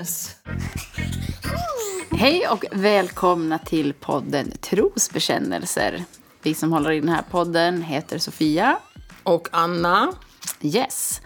Trosbekännelse. 0.00 0.36
Hej 2.10 2.48
och 2.48 2.64
välkomna 2.72 3.58
till 3.58 3.92
podden 3.92 4.52
Trosbekännelser. 4.60 6.04
Vi 6.42 6.54
som 6.54 6.72
håller 6.72 6.90
i 6.92 7.00
den 7.00 7.08
här 7.08 7.22
podden 7.30 7.82
heter 7.82 8.18
Sofia. 8.18 8.78
Och 9.22 9.48
Anna. 9.52 10.12
Yes. 10.62 11.20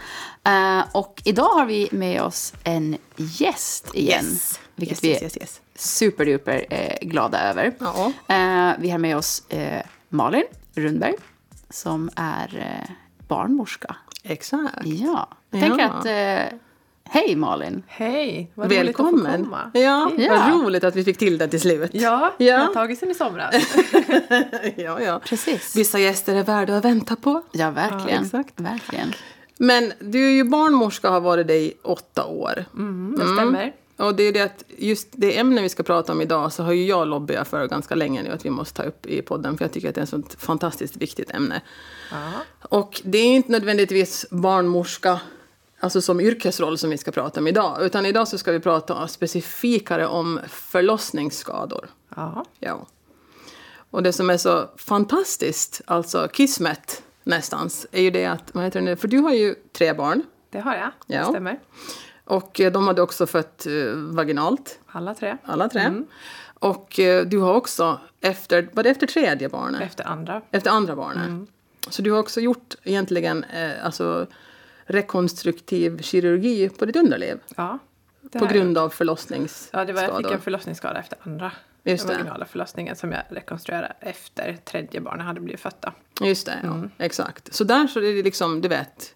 Eh, 0.45 0.80
och 0.93 1.22
idag 1.25 1.48
har 1.48 1.66
vi 1.66 1.89
med 1.93 2.22
oss 2.22 2.52
en 2.64 2.96
gäst 3.16 3.95
igen. 3.95 4.25
Yes. 4.25 4.61
Vilket 4.77 5.04
Yes, 5.04 5.04
vi 5.04 5.16
är 5.16 5.22
yes, 5.25 5.36
yes. 5.41 5.61
superduper 5.77 6.66
eh, 6.70 7.09
glada 7.09 7.41
över. 7.41 7.66
Eh, 8.29 8.72
vi 8.79 8.91
har 8.91 8.98
med 8.98 9.16
oss 9.16 9.43
eh, 9.48 9.82
Malin 10.09 10.45
Rundberg 10.75 11.14
som 11.71 12.11
är 12.16 12.58
eh, 12.58 12.91
barnmorska. 13.29 13.96
Exakt. 14.22 14.75
Ja, 14.85 15.29
jag 15.50 15.61
Ja. 15.63 15.68
tänker 15.68 15.85
att... 15.85 16.07
Hej 17.14 17.36
Malin! 17.36 17.82
Hej, 17.86 18.50
vad 18.54 18.67
roligt 18.73 18.89
att 18.91 18.96
få 18.96 19.03
Välkommen. 19.03 19.45
komma. 19.45 19.71
Ja, 19.75 20.11
Ja. 20.18 20.29
vad 20.49 20.63
roligt 20.64 20.85
att 20.85 20.96
vi 20.96 21.05
fick 21.05 21.18
till 21.18 21.39
det 21.39 21.49
till 21.49 21.61
slut. 21.61 21.91
Ja, 21.95 22.35
Ja. 22.39 22.45
jag 22.46 22.59
har 22.59 22.75
tagit 22.75 22.99
sen 22.99 23.11
i 23.11 23.14
somras. 23.14 23.55
ja, 24.77 25.00
ja. 25.00 25.21
Precis. 25.25 25.77
Vissa 25.77 25.99
gäster 25.99 26.35
är 26.36 26.43
värda 26.43 26.77
att 26.77 26.85
vänta 26.85 27.17
på. 27.17 27.43
Ja, 27.53 27.71
verkligen. 27.71 28.19
Ja, 28.21 28.25
exakt. 28.41 28.61
verkligen. 28.61 29.13
Men 29.58 29.93
du 30.00 30.27
är 30.27 30.31
ju 30.31 30.45
barnmorska 30.45 31.08
och 31.08 31.14
har 31.14 31.21
varit 31.21 31.46
det 31.46 31.57
i 31.57 31.75
åtta 31.82 32.25
år. 32.27 32.64
Mm, 32.75 33.17
det 33.19 33.34
stämmer. 33.34 33.72
Och 33.97 34.14
det 34.14 34.22
är 34.22 34.33
det 34.33 34.41
att 34.41 34.64
just 34.78 35.08
det 35.12 35.39
ämne 35.39 35.62
vi 35.62 35.69
ska 35.69 35.83
prata 35.83 36.12
om 36.12 36.20
idag 36.20 36.53
så 36.53 36.62
har 36.62 36.72
ju 36.72 36.84
jag 36.86 37.08
lobbyat 37.08 37.48
för 37.48 37.67
ganska 37.69 37.94
länge 37.94 38.22
nu 38.22 38.31
att 38.31 38.44
vi 38.44 38.50
måste 38.50 38.83
ta 38.83 38.89
upp 38.89 39.06
i 39.06 39.22
podden 39.22 39.56
för 39.58 39.64
jag 39.64 39.72
tycker 39.72 39.89
att 39.89 39.94
det 39.94 40.00
är 40.00 40.03
ett 40.03 40.08
sånt 40.08 40.36
fantastiskt 40.39 40.97
viktigt 40.97 41.31
ämne. 41.31 41.61
Ja. 42.11 42.31
Och 42.69 43.00
det 43.05 43.19
är 43.19 43.27
inte 43.34 43.53
nödvändigtvis 43.53 44.27
barnmorska 44.31 45.20
alltså 45.84 46.00
som 46.00 46.20
yrkesroll 46.20 46.78
som 46.78 46.90
vi 46.90 46.98
ska 46.98 47.10
prata 47.10 47.40
om 47.40 47.46
idag. 47.46 47.82
Utan 47.82 48.06
idag 48.06 48.28
så 48.28 48.38
ska 48.38 48.52
vi 48.52 48.60
prata 48.60 49.08
specifikare 49.08 50.06
om 50.06 50.41
förlossningsskador. 50.48 51.88
Ja. 52.16 52.44
Ja. 52.60 52.86
Och 53.91 54.02
det 54.02 54.12
som 54.12 54.30
är 54.30 54.36
så 54.36 54.70
fantastiskt, 54.76 55.80
alltså 55.86 56.28
kismet 56.32 57.02
nästans, 57.24 57.86
är 57.92 58.02
ju 58.02 58.10
det 58.10 58.26
att, 58.26 58.50
vad 58.54 58.64
heter 58.64 58.82
det 58.82 58.96
för 58.96 59.08
du 59.08 59.18
har 59.18 59.32
ju 59.32 59.54
tre 59.72 59.92
barn. 59.92 60.22
det 60.50 60.60
har 60.60 60.74
jag. 60.74 60.91
Ja. 61.06 61.20
Det 61.20 61.24
stämmer. 61.24 61.58
Och 62.24 62.60
eh, 62.60 62.72
de 62.72 62.86
hade 62.86 63.02
också 63.02 63.26
fött 63.26 63.66
eh, 63.66 63.72
vaginalt, 63.94 64.78
Alla 64.86 65.14
tre. 65.14 65.36
alla 65.44 65.69
tre. 65.69 66.02
Och 66.54 67.00
eh, 67.00 67.26
du 67.26 67.38
har 67.38 67.54
också, 67.54 68.00
efter, 68.20 68.69
var 68.72 68.82
det 68.82 68.91
efter 68.91 69.06
tredje 69.06 69.48
barnet? 69.48 69.82
Efter 69.82 70.04
andra. 70.04 70.42
Efter 70.50 70.70
andra 70.70 70.96
barnet. 70.96 71.48
Så 71.88 72.02
du 72.02 72.12
har 72.12 72.19
också 72.19 72.41
gjort 72.41 72.74
egentligen 72.84 73.44
alltså, 73.82 74.26
rekonstruktiv 74.86 76.02
kirurgi 76.02 76.68
på 76.68 76.84
ditt 76.84 76.96
underliv. 76.96 77.38
Ja. 77.56 77.78
På 78.32 78.46
grund 78.46 78.78
av 78.78 78.88
förlossningsskador. 78.88 79.80
Ja, 79.80 79.86
det 79.86 79.92
var, 79.92 80.02
jag 80.02 80.16
fick 80.16 80.32
en 80.32 80.41
förlossningsskada 80.41 80.98
efter 81.00 81.18
andra. 81.22 81.52
Just 81.84 82.08
det. 82.08 82.14
vaginala 82.14 82.44
förlossningen 82.44 82.96
som 82.96 83.12
jag 83.12 83.22
rekonstruerade 83.28 83.92
efter 84.00 84.56
tredje 84.64 85.00
barnet 85.00 85.26
hade 85.26 85.41
blivit 85.41 85.60
fötta. 85.60 85.92
Just 86.20 86.46
det, 86.46 86.58
ja. 86.62 86.82
Exakt. 86.98 87.54
Så 87.54 87.64
där 87.64 87.86
så 87.86 87.98
är 87.98 88.14
det 88.14 88.22
liksom, 88.22 88.60
du 88.60 88.68
vet. 88.68 89.14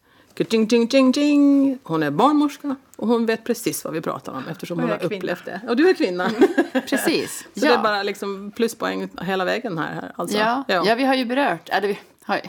Jing, 0.50 0.68
jing, 0.70 0.88
jing, 0.92 1.12
jing. 1.12 1.78
Hon 1.82 2.02
är 2.02 2.10
barnmorska 2.10 2.76
och 2.96 3.08
hon 3.08 3.26
vet 3.26 3.44
precis 3.44 3.84
vad 3.84 3.94
vi 3.94 4.00
pratar 4.00 4.32
om 4.32 4.42
eftersom 4.50 4.78
hon 4.78 4.90
har 4.90 4.98
kvinna. 4.98 5.16
upplevt 5.16 5.44
det. 5.44 5.60
Och 5.68 5.76
du 5.76 5.88
är 5.88 5.94
kvinna. 5.94 6.30
Precis. 6.88 7.46
så 7.54 7.60
det 7.60 7.66
är 7.66 7.82
bara 7.82 8.02
liksom 8.02 8.50
pluspoäng 8.50 9.08
hela 9.22 9.44
vägen 9.44 9.78
här. 9.78 10.12
alltså. 10.14 10.38
Ja, 10.38 10.64
ja. 10.68 10.94
vi 10.94 11.04
har 11.04 11.14
ju 11.14 11.24
berört... 11.24 11.70
Det, 11.80 11.86
vi 11.86 11.98
har 12.24 12.40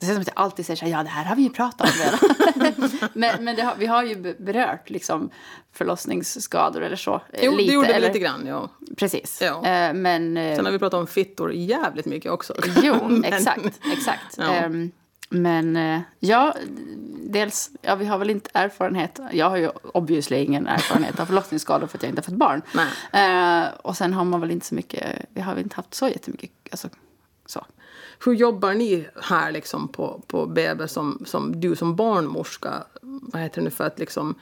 det 0.00 0.06
känns 0.06 0.14
som 0.16 0.20
att 0.20 0.26
jag 0.36 0.38
alltid 0.44 0.66
säger 0.66 0.76
så 0.76 0.84
här, 0.84 0.92
ja 0.92 1.02
det 1.02 1.08
här 1.08 1.24
har 1.24 1.36
vi 1.36 1.42
ju 1.42 1.50
pratat 1.50 1.80
om 1.90 1.92
redan. 2.04 2.18
men 3.12 3.44
men 3.44 3.60
har, 3.66 3.74
vi 3.78 3.86
har 3.86 4.02
ju 4.02 4.16
be- 4.16 4.34
berört 4.38 4.90
liksom 4.90 5.30
förlossningsskador 5.72 6.82
eller 6.82 6.96
så. 6.96 7.14
eh, 7.32 7.44
Jo, 7.44 7.56
det 7.56 7.62
gjorde 7.62 7.86
vi 7.88 7.92
eller, 7.94 8.06
lite 8.06 8.18
grann, 8.18 8.46
ja. 8.46 8.68
Precis. 8.96 9.38
Ja. 9.42 9.66
Eh, 9.66 9.92
men... 9.94 10.36
eh, 10.36 10.56
Sen 10.56 10.64
har 10.64 10.72
vi 10.72 10.78
pratat 10.78 11.00
om 11.00 11.06
fittor 11.06 11.52
jävligt 11.52 12.06
mycket 12.06 12.32
också. 12.32 12.54
Jo, 12.82 12.94
Men- 13.08 13.24
exakt. 13.24 13.80
exakt. 13.92 14.34
Ja. 14.38 14.44
Ehm, 14.52 14.90
men 15.30 16.00
ja, 16.18 16.54
dels, 17.22 17.70
ja, 17.82 17.94
vi 17.94 18.06
har 18.06 18.18
väl 18.18 18.30
inte 18.30 18.50
erfarenhet. 18.54 19.20
Jag 19.32 19.50
har 19.50 19.56
ju 19.56 19.68
obviously 19.94 20.36
ingen 20.36 20.66
erfarenhet 20.66 21.20
av 21.20 21.26
förlossningsskador 21.26 21.86
för 21.86 21.98
att 21.98 22.02
jag 22.02 22.10
inte 22.10 22.20
har 22.20 22.24
fått 22.24 22.34
barn. 22.34 22.62
Eh, 23.12 23.68
och 23.82 23.96
sen 23.96 24.12
har 24.12 24.24
man 24.24 24.40
väl 24.40 24.50
inte 24.50 24.66
så 24.66 24.74
mycket, 24.74 25.24
vi 25.34 25.40
har 25.40 25.54
väl 25.54 25.62
inte 25.62 25.76
haft 25.76 25.94
så 25.94 26.08
jättemycket, 26.08 26.50
alltså 26.70 26.88
så. 27.46 27.64
Hur 28.24 28.32
jobbar 28.34 28.74
ni 28.74 29.06
här 29.22 29.52
liksom 29.52 29.88
på, 29.88 30.22
på 30.26 30.46
BB 30.46 30.88
som, 30.88 31.22
som 31.26 31.60
du 31.60 31.76
som 31.76 31.96
barnmorska 31.96 32.84
vad 33.00 33.42
heter 33.42 33.60
det 33.60 33.64
nu, 33.64 33.70
för 33.70 33.84
att 33.86 33.98
liksom 33.98 34.34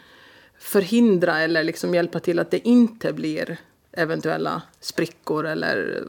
förhindra 0.59 1.39
eller 1.41 1.65
liksom 1.65 1.95
hjälpa 1.95 2.21
till 2.21 2.39
att 2.39 2.51
det 2.51 2.69
inte 2.69 3.13
blir 3.13 3.57
eventuella 3.93 4.63
sprickor 4.81 5.47
eller 5.47 6.05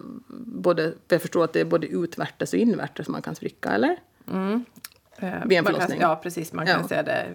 både, 0.46 0.94
jag 1.08 1.22
förstår 1.22 1.44
att 1.44 1.54
det 1.54 1.60
är 1.60 1.66
både 1.66 1.88
utvärtes 1.88 2.54
och 2.54 2.60
invärtes 2.60 3.08
man 3.08 3.22
kan 3.22 3.36
spricka, 3.36 3.70
eller? 3.70 3.98
Eh, 4.28 4.58
Vid 5.46 5.58
en 5.58 5.64
kan- 5.66 5.74
förlossning. 5.74 6.00
Ja, 6.02 6.20
precis. 6.24 6.54
Man 6.54 6.66
kan 6.66 6.82
Ja. 6.82 6.88
se 6.88 7.02
det 7.02 7.28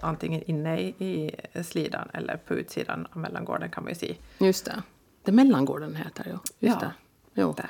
antingen 0.00 0.42
inne 0.42 0.80
i, 0.80 0.94
i 1.52 1.64
slidan 1.64 2.08
eller 2.12 2.36
på 2.36 2.54
utsidan 2.54 3.06
av 3.12 3.18
mellangården 3.18 3.70
kan 3.70 3.84
man 3.84 3.92
ju 3.92 3.98
se. 3.98 4.16
Just 4.38 4.64
det. 4.64 4.82
Det 5.22 5.32
mellangården 5.32 5.94
heter 5.96 6.26
ja. 6.32 6.38
Just 6.58 6.76
Ja. 6.82 6.88
det. 7.34 7.40
Jo. 7.40 7.54
Där. 7.56 7.66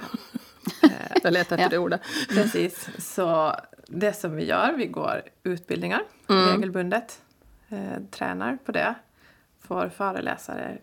Jag 1.23 1.33
letar 1.33 1.59
efter 1.59 1.69
det 1.71 1.79
ordet. 1.79 2.01
Precis. 2.29 2.89
Så 3.15 3.55
det 3.87 4.13
som 4.13 4.37
vi 4.37 4.45
gör, 4.45 4.73
vi 4.73 4.87
går 4.87 5.23
utbildningar 5.43 6.01
Mm. 6.29 6.49
regelbundet. 6.49 7.23
Eh, 7.69 8.03
tränar 8.11 8.59
på 8.65 8.73
det. 8.73 8.95
Får 9.61 9.89
föreläsare 9.89 10.79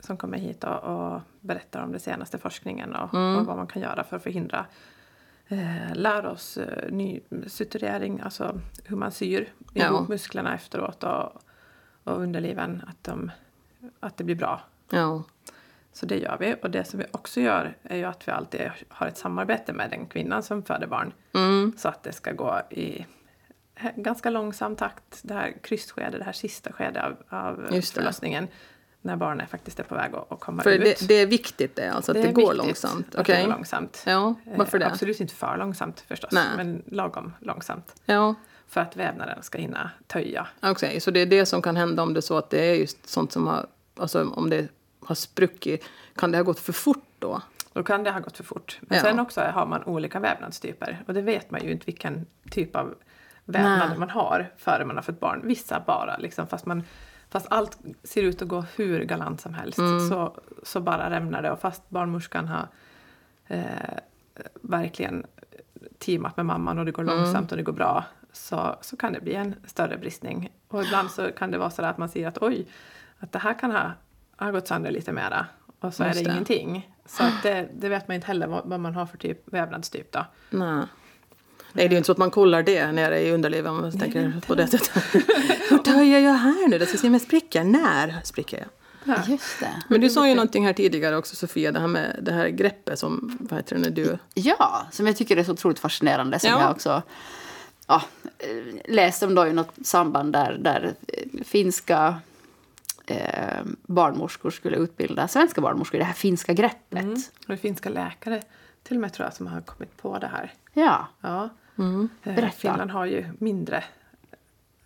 som 0.00 0.16
kommer 0.16 0.38
hit 0.38 0.64
och, 0.64 0.78
och 0.84 1.20
berättar 1.40 1.82
om 1.82 1.90
den 1.90 2.00
senaste 2.00 2.38
forskningen 2.38 2.94
och, 2.94 3.14
Mm. 3.14 3.36
och 3.36 3.46
vad 3.46 3.56
man 3.56 3.66
kan 3.66 3.82
göra 3.82 4.04
för 4.04 4.16
att 4.16 4.22
förhindra 4.22 4.66
eh, 5.48 5.94
lär 5.94 6.26
oss 6.26 6.56
eh, 6.56 6.90
ny 6.92 7.20
suturering, 7.46 8.20
alltså 8.20 8.60
hur 8.84 8.96
man 8.96 9.12
syr 9.12 9.52
Ja. 9.72 9.84
ihop 9.86 10.08
musklerna 10.08 10.54
efteråt 10.54 11.04
och, 11.04 11.42
och 12.04 12.20
underliven, 12.20 12.82
att, 12.88 13.04
de, 13.04 13.30
att 14.00 14.16
det 14.16 14.24
blir 14.24 14.36
bra. 14.36 14.60
Ja. 14.90 15.22
Så 15.92 16.06
det 16.06 16.18
gör 16.18 16.36
vi. 16.40 16.56
Och 16.62 16.70
det 16.70 16.84
som 16.84 16.98
vi 16.98 17.04
också 17.10 17.40
gör 17.40 17.76
är 17.82 17.96
ju 17.96 18.04
att 18.04 18.28
vi 18.28 18.32
alltid 18.32 18.70
har 18.88 19.06
ett 19.06 19.16
samarbete 19.16 19.72
med 19.72 19.90
den 19.90 20.06
kvinnan 20.06 20.42
som 20.42 20.62
föder 20.62 20.86
barn. 20.86 21.12
Mm. 21.34 21.72
Så 21.78 21.88
att 21.88 22.02
det 22.02 22.12
ska 22.12 22.32
gå 22.32 22.60
i 22.70 23.06
ganska 23.96 24.30
långsam 24.30 24.76
takt, 24.76 25.20
det 25.22 25.34
här 25.34 25.54
kryssskedet, 25.62 26.18
det 26.18 26.24
här 26.24 26.32
sista 26.32 26.72
skedet 26.72 27.04
av, 27.04 27.16
av 27.38 27.66
det. 27.70 27.82
förlossningen. 27.82 28.48
När 29.04 29.16
barnet 29.16 29.50
faktiskt 29.50 29.80
är 29.80 29.84
på 29.84 29.94
väg 29.94 30.14
att, 30.14 30.32
att 30.32 30.40
komma 30.40 30.62
För 30.62 30.70
ut. 30.70 30.80
det, 30.80 31.08
det 31.08 31.14
är 31.14 31.26
viktigt 31.26 31.76
det, 31.76 31.88
alltså 31.92 32.12
att 32.12 32.22
det, 32.22 32.28
är 32.28 32.32
går 32.32 32.54
långsamt. 32.54 33.06
Att 33.06 33.12
det 33.12 33.20
Okej. 33.20 33.42
går 33.44 33.50
långsamt. 33.50 34.02
Ja, 34.06 34.34
varför 34.56 34.78
Eh, 34.78 34.80
det? 34.80 34.86
Absolut 34.86 35.20
inte 35.20 35.34
för 35.34 35.56
långsamt 35.56 36.00
förstås, 36.00 36.32
Nej. 36.32 36.44
men 36.56 36.82
lagom 36.86 37.32
långsamt. 37.40 37.94
Ja. 38.04 38.34
För 38.68 38.80
att 38.80 38.96
vävnaden 38.96 39.42
ska 39.42 39.58
hinna 39.58 39.90
töja. 40.06 40.46
Okej, 40.62 41.00
så 41.00 41.10
det 41.10 41.20
är 41.20 41.26
det 41.26 41.46
som 41.46 41.62
kan 41.62 41.76
hända 41.76 42.02
om 42.02 42.14
det 42.14 42.18
är 42.18 42.22
så 42.22 42.38
att 42.38 42.50
det 42.50 42.70
är 42.70 42.74
just 42.74 43.08
sånt 43.08 43.32
som 43.32 43.46
har, 43.46 43.66
alltså 43.96 44.28
om 44.28 44.50
det 44.50 44.68
har 45.06 45.14
spruckit, 45.14 45.84
kan 46.16 46.32
det 46.32 46.38
ha 46.38 46.42
gått 46.44 46.58
för 46.60 46.72
fort 46.72 47.06
då? 47.18 47.42
Då 47.72 47.82
kan 47.82 48.04
det 48.04 48.10
ha 48.10 48.20
gått 48.20 48.36
för 48.36 48.44
fort. 48.44 48.78
Men 48.82 48.96
Ja. 48.98 49.04
sen 49.04 49.20
också 49.20 49.40
har 49.40 49.66
man 49.66 49.84
olika 49.84 50.20
vävnadstyper. 50.20 51.04
Och 51.06 51.14
det 51.14 51.22
vet 51.22 51.50
man 51.50 51.62
ju 51.64 51.70
inte 51.72 51.86
vilken 51.86 52.26
typ 52.50 52.76
av 52.76 52.94
vävnad 53.44 53.88
Nej. 53.88 53.98
man 53.98 54.10
har 54.10 54.50
före 54.56 54.84
man 54.84 54.96
har 54.96 55.02
fått 55.02 55.20
barn. 55.20 55.40
Vissa 55.44 55.80
bara, 55.86 56.16
liksom, 56.16 56.46
fast, 56.46 56.66
man, 56.66 56.82
fast 57.30 57.46
allt 57.50 57.78
ser 58.04 58.22
ut 58.22 58.42
att 58.42 58.48
gå 58.48 58.64
hur 58.76 59.04
galant 59.04 59.40
som 59.40 59.54
helst. 59.54 59.78
Mm. 59.78 60.08
Så, 60.08 60.36
så 60.62 60.80
bara 60.80 61.10
rämnar 61.10 61.42
det. 61.42 61.50
Och 61.50 61.60
fast 61.60 61.90
barnmorskan 61.90 62.48
har 62.48 62.68
eh, 63.46 63.64
verkligen 64.62 65.26
teamat 65.98 66.36
med 66.36 66.46
mamman 66.46 66.78
och 66.78 66.84
det 66.84 66.92
går 66.92 67.02
Mm. 67.02 67.16
långsamt 67.16 67.50
och 67.50 67.56
det 67.56 67.62
går 67.64 67.72
bra. 67.72 68.04
Så, 68.32 68.76
så 68.80 68.96
kan 68.96 69.12
det 69.12 69.20
bli 69.20 69.34
en 69.34 69.54
större 69.66 69.98
bristning. 69.98 70.52
Och 70.68 70.82
ibland 70.84 71.10
så 71.10 71.32
kan 71.32 71.50
det 71.50 71.58
vara 71.58 71.70
så 71.70 71.84
att 71.84 71.98
man 71.98 72.08
ser 72.08 72.28
att 72.28 72.38
oj, 72.42 72.66
att 73.18 73.32
det 73.32 73.38
här 73.38 73.58
kan 73.58 73.70
ha, 73.70 73.92
ha 74.38 74.50
gått 74.50 74.68
sönder 74.68 74.90
lite 74.90 75.12
mera. 75.12 75.46
Och 75.80 75.94
så 75.94 76.04
Just 76.04 76.16
är 76.20 76.24
det, 76.24 76.28
det. 76.30 76.32
ingenting. 76.34 76.90
Så 77.06 77.22
att 77.22 77.42
det, 77.42 77.68
det 77.74 77.88
vet 77.88 78.08
man 78.08 78.14
inte 78.14 78.26
heller 78.26 78.46
vad, 78.46 78.62
vad 78.66 78.80
man 78.80 78.94
har 78.94 79.06
för 79.06 79.18
typ 79.18 79.52
vävnadstyp 79.52 80.12
då. 80.12 80.26
Nej. 80.50 80.68
Nej, 80.68 80.86
det 81.72 81.82
är 81.84 81.90
ju 81.90 81.96
inte 81.96 82.06
så 82.06 82.12
att 82.12 82.18
man 82.18 82.30
kollar 82.30 82.62
det 82.62 82.92
nere 82.92 83.20
i 83.20 83.32
underlivet 83.32 83.70
om 83.70 83.80
man 83.80 83.98
tänker 83.98 84.40
på 84.46 84.54
det 84.54 84.66
sättet. 84.66 85.02
Hur 85.70 85.78
töjer 85.78 86.18
jag 86.18 86.32
här 86.32 86.68
nu? 86.68 86.78
Det 86.78 86.86
ska 86.86 86.98
se 86.98 87.06
om 87.06 87.12
jag 87.12 87.22
spricker. 87.22 87.64
När 87.64 88.20
spricker 88.24 88.58
jag? 88.58 88.68
Just 89.28 89.60
det. 89.60 89.82
Men 89.88 90.00
du 90.00 90.10
sa 90.10 90.28
ju 90.28 90.34
någonting 90.34 90.66
här 90.66 90.72
tidigare 90.72 91.16
också 91.16 91.36
Sofia, 91.36 91.72
det 91.72 91.80
här 91.80 91.86
med 91.86 92.18
det 92.22 92.32
här 92.32 92.48
greppet 92.48 92.98
som, 92.98 93.38
vad 93.40 93.58
heter 93.58 93.74
det, 93.76 93.80
när 93.82 93.90
du... 93.90 94.18
Ja, 94.34 94.86
som 94.90 95.06
jag 95.06 95.16
tycker 95.16 95.36
är 95.36 95.44
så 95.44 95.52
otroligt 95.52 95.78
fascinerande. 95.78 96.38
Som 96.38 96.50
Ja. 96.50 96.60
jag 96.60 96.70
också 96.70 97.02
ja, 97.86 98.02
eh, 98.38 98.92
läste 98.94 99.26
om 99.26 99.34
då 99.34 99.46
i 99.46 99.52
något 99.52 99.74
samband 99.84 100.32
där, 100.32 100.56
där 100.60 100.94
eh, 101.08 101.44
finska 101.44 102.14
eh, 103.06 103.62
barnmorskor 103.82 104.50
skulle 104.50 104.76
utbilda 104.76 105.28
svenska 105.28 105.60
barnmorskor 105.60 105.96
i 105.96 105.98
det 105.98 106.04
här 106.04 106.12
finska 106.12 106.52
greppet. 106.52 107.02
Mm. 107.02 107.14
Och 107.14 107.48
det 107.48 107.56
finska 107.56 107.88
läkare 107.90 108.42
till 108.82 108.96
och 108.96 109.00
med 109.00 109.12
tror 109.12 109.26
jag 109.26 109.34
som 109.34 109.46
har 109.46 109.60
kommit 109.60 109.96
på 109.96 110.18
det 110.18 110.26
här. 110.26 110.52
Ja, 110.72 111.06
Ja. 111.20 111.48
Mm. 111.78 112.08
Eh, 112.22 112.34
Berätta. 112.34 112.56
Finland 112.56 112.90
har 112.90 113.04
ju 113.06 113.26
mindre 113.38 113.84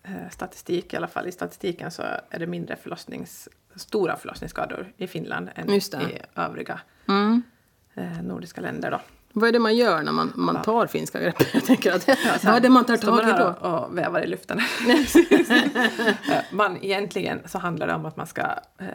eh, 0.03 0.29
statistik, 0.31 0.93
i 0.93 0.97
alla 0.97 1.09
fall 1.09 1.27
i 1.27 1.33
statistiken 1.33 1.91
så 1.91 2.03
är 2.31 2.39
det 2.39 2.47
mindre 2.47 2.77
förlossnings, 2.77 3.49
stora 3.75 4.17
förlossningsskador 4.17 4.93
i 4.97 5.07
Finland 5.07 5.51
än 5.55 5.71
i 5.71 6.19
övriga 6.35 6.81
Mm. 7.09 7.43
eh, 7.95 8.23
nordiska 8.23 8.61
länder. 8.61 8.91
Då. 8.91 9.01
Vad 9.38 9.49
är 9.49 9.53
det 9.53 9.59
man 9.59 9.77
gör 9.77 10.03
när 10.03 10.12
man, 10.12 10.33
man 10.35 10.62
tar 10.62 10.87
finska 10.87 11.21
greppet? 11.21 11.49
Jag 11.55 11.65
tänker 11.65 11.93
att, 11.93 12.03
så 12.03 12.47
vad 12.47 12.56
är 12.56 12.61
det 12.61 12.69
man 12.69 12.85
tar 12.85 12.97
tag 12.97 13.29
i 13.29 13.33
då? 13.33 13.69
och, 13.69 13.99
vävar 13.99 14.21
i 14.21 14.27
luften. 14.27 14.61
Man, 16.53 16.85
egentligen 16.85 17.41
så 17.47 17.59
handlar 17.59 17.87
det 17.87 17.94
om 17.94 18.06
att 18.06 18.17
man 18.17 18.27
ska 18.27 18.43
eh, 18.79 18.87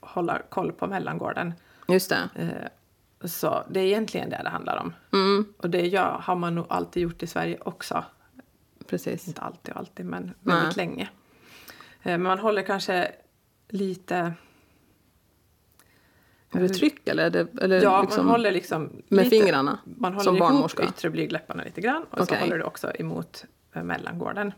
hålla 0.00 0.38
koll 0.48 0.72
på 0.72 0.86
mellangården. 0.86 1.54
Just 1.88 2.08
det. 2.10 2.28
Eh, 2.34 3.28
så 3.28 3.62
det 3.70 3.80
är 3.80 3.84
egentligen 3.84 4.30
det 4.30 4.40
det 4.44 4.48
handlar 4.50 4.76
om. 4.76 4.94
Mm, 5.12 5.46
Och 5.56 5.70
det 5.70 5.86
gör, 5.86 6.20
har 6.22 6.34
man 6.36 6.54
nog 6.54 6.66
alltid 6.68 7.02
gjort 7.02 7.22
i 7.22 7.26
Sverige 7.26 7.58
också. 7.64 8.04
precis. 8.86 9.28
Inte 9.28 9.40
alltid 9.40 9.74
och 9.74 9.80
alltid, 9.80 10.06
men 10.06 10.34
väldigt 10.40 10.76
länge. 10.76 11.02
Eh, 11.02 12.10
Men 12.12 12.22
man 12.22 12.38
håller 12.38 12.62
kanske 12.62 13.12
lite... 13.68 14.32
Är 16.52 16.60
det 16.60 16.68
tryck 16.68 17.08
eller? 17.08 17.24
Är 17.26 17.30
det, 17.30 17.46
eller 17.62 17.82
Ja, 17.82 18.02
liksom, 18.02 18.24
man 18.26 18.32
håller 18.34 18.52
liksom... 18.52 19.02
med 19.08 19.24
lite, 19.24 19.36
fingrarna, 19.36 19.78
Man 19.84 20.12
håller 20.12 20.24
som 20.24 20.36
ihop 20.36 20.48
barnmorska? 20.48 20.84
yttre 20.84 21.10
blygdläpparna 21.10 21.64
lite 21.64 21.80
grann 21.80 22.02
och 22.10 22.20
Okej. 22.20 22.26
så 22.26 22.34
håller 22.44 22.58
du 22.58 22.64
också 22.64 22.92
emot 22.98 23.44
eh, 23.72 23.82
mellangården 23.82 24.52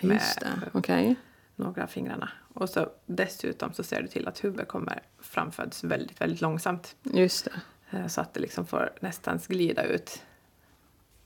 med 0.00 0.14
Just 0.14 0.40
det, 0.40 0.46
okej. 0.72 1.14
några 1.56 1.82
av 1.82 1.86
fingrarna. 1.86 2.28
Och 2.54 2.68
så 2.68 2.88
dessutom 3.06 3.72
så 3.72 3.82
ser 3.82 4.02
du 4.02 4.08
till 4.08 4.28
att 4.28 4.44
huvudet 4.44 4.68
kommer 4.68 5.02
framföds 5.20 5.84
väldigt, 5.84 6.20
väldigt 6.20 6.40
långsamt. 6.40 6.96
Just 7.02 7.44
det. 7.90 7.98
eh, 7.98 8.06
Så 8.06 8.20
att 8.20 8.34
det 8.34 8.40
liksom 8.40 8.66
får 8.66 8.90
nästan 9.00 9.40
glida 9.48 9.82
ut 9.84 10.22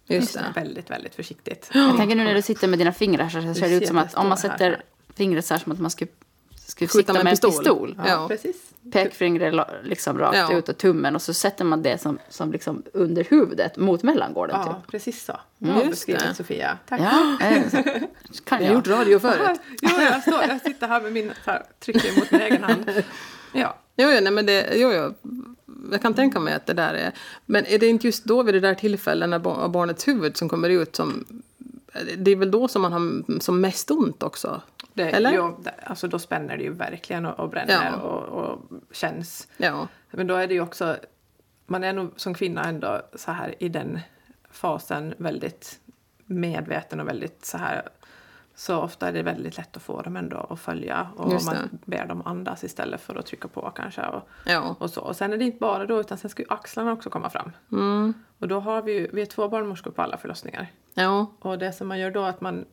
Just 0.06 0.34
det. 0.34 0.52
väldigt, 0.54 0.90
väldigt 0.90 1.14
försiktigt. 1.14 1.70
Jag 1.75 1.96
tänker 1.96 2.16
nu 2.16 2.25
när 2.25 2.34
du 2.34 2.43
sitter 2.43 2.69
med 2.69 2.78
dina 2.78 2.93
fingrar 2.93 3.28
så 3.28 3.54
ser 3.54 3.69
det 3.69 3.75
ut 3.75 3.87
som 3.88 3.99
att 3.99 4.14
om 4.14 4.28
man 4.28 4.38
här. 4.38 4.49
sätter 4.50 4.82
fingret 5.14 5.44
så 5.46 5.54
här 5.54 5.58
som 5.58 5.72
att 5.72 5.81
man 5.81 5.90
skulle, 5.90 6.10
skulle 6.67 6.88
Skjuta 6.88 6.99
sikta 6.99 7.12
med 7.12 7.25
med 7.25 7.31
en 7.31 7.37
pistol. 7.37 7.53
pistol. 7.53 7.97
Ja. 8.06 8.29
precis. 8.29 8.56
Pekfingret 8.93 9.55
liksom 9.85 10.19
rakt 10.19 10.37
Ja. 10.37 10.53
ut 10.59 10.69
och 10.69 10.79
tummen 10.79 11.14
och 11.14 11.23
så 11.23 11.35
sätter 11.35 11.64
man 11.64 11.82
det 11.82 11.99
som, 12.00 12.19
som 12.29 12.53
liksom 12.53 12.82
under 12.93 13.25
huvudet 13.25 13.76
mot 13.76 14.03
mellangården. 14.03 14.56
Ja, 14.61 14.73
Typ. 14.73 14.91
precis 14.91 15.25
så. 15.25 15.41
Mm, 15.62 15.76
just 15.76 15.91
beskrivet 15.91 16.23
det. 16.29 16.35
Sofia. 16.35 16.79
Tack. 16.88 17.00
Ja, 17.00 17.37
kan 18.44 18.62
Jag 18.62 18.69
har 18.69 18.75
gjort 18.75 18.87
radio 18.88 19.19
förut. 19.19 19.61
jo, 19.82 19.88
jag, 20.00 20.23
står, 20.23 20.43
jag 20.49 20.61
sitter 20.61 20.88
här 20.88 21.00
med 21.00 21.12
min, 21.12 21.32
här, 21.44 21.62
trycker 21.81 22.19
mot 22.19 22.31
min 22.31 22.41
egen 22.41 22.62
hand. 22.62 22.91
Ja, 23.53 23.79
Jo, 23.97 24.09
jo, 24.11 24.20
nej, 24.23 24.32
men 24.32 24.47
det, 24.47 24.69
jo, 24.75 24.93
jo. 24.93 25.14
Jag 25.91 26.03
kan 26.03 26.14
tänka 26.14 26.41
mig 26.41 26.55
att 26.55 26.67
det 26.67 26.73
där 26.75 26.94
är... 26.94 27.12
Men 27.47 27.67
är 27.67 27.79
det 27.79 27.87
inte 27.87 28.06
just 28.06 28.25
då 28.25 28.43
vid 28.43 28.55
det 28.55 28.61
där 28.61 28.75
tillfället 28.75 29.29
när 29.29 29.38
bar- 29.38 29.69
barnets 29.69 30.09
huvud 30.09 30.37
som 30.37 30.49
kommer 30.49 30.69
ut 30.69 30.97
som... 30.97 31.25
Det 32.19 32.31
är 32.31 32.37
väl 32.37 32.50
då 32.50 32.69
som 32.69 32.83
man 32.83 32.93
har 32.93 33.41
som 33.41 33.61
mest 33.61 33.91
ont 33.91 34.23
också? 34.23 34.62
det, 34.94 35.11
Eller? 35.11 35.33
Jo, 35.33 35.65
alltså 35.85 36.09
då 36.09 36.19
spänner 36.19 36.56
det 36.56 36.62
ju 36.62 36.73
verkligen 36.73 37.27
och, 37.27 37.41
och 37.41 37.49
bränner 37.49 37.91
Ja. 37.93 37.97
och, 37.97 38.23
och 38.44 38.59
känns. 38.93 39.49
Ja. 39.56 39.89
Men 40.11 40.27
då 40.27 40.35
är 40.35 40.47
det 40.47 40.55
ju 40.55 40.61
också, 40.61 40.97
man 41.67 41.85
är 41.85 41.93
nog 41.93 42.12
som 42.17 42.35
kvinna 42.35 42.62
ändå 42.65 43.00
så 43.15 43.33
här 43.33 43.55
i 43.59 43.69
den 43.69 44.00
fasen 44.50 45.15
väldigt 45.19 45.81
medveten 46.27 47.00
och 47.00 47.09
väldigt 47.09 47.44
så 47.44 47.59
här 47.59 47.89
så 48.55 48.77
ofta 48.81 49.09
är 49.09 49.12
det 49.12 49.23
väldigt 49.23 49.56
lätt 49.56 49.77
att 49.77 49.83
få 49.83 50.03
dem 50.03 50.17
ändå 50.17 50.47
att 50.50 50.61
följa 50.61 51.09
och 51.17 51.33
Just 51.33 51.47
man 51.47 51.55
det. 51.55 51.79
ber 51.91 52.06
dem 52.06 52.23
andas 52.25 52.65
istället 52.65 53.00
för 53.00 53.15
att 53.15 53.27
trycka 53.27 53.49
på 53.49 53.71
kanske. 53.77 54.03
Och, 54.06 54.29
Ja. 54.47 54.77
och 54.79 54.91
så. 54.91 55.00
Och 55.00 55.17
sen 55.17 55.33
är 55.33 55.37
det 55.38 55.45
inte 55.45 55.59
bara 55.59 55.87
då 55.87 56.00
utan 56.00 56.19
sen 56.19 56.31
ska 56.31 56.43
ju 56.43 56.49
axlarna 56.50 56.93
också 56.93 57.11
komma 57.11 57.31
fram. 57.31 57.50
Mm. 57.73 58.15
Och 58.38 58.49
då 58.49 58.61
har 58.61 58.83
vi 58.83 58.93
ju, 58.93 59.11
vi 59.12 59.23
är 59.23 59.27
två 59.27 59.49
barnmorskor 59.49 59.91
på 59.91 60.03
alla 60.03 60.17
förlossningar. 60.17 60.67
Ja. 60.94 61.33
Och 61.39 61.59
det 61.59 61.73
som 61.73 61.89
man 61.89 61.99
gör 61.99 62.11
då 62.11 62.25
är 62.25 62.29
att 62.29 62.41
man, 62.41 62.65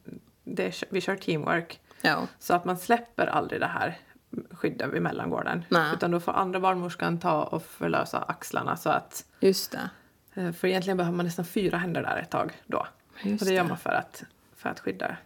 det 0.43 0.65
är, 0.67 0.75
vi 0.89 1.01
kör 1.01 1.15
teamwork. 1.15 1.79
Ja. 2.01 2.27
Så 2.39 2.53
att 2.53 2.65
man 2.65 2.77
släpper 2.77 3.27
aldrig 3.27 3.61
det 3.61 3.67
här 3.67 3.97
skyddet 4.51 4.93
vid 4.93 5.01
mellangården. 5.01 5.65
Nej. 5.69 5.93
Utan 5.93 6.11
då 6.11 6.19
får 6.19 6.31
andra 6.31 6.59
barnmorskan 6.59 7.19
ta 7.19 7.43
och 7.43 7.63
förlösa 7.63 8.19
axlarna 8.19 8.77
så 8.77 8.89
att 8.89 9.25
Just 9.39 9.71
det. 9.71 9.89
eh, 10.41 10.51
för 10.51 10.67
egentligen 10.67 10.97
behöver 10.97 11.17
man 11.17 11.25
nästan 11.25 11.45
fyra 11.45 11.77
händer 11.77 12.01
där 12.01 12.17
ett 12.17 12.29
tag 12.29 12.51
då. 12.65 12.87
Just 13.23 13.41
och 13.41 13.47
det 13.47 13.53
gör 13.53 13.63
man 13.63 13.77
för 13.77 13.89
att, 13.89 14.23
för 14.55 14.69
att 14.69 14.79
skydda 14.79 15.17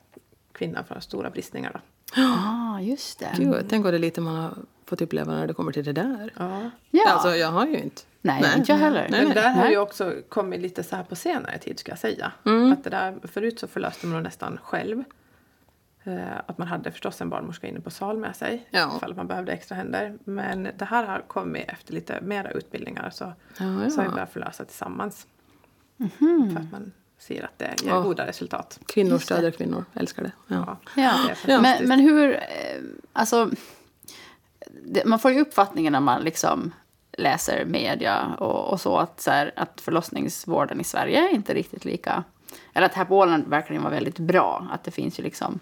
kvinnan 0.52 0.86
från 0.86 1.02
stora 1.02 1.30
bristningar. 1.30 1.72
Då. 1.74 1.80
Ah, 2.22 2.80
just 2.80 3.20
det. 3.20 3.32
Gud, 3.38 3.66
tänk 3.70 3.84
vad 3.84 3.94
det 3.94 3.98
lite 4.00 4.22
man 4.22 4.36
har 4.36 4.54
fått 4.86 5.02
uppleva 5.02 5.34
när 5.34 5.48
det 5.48 5.54
kommer 5.54 5.72
till 5.72 5.86
det 5.86 5.94
där. 5.94 6.34
Ja. 6.38 6.70
Ja. 6.90 7.12
Alltså, 7.12 7.36
jag 7.36 7.52
har 7.52 7.66
ju 7.66 7.78
inte. 7.80 8.02
Nej, 8.24 8.44
inte 8.58 8.72
jag 8.72 8.80
heller. 8.80 9.08
Nej, 9.10 9.26
Men 9.26 9.36
där 9.36 9.50
har 9.50 9.62
Nej. 9.64 9.72
ju 9.72 9.78
också 9.78 10.14
kommit 10.30 10.62
lite 10.62 10.84
så 10.84 10.96
här 10.96 11.04
på 11.04 11.16
senare 11.16 11.58
tid 11.58 11.80
ska 11.80 11.92
jag 11.92 12.00
säga. 12.00 12.32
Mm. 12.46 12.72
Att 12.74 12.84
det 12.84 12.90
där, 12.90 13.16
förut 13.24 13.60
så 13.60 13.68
förlöste 13.68 14.06
man 14.08 14.14
nog 14.16 14.24
nästan 14.24 14.60
själv. 14.64 15.04
Eh, 16.04 16.38
att 16.48 16.58
man 16.58 16.68
hade 16.68 16.92
förstås 16.92 17.22
en 17.22 17.30
barnmorska 17.30 17.68
inne 17.68 17.80
på 17.80 17.90
sal 17.90 18.18
med 18.18 18.36
sig 18.36 18.68
Ja. 18.70 18.94
ifall 18.98 19.16
man 19.16 19.28
behövde 19.28 19.52
extra 19.52 19.76
händer. 19.76 20.18
Men 20.24 20.64
det 20.78 20.86
här 20.86 21.06
har 21.06 21.20
kommit 21.28 21.70
efter 21.70 21.94
lite 21.94 22.22
mera 22.22 22.52
utbildningar 22.52 23.10
så, 23.10 23.24
Ja, 23.24 23.34
så 23.58 23.66
har 23.66 23.80
vi 24.04 24.04
ja. 24.04 24.12
börjat 24.12 24.34
förlösa 24.34 24.66
tillsammans. 24.66 25.28
Mhm. 25.98 26.50
För 26.54 26.60
att 26.64 26.72
man 26.72 26.92
ser 27.18 27.44
att 27.46 27.60
det 27.60 27.76
ger 27.84 27.90
Ja. 27.92 28.02
goda 28.02 28.28
resultat. 28.28 28.80
Kvinnor 28.86 29.18
stöder 29.18 29.52
kvinnor. 29.52 29.86
Älskar 29.94 30.24
det. 30.24 30.32
Ja. 30.48 30.78
Ja, 30.96 31.02
Ja. 31.02 31.36
det 31.46 31.52
Ja. 31.52 31.62
Men, 31.62 31.88
men 31.88 32.00
hur, 32.00 32.34
eh, 32.36 32.40
alltså, 33.14 33.50
det, 34.86 35.06
man 35.06 35.20
får 35.20 35.32
ju 35.32 35.42
uppfattningen 35.42 35.94
när 35.94 36.00
man 36.00 36.22
liksom 36.22 36.72
läser 37.18 37.66
media 37.66 38.36
och, 38.40 38.72
och 38.72 38.82
så 38.82 38.98
att, 38.98 39.22
så 39.22 39.32
här, 39.32 39.52
att 39.56 39.82
förlossningsvården 39.82 40.82
i 40.82 40.84
Sverige 40.84 41.30
är 41.30 41.34
inte 41.34 41.54
riktigt 41.54 41.86
lika, 41.86 42.24
eller 42.74 42.86
att 42.86 42.94
här 42.94 43.06
på 43.06 43.18
Åland 43.18 43.48
verkar 43.48 43.74
den 43.74 43.84
vara 43.84 43.94
väldigt 43.94 44.20
bra, 44.20 44.68
att 44.72 44.84
det 44.84 44.92
finns 44.92 45.20
ju 45.20 45.24
liksom, 45.24 45.60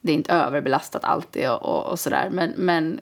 det 0.00 0.12
är 0.12 0.16
inte 0.16 0.32
överbelastat 0.32 1.04
alltid 1.04 1.50
och, 1.50 1.62
och, 1.62 1.86
och 1.86 2.00
sådär, 2.00 2.30
men, 2.30 2.50
men 2.56 3.00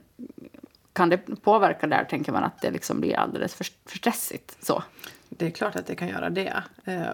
kan 0.93 1.09
det 1.09 1.19
påverka 1.43 1.87
där, 1.87 2.05
tänker 2.05 2.33
man, 2.33 2.45
att 2.45 2.61
det 2.61 2.71
liksom 2.71 3.01
blir 3.01 3.17
alldeles 3.17 3.55
för, 3.55 3.67
för 3.87 3.99
stressigt 3.99 4.65
så? 4.65 4.83
Det 5.29 5.47
är 5.47 5.51
klart 5.51 5.77
att 5.77 5.87
det 5.87 5.95
kan 5.95 6.09
göra 6.09 6.31
det. 6.31 6.63
Eh, 6.85 7.09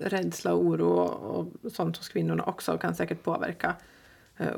rädsla 0.00 0.54
och 0.54 0.64
oro 0.64 0.90
och, 0.90 1.46
och 1.64 1.72
sånt 1.72 1.96
hos 1.96 2.08
kvinnorna 2.08 2.44
också 2.44 2.78
kan 2.78 2.94
säkert 2.94 3.22
påverka. 3.22 3.74
Eh, 4.36 4.56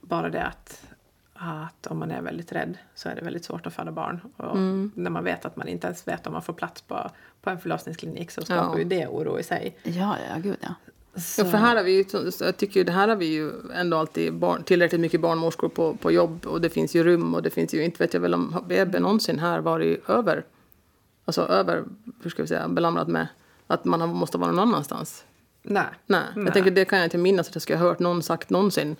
bara 0.00 0.30
det 0.30 0.42
att, 0.42 0.86
att 1.34 1.86
om 1.86 1.98
man 1.98 2.10
är 2.10 2.22
väldigt 2.22 2.52
rädd 2.52 2.78
så 2.94 3.08
är 3.08 3.14
det 3.14 3.20
väldigt 3.24 3.44
svårt 3.44 3.66
att 3.66 3.74
föda 3.74 3.92
barn. 3.92 4.20
Och 4.36 4.58
När 4.94 5.10
man 5.10 5.24
vet 5.24 5.44
att 5.44 5.56
man 5.56 5.68
inte 5.68 5.86
ens 5.86 6.08
vet 6.08 6.26
om 6.26 6.32
man 6.32 6.42
får 6.42 6.52
plats 6.52 6.82
på, 6.82 7.10
på 7.42 7.50
en 7.50 7.58
förlossningsklinik 7.58 8.30
så 8.30 8.42
skapar 8.42 8.64
Ja. 8.72 8.78
ju 8.78 8.84
det 8.84 9.06
oro 9.06 9.38
i 9.38 9.42
sig. 9.42 9.76
Ja, 9.82 10.16
ja, 10.30 10.38
gud 10.38 10.56
ja. 10.60 10.74
Så, 11.20 11.40
Ja, 11.42 11.44
för 11.50 11.58
här 11.58 11.76
har 11.76 11.82
vi 11.82 11.92
ju, 11.96 12.04
jag 12.40 12.56
tycker 12.56 12.80
ju, 12.80 12.84
det 12.84 12.92
här 12.92 13.08
har 13.08 13.16
vi 13.16 13.26
ju 13.26 13.52
ändå 13.74 13.96
alltid 13.96 14.34
barn, 14.34 14.62
tillräckligt 14.62 15.00
mycket 15.00 15.20
barnmorskor 15.20 15.68
på, 15.68 15.94
på 15.94 16.12
jobb 16.12 16.46
och 16.46 16.60
det 16.60 16.70
finns 16.70 16.94
ju 16.96 17.04
rum 17.04 17.34
och 17.34 17.42
det 17.42 17.50
finns 17.50 17.74
ju, 17.74 17.84
inte 17.84 18.02
vet 18.02 18.14
jag 18.14 18.20
väl 18.20 18.34
om 18.34 18.64
BB 18.68 18.98
någonsin 19.00 19.38
här 19.38 19.60
varit 19.60 20.08
över, 20.10 20.44
alltså 21.24 21.42
över, 21.42 21.84
hur 22.22 22.30
ska 22.30 22.42
vi 22.42 22.48
säga, 22.48 22.68
belamrat 22.68 23.08
med 23.08 23.26
att 23.66 23.84
man 23.84 24.08
måste 24.08 24.38
vara 24.38 24.50
någon 24.52 24.68
annanstans. 24.68 25.24
nej. 25.62 25.84
Nej, 26.06 26.20
Nej. 26.34 26.44
jag 26.44 26.54
tänker 26.54 26.70
det 26.70 26.84
kan 26.84 26.98
jag 26.98 27.06
inte 27.06 27.18
minnas 27.18 27.48
att 27.48 27.54
jag 27.54 27.62
skulle 27.62 27.78
ha 27.78 27.86
hört 27.88 27.98
någon 27.98 28.22
sagt 28.22 28.50
någonsin. 28.50 28.96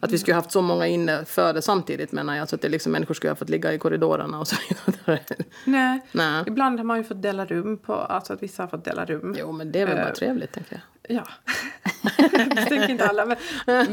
Att 0.00 0.12
vi 0.12 0.18
skulle 0.18 0.34
ha 0.34 0.38
haft 0.40 0.52
så 0.52 0.62
många 0.62 0.86
inne 0.86 1.24
före 1.24 1.62
samtidigt 1.62 2.12
menar 2.12 2.36
jag. 2.36 2.48
Så 2.48 2.54
att 2.54 2.62
det 2.62 2.68
liksom 2.68 2.92
människor 2.92 3.14
skulle 3.14 3.30
ha 3.30 3.36
fått 3.36 3.48
ligga 3.48 3.72
i 3.72 3.78
korridorerna 3.78 4.38
och 4.40 4.48
så 4.48 4.56
vidare. 4.68 5.20
Nej. 5.64 6.00
Nej. 6.12 6.44
Ibland 6.46 6.78
har 6.78 6.84
man 6.84 6.98
ju 6.98 7.04
fått 7.04 7.22
dela 7.22 7.44
rum 7.46 7.78
på, 7.78 7.94
alltså 7.94 8.32
att 8.32 8.42
vissa 8.42 8.62
har 8.62 8.68
fått 8.68 8.84
dela 8.84 9.04
rum. 9.04 9.36
Jo 9.38 9.52
men 9.52 9.72
det 9.72 9.80
är 9.80 9.86
väl 9.86 9.96
bara 9.96 10.08
Eh, 10.08 10.12
trevligt 10.14 10.52
tänker 10.52 10.80
jag. 11.08 11.16
Ja, 11.16 11.26
det 12.54 12.64
tänker 12.64 12.90
inte 12.90 13.06
alla. 13.08 13.26
Men, 13.26 13.36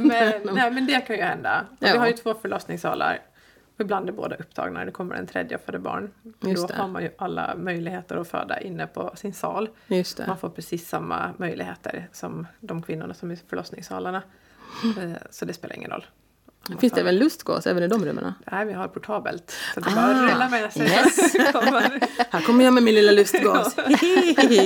men, 0.08 0.34
nej, 0.56 0.72
men 0.72 0.86
det 0.86 1.08
kan 1.08 1.16
ju 1.16 1.22
hända. 1.22 1.66
Och 1.72 1.76
Vi 1.80 1.88
Ja. 1.90 2.00
har 2.00 2.08
ju 2.08 2.14
två 2.14 2.34
förlossningssalar. 2.34 3.20
Ibland 3.80 4.10
är 4.10 4.14
båda 4.14 4.36
upptagna. 4.36 4.86
Det 4.86 4.92
kommer 4.92 5.16
en 5.16 5.28
tredje 5.28 5.58
och 5.58 5.64
föder 5.64 5.80
barn. 5.80 6.12
Just 6.42 6.62
Då 6.68 6.74
det. 6.74 6.82
har 6.82 6.88
man 6.88 7.04
ju 7.04 7.10
alla 7.18 7.56
möjligheter 7.58 8.16
att 8.18 8.28
föda 8.28 8.60
inne 8.62 8.88
på 8.88 9.12
sin 9.16 9.34
sal. 9.34 9.70
Man 10.28 10.38
får 10.38 10.50
precis 10.50 10.90
samma 10.90 11.34
möjligheter 11.38 12.08
som 12.12 12.48
de 12.60 12.82
kvinnorna 12.82 13.14
som 13.14 13.32
är 13.32 13.36
i 13.36 13.40
förlossningssalarna. 13.50 14.22
Eh, 15.00 15.12
Så 15.30 15.46
det 15.46 15.54
spelar 15.54 15.76
ingen 15.76 15.92
roll. 15.92 16.06
Finns 16.80 16.94
det 16.94 17.02
även 17.02 17.18
lustgas 17.18 17.68
även 17.68 17.84
i 17.84 17.88
de 17.88 18.06
rummen? 18.06 18.34
Nej, 18.52 18.66
vi 18.66 18.74
har 18.74 18.88
portabelt. 18.88 19.54
Så 19.74 19.80
det 19.80 19.90
är 19.90 19.96
bara 19.96 20.06
att 20.06 20.32
rulla 20.34 20.50
med 20.50 20.74
sig. 20.74 20.82
yes. 20.82 21.34
kommer- 21.52 22.00
Här 22.32 22.42
kommer 22.42 22.64
jag 22.64 22.74
med 22.74 22.84
min 22.84 22.96
lilla 22.96 23.12
lustgas. 23.12 23.76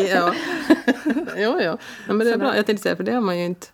ja. 0.10 0.34
jo, 1.38 1.60
ja. 1.60 1.78
ja 2.08 2.14
men 2.14 2.20
det 2.20 2.30
är 2.30 2.34
Så 2.34 2.40
bra. 2.40 2.56
Jag 2.56 2.66
tänkte 2.66 2.84
säga, 2.84 2.96
för 2.96 3.04
det 3.04 3.12
har 3.12 3.22
man 3.22 3.38
ju 3.40 3.46
inte... 3.46 3.68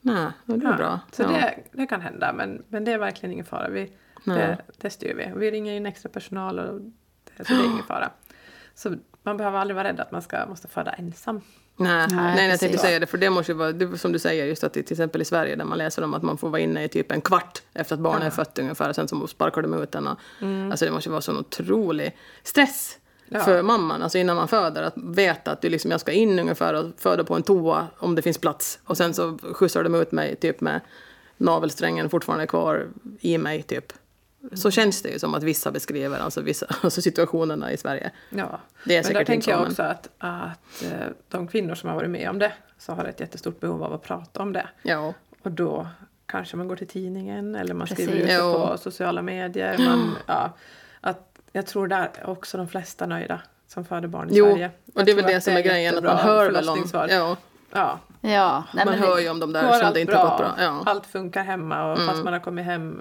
Nej, 0.00 0.26
det 0.44 0.52
är 0.54 0.70
Ja, 0.70 0.76
bra. 0.76 1.00
Så 1.12 1.22
ja. 1.22 1.28
det, 1.28 1.54
det 1.72 1.86
kan 1.86 2.00
hända, 2.00 2.32
men, 2.32 2.62
men 2.68 2.84
det 2.84 2.92
är 2.92 2.98
verkligen 2.98 3.32
ingen 3.32 3.44
fara. 3.44 3.68
Vi, 3.68 3.92
Nej. 4.24 4.38
det, 4.38 4.58
det 4.76 4.90
styr 4.90 5.14
vi. 5.14 5.32
Och 5.34 5.42
vi 5.42 5.50
ringer 5.50 5.72
in 5.72 5.86
extra 5.86 6.08
personal, 6.08 6.58
och 6.58 6.80
det, 7.36 7.44
så 7.44 7.52
det 7.54 7.60
är 7.60 7.64
ingen 7.64 7.84
fara. 7.88 8.10
Så 8.74 8.94
man 9.22 9.36
behöver 9.36 9.58
aldrig 9.58 9.74
vara 9.76 9.88
rädd 9.88 10.00
att 10.00 10.12
man 10.12 10.22
ska, 10.22 10.46
måste 10.46 10.68
föda 10.68 10.92
ensam. 10.92 11.40
Nej, 11.76 12.06
Nej, 12.10 12.36
nej, 12.36 12.48
jag 12.48 12.60
tänkte 12.60 12.78
säga 12.78 12.98
det. 12.98 13.06
För 13.06 13.18
det 13.18 13.30
måste 13.30 13.52
ju 13.52 13.58
vara, 13.58 13.72
det, 13.72 13.98
som 13.98 14.12
du 14.12 14.18
säger, 14.18 14.44
just 14.46 14.64
att 14.64 14.72
till 14.72 14.84
exempel 14.90 15.22
i 15.22 15.24
Sverige 15.24 15.56
där 15.56 15.64
man 15.64 15.78
läser 15.78 16.04
om 16.04 16.14
att 16.14 16.22
man 16.22 16.38
får 16.38 16.50
vara 16.50 16.60
inne 16.60 16.84
i 16.84 16.88
typ 16.88 17.12
en 17.12 17.20
kvart 17.20 17.62
efter 17.72 17.94
att 17.94 18.00
barnet 18.00 18.26
är 18.26 18.30
fött 18.30 18.58
ungefär. 18.58 18.92
Sen 18.92 19.08
så 19.08 19.26
sparkar 19.26 19.62
de 19.62 19.74
ut 19.82 19.92
den. 19.92 20.06
Och, 20.08 20.18
Mm. 20.40 20.70
Alltså 20.70 20.84
det 20.84 20.90
måste 20.90 21.08
ju 21.08 21.10
vara 21.10 21.22
sån 21.22 21.38
otrolig 21.38 22.16
stress. 22.42 22.98
Ja. 23.28 23.40
för 23.40 23.62
mamman, 23.62 24.02
alltså 24.02 24.18
innan 24.18 24.36
man 24.36 24.48
föder. 24.48 24.82
Att 24.82 24.94
veta 24.96 25.50
att 25.50 25.60
du 25.60 25.68
liksom, 25.68 25.90
jag 25.90 26.00
ska 26.00 26.12
in 26.12 26.38
ungefär 26.38 26.74
och 26.74 26.86
föda 26.98 27.24
på 27.24 27.34
en 27.34 27.42
toa 27.42 27.86
om 27.98 28.14
det 28.14 28.22
finns 28.22 28.38
plats. 28.38 28.78
Och 28.84 28.96
sen 28.96 29.14
så 29.14 29.38
skjutsar 29.52 29.84
de 29.84 29.94
ut 29.94 30.12
mig 30.12 30.36
typ 30.36 30.60
med 30.60 30.80
navelsträngen 31.36 32.10
fortfarande 32.10 32.46
kvar 32.46 32.86
i 33.20 33.38
mig 33.38 33.62
typ. 33.62 33.92
Så 34.52 34.70
känns 34.70 35.02
det 35.02 35.08
ju 35.08 35.18
som 35.18 35.34
att 35.34 35.42
vissa 35.42 35.70
beskriver 35.70 36.18
alltså, 36.20 36.40
vissa, 36.40 36.66
alltså 36.82 37.02
situationerna 37.02 37.72
i 37.72 37.76
Sverige. 37.76 38.10
Ja. 38.30 38.60
Det 38.84 38.96
är 38.96 39.04
men 39.04 39.12
där 39.12 39.24
tänker 39.24 39.50
jag 39.50 39.62
också 39.62 39.82
att, 39.82 40.08
att 40.18 40.82
eh, 40.84 40.90
de 41.28 41.46
kvinnor 41.48 41.74
som 41.74 41.88
har 41.88 41.96
varit 41.96 42.10
med 42.10 42.30
om 42.30 42.38
det 42.38 42.52
så 42.78 42.92
har 42.92 43.04
ett 43.04 43.20
jättestort 43.20 43.60
behov 43.60 43.82
av 43.82 43.92
att 43.92 44.02
prata 44.02 44.42
om 44.42 44.52
det. 44.52 44.66
Ja. 44.82 45.14
Och 45.42 45.50
då 45.50 45.86
kanske 46.26 46.56
man 46.56 46.68
går 46.68 46.76
till 46.76 46.88
tidningen 46.88 47.54
eller 47.54 47.74
man 47.74 47.86
Precis. 47.86 48.04
skriver 48.06 48.22
ut 48.22 48.28
det 48.28 48.34
Jo. 48.34 48.52
på 48.68 48.78
sociala 48.78 49.22
medier. 49.22 49.78
Man, 49.78 50.16
ja, 50.26 50.50
att 51.00 51.38
jag 51.52 51.66
tror 51.66 51.88
där 51.88 52.10
är 52.14 52.28
också 52.30 52.56
de 52.56 52.68
flesta 52.68 53.06
nöjda 53.06 53.40
som 53.68 53.84
föder 53.84 54.08
barn 54.08 54.30
i 54.30 54.36
Jo, 54.36 54.44
Sverige. 54.46 54.66
och 54.94 55.00
Jag 55.00 55.06
det 55.06 55.12
är 55.12 55.16
väl 55.16 55.24
det 55.24 55.40
som 55.40 55.56
är 55.56 55.60
grejen, 55.62 55.98
att 55.98 56.04
man 56.04 56.16
hör 56.16 56.50
väl 56.50 56.68
om... 56.68 56.86
Ja, 56.92 57.36
Ja, 57.72 57.98
Ja, 58.20 58.64
nej, 58.74 58.84
man 58.84 58.94
men 58.94 59.02
hör 59.08 59.18
ju 59.18 59.28
om 59.28 59.40
de 59.40 59.52
där 59.52 59.62
som 59.72 59.86
allt 59.86 59.94
det 59.94 60.00
inte 60.00 60.16
har 60.16 60.28
gått 60.28 60.38
bra. 60.38 60.54
Ja. 60.58 60.82
Allt 60.86 61.06
funkar 61.06 61.42
hemma 61.44 61.92
och 61.92 61.98
Mm. 61.98 62.08
fast 62.08 62.24
man 62.24 62.32
har 62.32 62.40
kommit 62.40 62.64
hem, 62.64 63.00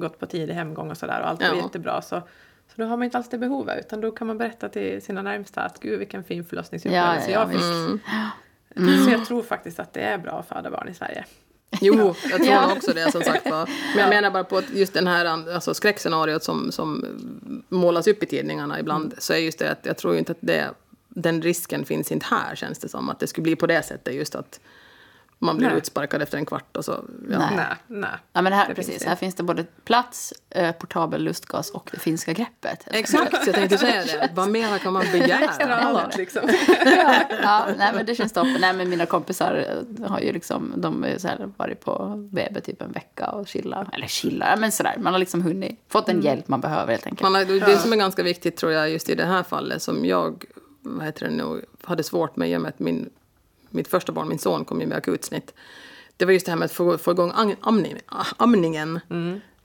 gått 0.00 0.18
på 0.18 0.26
tidig 0.26 0.54
hemgång 0.54 0.90
och 0.90 0.96
sådär 0.96 1.20
och 1.20 1.28
allt 1.28 1.40
Ja. 1.42 1.48
går 1.48 1.56
jättebra 1.62 2.02
så, 2.02 2.20
så 2.68 2.74
då 2.74 2.84
har 2.84 2.96
man 2.96 3.02
inte 3.04 3.18
alls 3.18 3.28
det 3.28 3.38
behovet 3.38 3.78
utan 3.86 4.00
då 4.00 4.10
kan 4.10 4.26
man 4.26 4.38
berätta 4.38 4.68
till 4.68 5.02
sina 5.02 5.22
närmsta 5.22 5.60
att 5.60 5.80
gud 5.80 5.98
vilken 5.98 6.24
fin 6.24 6.44
förlossningsupplevelse 6.44 7.30
Ja, 7.30 7.40
ja, 7.40 7.40
jag 7.40 7.50
fick. 7.52 7.98
Mm. 8.76 9.04
Så 9.04 9.10
jag 9.10 9.26
tror 9.26 9.42
faktiskt 9.42 9.80
att 9.80 9.92
det 9.92 10.00
är 10.00 10.18
bra 10.18 10.32
att 10.32 10.48
föda 10.48 10.70
barn 10.70 10.88
i 10.88 10.94
Sverige. 10.94 11.24
Jo, 11.80 12.14
jag 12.30 12.42
tror 12.44 12.72
också 12.76 12.92
det 12.92 13.12
som 13.12 13.22
sagt 13.22 13.50
var. 13.50 13.66
Men 13.94 13.98
jag 14.02 14.08
menar 14.08 14.30
bara 14.30 14.44
på 14.44 14.56
att 14.56 14.70
just 14.70 14.94
den 14.94 15.06
här 15.06 15.24
alltså, 15.54 15.74
skräckscenariot 15.74 16.44
som, 16.44 16.72
som 16.72 17.04
målas 17.68 18.06
upp 18.06 18.22
i 18.22 18.26
tidningarna 18.26 18.80
ibland 18.80 19.04
Mm. 19.04 19.16
så 19.18 19.32
är 19.32 19.36
just 19.36 19.58
det 19.58 19.70
att 19.70 19.86
jag 19.86 19.96
tror 19.96 20.16
inte 20.16 20.32
att 20.32 20.38
det, 20.40 20.70
den 21.08 21.42
risken 21.42 21.84
finns 21.84 22.12
inte 22.12 22.26
här 22.30 22.54
känns 22.54 22.78
det 22.78 22.88
som. 22.88 23.08
Att 23.10 23.18
det 23.20 23.26
skulle 23.26 23.42
bli 23.42 23.56
på 23.56 23.66
det 23.66 23.82
sättet 23.82 24.14
just 24.14 24.34
att 24.34 24.60
man 25.38 25.56
blir 25.56 25.68
Nej. 25.68 25.78
utsparkad 25.78 26.22
efter 26.22 26.38
en 26.38 26.46
kvart 26.46 26.76
och 26.76 26.84
så. 26.84 26.92
Ja. 27.30 27.38
Nej. 27.38 27.48
Nej, 27.56 27.66
nej. 27.86 28.10
Ja, 28.32 28.42
men 28.42 28.52
här, 28.52 28.68
Det 28.68 28.74
finns 28.74 28.86
precis, 28.86 29.02
det. 29.02 29.08
här 29.08 29.16
finns 29.16 29.34
det 29.34 29.42
både 29.42 29.64
plats, 29.84 30.34
eh, 30.50 30.72
portabel 30.72 31.22
lustgas 31.22 31.70
och 31.70 31.88
det 31.92 31.98
finska 31.98 32.32
greppet. 32.32 32.84
Exakt, 32.86 33.46
jag 33.46 33.54
tänkte 33.54 33.78
säga 33.78 34.04
det. 34.04 34.30
Vad 34.34 34.48
mer 34.50 34.78
kan 34.78 34.92
man 34.92 35.04
begära? 35.12 35.76
Allt 35.76 36.16
liksom. 36.16 36.42
Ja, 37.42 37.66
nej, 37.78 37.92
men 37.94 38.06
det 38.06 38.14
känns 38.14 38.32
toppen. 38.32 38.56
Nej, 38.60 38.72
men 38.72 38.88
mina 38.88 39.06
kompisar 39.06 39.82
eh, 40.00 40.08
har 40.10 40.20
ju 40.20 40.32
liksom, 40.32 40.72
de 40.76 41.02
har 41.02 41.10
ju 41.10 41.18
så 41.18 41.28
här 41.28 41.52
varit 41.56 41.84
på 41.84 42.14
BB 42.32 42.60
typ 42.60 42.82
en 42.82 42.92
vecka 42.92 43.30
och 43.30 43.48
chilla. 43.48 43.86
Eller 43.92 44.06
chilla, 44.06 44.56
men 44.56 44.72
sådär. 44.72 44.94
Man 44.98 45.12
har 45.12 45.20
liksom 45.20 45.42
hunnit, 45.42 45.80
fått 45.88 46.06
den 46.06 46.22
hjälp 46.22 46.48
man 46.48 46.60
behöver 46.60 46.92
helt 46.92 47.06
enkelt. 47.06 47.22
Man 47.22 47.34
har, 47.34 47.44
det 47.44 47.78
som 47.78 47.92
är 47.92 47.96
ganska 47.96 48.22
viktigt 48.22 48.56
tror 48.56 48.72
jag 48.72 48.90
just 48.90 49.08
i 49.08 49.14
det 49.14 49.26
här 49.26 49.42
fallet 49.42 49.82
som 49.82 50.04
jag 50.04 50.44
vad 50.80 51.06
heter 51.06 51.26
det 51.28 51.32
nu, 51.32 51.64
hade 51.82 52.02
svårt 52.02 52.36
med 52.36 52.50
i 52.50 52.56
och 52.56 52.60
med 52.60 52.68
att 52.68 52.78
min, 52.78 53.10
mitt 53.70 53.88
första 53.88 54.12
barn, 54.12 54.28
min 54.28 54.38
son, 54.38 54.64
kom 54.64 54.80
ju 54.80 54.86
med 54.86 54.98
akutsnitt. 54.98 55.54
Det 56.16 56.24
var 56.24 56.32
just 56.32 56.46
det 56.46 56.52
här 56.52 56.56
med 56.58 56.66
att 56.66 56.72
få, 56.72 56.98
få 56.98 57.10
igång 57.10 57.32
am- 57.34 57.56
amning, 57.60 57.96
amningen. 58.36 59.00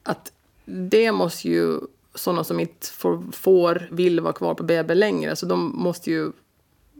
Att 0.04 0.32
det 0.66 1.12
måste 1.12 1.48
ju 1.48 1.80
sådana 2.16 2.44
som 2.44 2.60
inte 2.60 2.88
får, 2.88 3.24
får, 3.32 3.88
vill 3.92 4.20
vara 4.20 4.34
kvar 4.34 4.54
på 4.54 4.64
BB 4.64 4.94
längre, 4.94 5.36
så 5.36 5.46
de 5.46 5.72
måste 5.76 6.12
ju... 6.12 6.32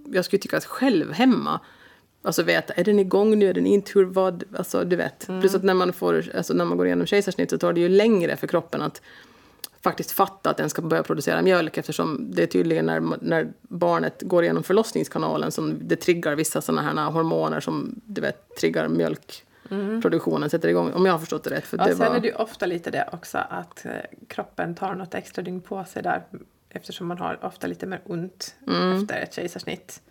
Jag 0.06 0.26
skulle 0.26 0.40
tycka 0.40 0.58
att 0.58 0.66
själv 0.66 1.12
hemma 1.12 1.60
Alltså 2.26 2.44
veta, 2.44 2.74
är 2.74 2.84
den 2.84 3.00
igång 3.00 3.40
nu, 3.40 3.50
är 3.50 3.54
den 3.54 3.66
inte, 3.66 3.92
hur, 3.96 4.04
vad, 4.04 4.44
alltså 4.58 4.84
du 4.84 4.96
vet. 4.96 5.26
Plus 5.26 5.56
att 5.56 5.64
när 5.64 5.74
man, 5.74 5.94
får, 5.94 6.32
alltså 6.36 6.54
när 6.54 6.66
man 6.66 6.78
går 6.78 6.86
igenom 6.86 7.06
kejsarsnitt 7.08 7.50
så 7.50 7.58
tar 7.58 7.74
det 7.74 7.80
ju 7.80 7.90
längre 7.90 8.38
för 8.38 8.48
kroppen 8.48 8.82
att 8.82 9.02
faktiskt 9.84 10.12
fatta 10.12 10.50
att 10.50 10.58
den 10.58 10.70
ska 10.70 10.82
börja 10.82 11.04
producera 11.04 11.42
mjölk 11.42 11.78
eftersom 11.78 12.32
det 12.32 12.44
är 12.44 12.48
tydligen 12.48 12.86
när, 12.86 13.02
när 13.22 13.54
barnet 13.62 14.22
går 14.22 14.44
igenom 14.44 14.64
förlossningskanalen 14.64 15.52
som 15.52 15.88
det 15.88 15.96
triggar 15.96 16.36
vissa 16.36 16.62
sådana 16.62 16.82
här 16.82 17.12
hormoner 17.12 17.60
som 17.60 18.02
du 18.06 18.22
vet 18.22 18.56
triggar 18.60 18.88
mjölkproduktionen, 18.88 20.50
sätter 20.50 20.70
igång. 20.70 20.94
Om 20.94 21.06
jag 21.06 21.14
har 21.14 21.20
förstått 21.20 21.44
det 21.44 21.50
rätt. 21.50 21.66
För 21.66 21.78
Ja, 21.78 21.86
det 21.86 21.96
sen 21.96 22.10
var, 22.10 22.16
är 22.16 22.20
det 22.20 22.28
ju 22.28 22.34
ofta 22.34 22.66
lite 22.66 22.92
det 22.92 23.10
också 23.12 23.38
att 23.50 23.86
eh, 23.86 23.92
kroppen 24.28 24.76
tar 24.76 24.96
något 24.96 25.14
extra 25.14 25.42
dygn 25.42 25.62
på 25.62 25.86
sig 25.86 26.04
där 26.04 26.24
eftersom 26.70 27.08
man 27.08 27.18
har 27.18 27.46
ofta 27.46 27.68
lite 27.68 27.86
mer 27.86 28.02
ont 28.06 28.56
efter 29.02 29.18
ett 29.22 29.34
kejsarsnitt. 29.34 30.02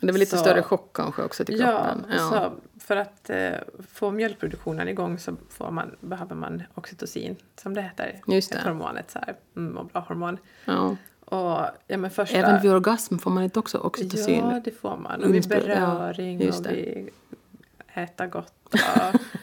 det 0.00 0.12
var 0.12 0.18
lite 0.18 0.36
så- 0.36 0.42
större 0.42 0.62
chock 0.62 0.90
kanske 0.96 1.22
också 1.22 1.44
till 1.44 1.60
Ja, 1.60 1.66
kroppen. 1.66 2.18
Så 2.18 2.52
för 2.86 2.96
att 2.96 3.30
eh, 3.30 3.52
få 3.92 4.10
mjölkproduktionen 4.10 4.88
igång 4.88 5.18
så 5.18 5.36
får 5.48 5.70
man, 5.70 5.96
behöver 6.00 6.34
man 6.34 6.62
oxytocin, 6.74 7.36
som 7.62 7.74
det 7.74 7.82
heter. 7.82 8.20
Just 8.26 8.52
Ett 8.52 8.62
det. 8.62 8.68
hormon, 8.68 8.96
ett 8.96 9.10
så 9.10 9.18
här, 9.18 9.36
mm, 9.56 9.76
och 9.76 9.86
bra 9.86 10.00
hormon. 10.00 10.38
ja. 10.64 10.96
Och 11.24 11.66
ja, 11.86 11.96
men 11.96 12.10
första... 12.10 12.36
Även 12.36 12.62
vid 12.62 12.70
orgasm 12.70 13.18
får 13.18 13.30
man 13.30 13.44
inte 13.44 13.58
också 13.58 13.78
oxytocin? 13.78 14.44
Ja, 14.50 14.60
det 14.64 14.70
får 14.70 14.96
man. 14.96 15.24
Och 15.24 15.34
vid 15.34 15.44
ja, 15.44 15.48
beröring 15.48 16.40
just 16.40 16.58
och 16.58 16.64
det. 16.64 16.72
vid 16.72 17.10
äta 17.94 18.26
gott 18.26 18.52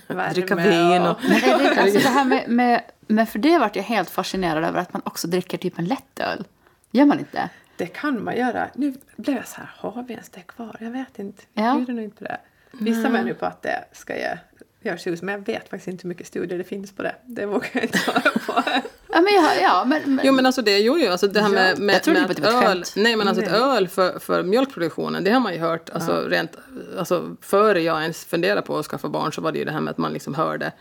och 0.08 0.16
värme. 0.16 0.34
Dricka 0.34 0.56
vin 0.56 1.02
och... 1.02 1.18
Men 1.22 1.40
det, 1.42 1.64
det, 1.64 1.82
alltså 1.82 2.00
det 2.00 2.10
här 2.10 2.26
med, 2.26 2.50
med, 2.50 2.82
med, 3.08 3.30
för 3.30 3.40
det 3.40 3.58
vart 3.58 3.76
jag 3.76 3.84
helt 3.84 4.10
fascinerad 4.10 4.64
över 4.64 4.80
att 4.80 4.94
man 4.94 5.02
också 5.06 5.28
dricker 5.28 5.58
typ 5.58 5.80
en 5.80 5.86
lättöl. 5.86 6.48
Gör 6.92 7.06
man 7.06 7.20
inte? 7.20 7.50
Det 7.78 7.88
kan 7.88 8.24
man 8.24 8.38
göra. 8.38 8.70
Nu 8.76 8.96
blev 9.16 9.36
jag 9.36 9.48
så 9.48 9.56
här, 9.56 9.70
har 9.76 10.04
vi 10.04 10.14
ens 10.14 10.30
det 10.30 10.42
kvar? 10.42 10.78
Jag 10.80 10.92
vet 10.92 11.20
inte. 11.20 11.44
Ja. 11.54 11.64
Jag 11.64 11.80
gjorde 11.80 11.94
nog 11.94 12.04
inte 12.04 12.24
det. 12.24 12.38
Vissa 12.80 13.10
menar 13.10 13.27
ju 13.27 13.34
på 13.34 13.46
att 13.46 13.62
det 13.62 13.86
ska 13.92 14.15
ge 14.15 14.38
görs 14.84 15.08
ut, 15.08 15.22
men 15.22 15.34
jag 15.34 15.46
vet 15.46 15.70
faktiskt 15.70 15.88
inte 15.88 16.03
hur 16.03 16.10
mycket 16.10 16.27
studier 16.27 16.58
det 16.58 16.63
finns 16.63 16.96
på 16.96 17.03
det. 17.03 17.15
Det 17.25 17.46
vågar 17.46 17.70
jag 17.74 17.84
inte 17.84 17.98
svara 17.98 18.22
på. 18.22 18.63
Ja, 19.15 19.22
men, 19.22 19.34
jag, 19.34 19.62
ja, 19.62 19.86
men, 19.86 20.15
men, 20.15 20.25
Jo 20.25 20.34
men 20.34 20.46
alltså 20.46 20.62
det, 20.62 20.80
jo, 20.80 20.98
jo, 21.00 21.12
alltså 21.12 21.27
det 21.27 21.42
här 21.42 21.50
Ja, 21.50 21.53
med, 21.53 21.80
med, 21.80 21.96
jag 21.96 22.03
trodde 22.03 22.20
med 22.20 22.36
det 22.36 22.42
var 22.42 22.63
ett 22.63 22.70
öl, 22.70 22.84
nej 22.96 23.15
men 23.15 23.27
alltså 23.27 23.44
ett 23.44 23.51
Nej. 23.51 23.62
öl 23.62 23.88
för, 23.88 24.20
för 24.20 24.44
mjölkproduktionen, 24.44 25.24
det 25.24 25.32
har 25.32 25.39
man 25.39 25.53
ju 25.53 25.60
hört, 25.60 25.89
alltså 25.89 26.27
rent, 26.27 26.58
alltså 26.98 27.36
före 27.42 27.82
jag 27.82 28.01
ens 28.01 28.25
funderade 28.25 28.62
på 28.62 28.77
att 28.77 28.86
skaffa 28.86 29.10
barn 29.10 29.34
så 29.34 29.42
var 29.42 29.51
det 29.51 29.60
ju 29.60 29.65
det 29.65 29.72
här 29.72 29.80
med 29.82 29.92
att 29.92 29.98
man 29.98 30.13
liksom 30.13 30.36
hörde, 30.36 30.72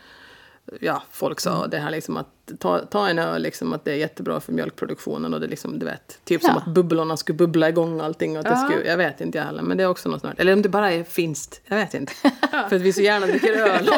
ja 0.80 1.02
folk 1.10 1.40
sa 1.40 1.56
Mm. 1.56 1.70
det 1.70 1.78
här 1.78 1.90
liksom 1.90 2.16
att 2.16 2.26
ta, 2.58 2.78
ta 2.78 3.08
en 3.08 3.18
öl 3.18 3.42
liksom 3.42 3.72
att 3.72 3.84
det 3.84 3.92
är 3.92 3.96
jättebra 3.96 4.40
för 4.40 4.52
mjölkproduktionen 4.52 5.34
och 5.34 5.40
det 5.40 5.46
liksom, 5.46 5.78
du 5.78 5.86
vet, 5.86 6.18
typ 6.24 6.42
som 6.42 6.50
Ja. 6.54 6.60
att 6.60 6.66
bubblorna 6.74 7.16
skulle 7.16 7.36
bubbla 7.36 7.68
igång 7.68 8.00
allting 8.00 8.32
och 8.32 8.38
att 8.38 8.44
det 8.44 8.50
Ja. 8.62 8.68
skulle, 8.70 8.88
jag 8.90 8.96
vet 8.96 9.20
inte 9.20 9.38
jag 9.38 9.44
heller, 9.44 9.62
men 9.62 9.76
det 9.76 9.82
är 9.84 9.88
också 9.88 10.08
något 10.08 10.20
sånt, 10.20 10.40
eller 10.40 10.52
om 10.52 10.62
det 10.62 10.68
bara 10.68 10.92
är 10.92 11.04
finskt, 11.04 11.60
jag 11.64 11.76
vet 11.76 11.94
inte. 11.94 12.12
för 12.68 12.76
att 12.76 12.82
vi 12.82 12.92
så 12.92 13.00
gärna 13.00 13.26
dricker 13.26 13.52
öl. 13.52 13.84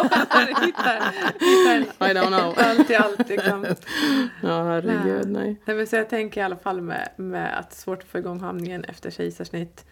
I 2.01 2.13
don't 2.15 2.27
know. 2.27 2.55
allt 2.59 2.91
i 2.91 2.95
allt 2.95 3.29
liksom. 3.29 3.67
Ja 4.43 4.65
herregud, 4.65 5.29
nej. 5.29 5.61
Nej, 5.65 5.77
men 5.77 5.87
så 5.87 5.97
jag 5.97 6.09
tänker 6.11 6.41
i 6.41 6.45
alla 6.45 6.57
fall 6.57 6.81
med, 6.81 7.09
med 7.17 7.59
att 7.59 7.71
det 7.71 7.77
svårt 7.77 8.03
att 8.03 8.09
få 8.09 8.19
igång 8.19 8.41
hamningen 8.41 8.85
efter 8.85 9.11
kejsarsnitt. 9.11 9.85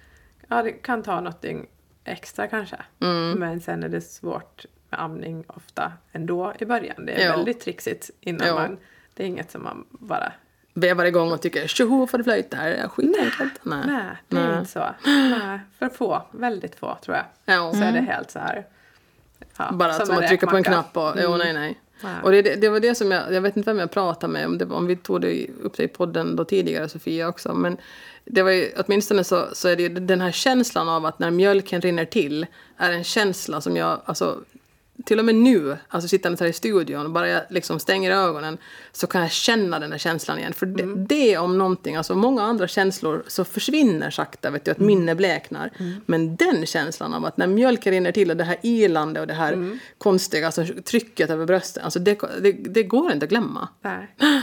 Ja, 0.49 0.63
det 0.63 0.73
kan 0.73 1.03
ta 1.03 1.21
något 1.21 1.43
dygn 1.43 1.67
extra 2.05 2.47
kanske. 2.47 2.77
Mm. 3.01 3.31
Men 3.39 3.61
sen 3.61 3.83
är 3.83 3.89
det 3.89 4.01
svårt 4.01 4.65
med 4.93 5.01
amning 5.03 5.45
ofta 5.47 5.93
ändå 6.13 6.53
i 6.59 6.65
början. 6.65 7.07
Det 7.07 7.13
är 7.13 7.27
Ja. 7.27 7.37
väldigt 7.37 7.61
trixigt 7.61 8.11
innan 8.21 8.47
Ja. 8.47 8.55
man... 8.55 8.79
Det 9.15 9.23
är 9.23 9.27
inget 9.27 9.51
som 9.51 9.63
man 9.63 9.85
bara... 9.91 10.33
Vevar 10.75 11.05
igång 11.05 11.33
och 11.33 11.43
tycker 11.43 11.67
tjoho 11.67 12.07
för 12.07 12.19
det 12.19 12.25
flöjt 12.25 12.51
där, 12.51 12.89
skitenkelt. 12.89 13.53
Nej. 13.63 13.83
Nej, 13.87 14.03
det 14.29 14.37
är 14.37 14.49
Nej. 14.49 14.59
inte 14.59 14.71
så. 14.71 14.85
Nej, 15.05 15.61
för 15.79 15.89
få, 15.89 16.23
väldigt 16.31 16.75
få 16.75 16.99
tror 17.05 17.17
jag. 17.17 17.25
Ja. 17.45 17.73
Så 17.73 17.83
är 17.83 17.93
det 17.93 18.01
helt 18.01 18.31
så 18.31 18.39
här... 18.39 18.67
ja, 19.59 19.71
Bara 19.73 19.93
som, 19.93 20.17
en 20.17 20.23
att 20.23 20.29
trycka 20.29 20.47
på 20.47 20.57
en 20.57 20.65
knapp 20.65 20.97
och, 20.97 21.15
jo 21.23 21.37
nej 21.37 21.53
nej. 21.53 21.81
Och 22.23 22.31
det, 22.33 22.43
det, 22.43 22.55
det 22.57 22.69
var 22.69 22.81
det 22.81 22.95
som 22.95 23.11
jag, 23.11 23.33
jag 23.33 23.41
vet 23.41 23.57
inte 23.57 23.71
vem 23.71 23.79
jag 23.79 23.91
pratade 23.91 24.33
med, 24.33 24.47
om, 24.47 24.59
det, 24.59 24.65
om 24.65 24.87
vi 24.87 24.97
tog 24.97 25.21
det 25.21 25.47
upp 25.63 25.77
det 25.77 25.83
i 25.85 25.89
podden 25.89 26.37
då 26.37 26.45
tidigare, 26.45 26.89
Sofia 26.89 27.29
också, 27.29 27.55
men 27.55 27.77
det 28.25 28.43
var 28.43 28.51
ju, 28.51 28.71
åtminstone 28.77 29.25
så, 29.25 29.47
så 29.53 29.69
är 29.69 29.77
det 29.77 29.83
ju 29.83 29.89
den 29.89 30.21
här 30.21 30.33
känslan 30.33 30.89
av 30.89 31.07
att 31.07 31.19
när 31.19 31.31
mjölken 31.31 31.81
rinner 31.81 32.05
till, 32.05 32.47
är 32.77 32.93
en 32.93 33.05
känsla 33.05 33.61
som 33.61 33.77
jag, 33.77 34.01
alltså 34.05 34.39
till 35.05 35.19
och 35.19 35.25
med 35.25 35.35
nu, 35.35 35.77
alltså 35.89 36.09
sittandes 36.09 36.41
här 36.41 36.47
i 36.47 36.53
studion, 36.53 37.13
bara 37.13 37.29
jag 37.29 37.43
liksom 37.51 37.79
stänger 37.79 38.11
ögonen 38.11 38.59
så 38.93 39.07
kan 39.07 39.21
jag 39.21 39.31
känna 39.31 39.79
den 39.79 39.93
här 39.93 39.99
känslan 39.99 40.39
igen. 40.39 40.53
För 40.53 40.67
det, 40.67 40.95
det 40.97 41.39
om 41.39 41.59
någonting, 41.59 41.97
alltså 41.97 42.15
många 42.15 42.43
andra 42.43 42.69
känslor 42.69 43.23
så 43.27 43.45
försvinner 43.45 44.11
sakta, 44.11 44.51
vet 44.51 44.65
du, 44.65 44.71
att 44.71 44.79
minne 44.79 45.15
bleknar. 45.15 45.71
Men 46.07 46.37
den 46.37 46.67
känslan 46.67 47.15
av 47.15 47.25
att 47.25 47.37
när 47.37 47.47
mjölken 47.47 47.93
rinner 47.93 48.13
till 48.13 48.31
och 48.31 48.37
det 48.37 48.45
här 48.45 48.57
ilande 48.63 49.21
och 49.21 49.27
det 49.27 49.35
här 49.35 49.79
konstiga, 49.99 50.47
alltså 50.47 50.65
trycket 50.85 51.31
över 51.31 51.47
brösten, 51.47 51.85
alltså 51.85 51.99
det, 51.99 52.21
det, 52.41 52.53
det 52.53 52.83
går 52.83 53.13
inte 53.13 53.25
att 53.25 53.31
glömma. 53.31 53.69
Nej. 53.81 54.17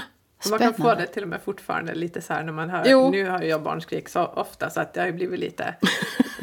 Man 0.50 0.60
kan 0.60 0.74
få 0.74 0.96
det 0.96 1.06
till 1.06 1.24
och 1.24 1.30
med 1.30 1.42
fortfarande 1.42 1.96
lite 1.96 2.22
så 2.22 2.34
här 2.34 2.44
när 2.44 2.52
man 2.52 2.70
hör, 2.70 2.84
Jo. 2.88 3.12
nu 3.12 3.30
har 3.30 3.42
jag 3.42 3.64
barnskrik 3.64 4.10
så 4.10 4.26
ofta 4.26 4.70
så 4.70 4.82
att 4.82 4.94
det 4.94 5.00
har 5.00 5.08
ju 5.08 5.14
blivit 5.14 5.40
lite 5.40 5.76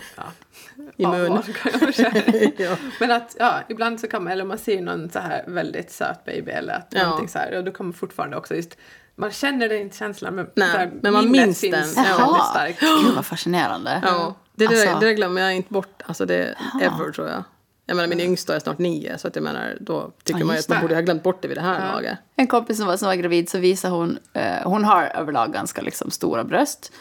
jag 0.97 1.95
säga. 1.95 2.50
Ja. 2.57 2.76
Men 3.00 3.11
att 3.12 3.37
ja, 3.38 3.61
ibland 3.69 4.00
så 4.00 4.07
kan 4.09 4.25
man, 4.25 4.33
eller 4.33 4.45
man 4.45 4.59
ser 4.59 4.81
någon 4.83 5.11
så 5.11 5.19
här 5.19 5.45
väldigt 5.47 5.90
söt 5.90 6.25
baby 6.25 6.50
eller 6.50 6.75
att 6.75 6.87
Ja. 6.90 7.02
någonting 7.05 7.28
så 7.28 7.38
här, 7.38 7.59
och 7.59 7.64
då 7.64 7.73
kommer 7.73 7.93
fortfarande 7.93 8.37
också 8.37 8.55
just 8.55 8.76
man 9.19 9.31
känner 9.31 9.69
det 9.69 9.78
inte 9.78 9.97
känslan 9.97 10.35
men, 10.35 10.50
Nej, 10.57 10.69
här, 10.69 10.90
men 11.02 11.12
man 11.12 11.31
minns 11.31 11.61
finns 11.61 11.75
den. 11.95 12.05
väldigt 12.05 12.19
Jaha. 12.19 12.45
starkt. 12.50 12.81
Gud 13.05 13.14
vad 13.14 13.26
fascinerande. 13.26 14.00
Ja, 14.05 14.35
det, 14.55 14.66
det, 14.66 14.81
Alltså- 14.93 14.99
det 15.07 15.14
glömmer 15.14 15.40
jag 15.43 15.55
inte 15.57 15.73
bort, 15.73 16.02
alltså 16.07 16.26
det, 16.26 16.55
ever 16.83 17.12
tror 17.12 17.28
jag. 17.28 17.45
Jag 17.88 17.97
menar 17.97 18.09
min 18.09 18.21
yngsta 18.21 18.57
är 18.57 18.61
snart 18.61 18.78
nio 18.78 19.19
så 19.19 19.28
att 19.28 19.37
jag 19.37 19.43
menar 19.43 19.76
då 19.81 20.11
tycker 20.25 20.40
Ja, 20.40 20.47
man 20.47 20.57
att 20.57 20.69
man 20.69 20.78
det. 20.78 20.83
borde 20.83 20.95
ha 20.95 21.00
glömt 21.02 21.23
bort 21.23 21.43
det 21.43 21.49
vid 21.49 21.57
det 21.57 21.61
här 21.61 21.87
Ja. 21.87 21.93
laget. 21.93 22.19
En 22.37 22.47
kompis 22.47 22.78
som 22.78 22.87
var, 22.87 22.97
som 22.97 23.09
var 23.09 23.14
gravid 23.14 23.49
så 23.49 23.59
visade 23.59 23.95
hon, 23.95 24.19
eh, 24.33 24.43
hon 24.64 24.85
har 24.85 25.02
överlag 25.05 25.52
ganska 25.52 25.83
liksom 25.83 26.11
stora 26.11 26.45
bröst. 26.45 26.93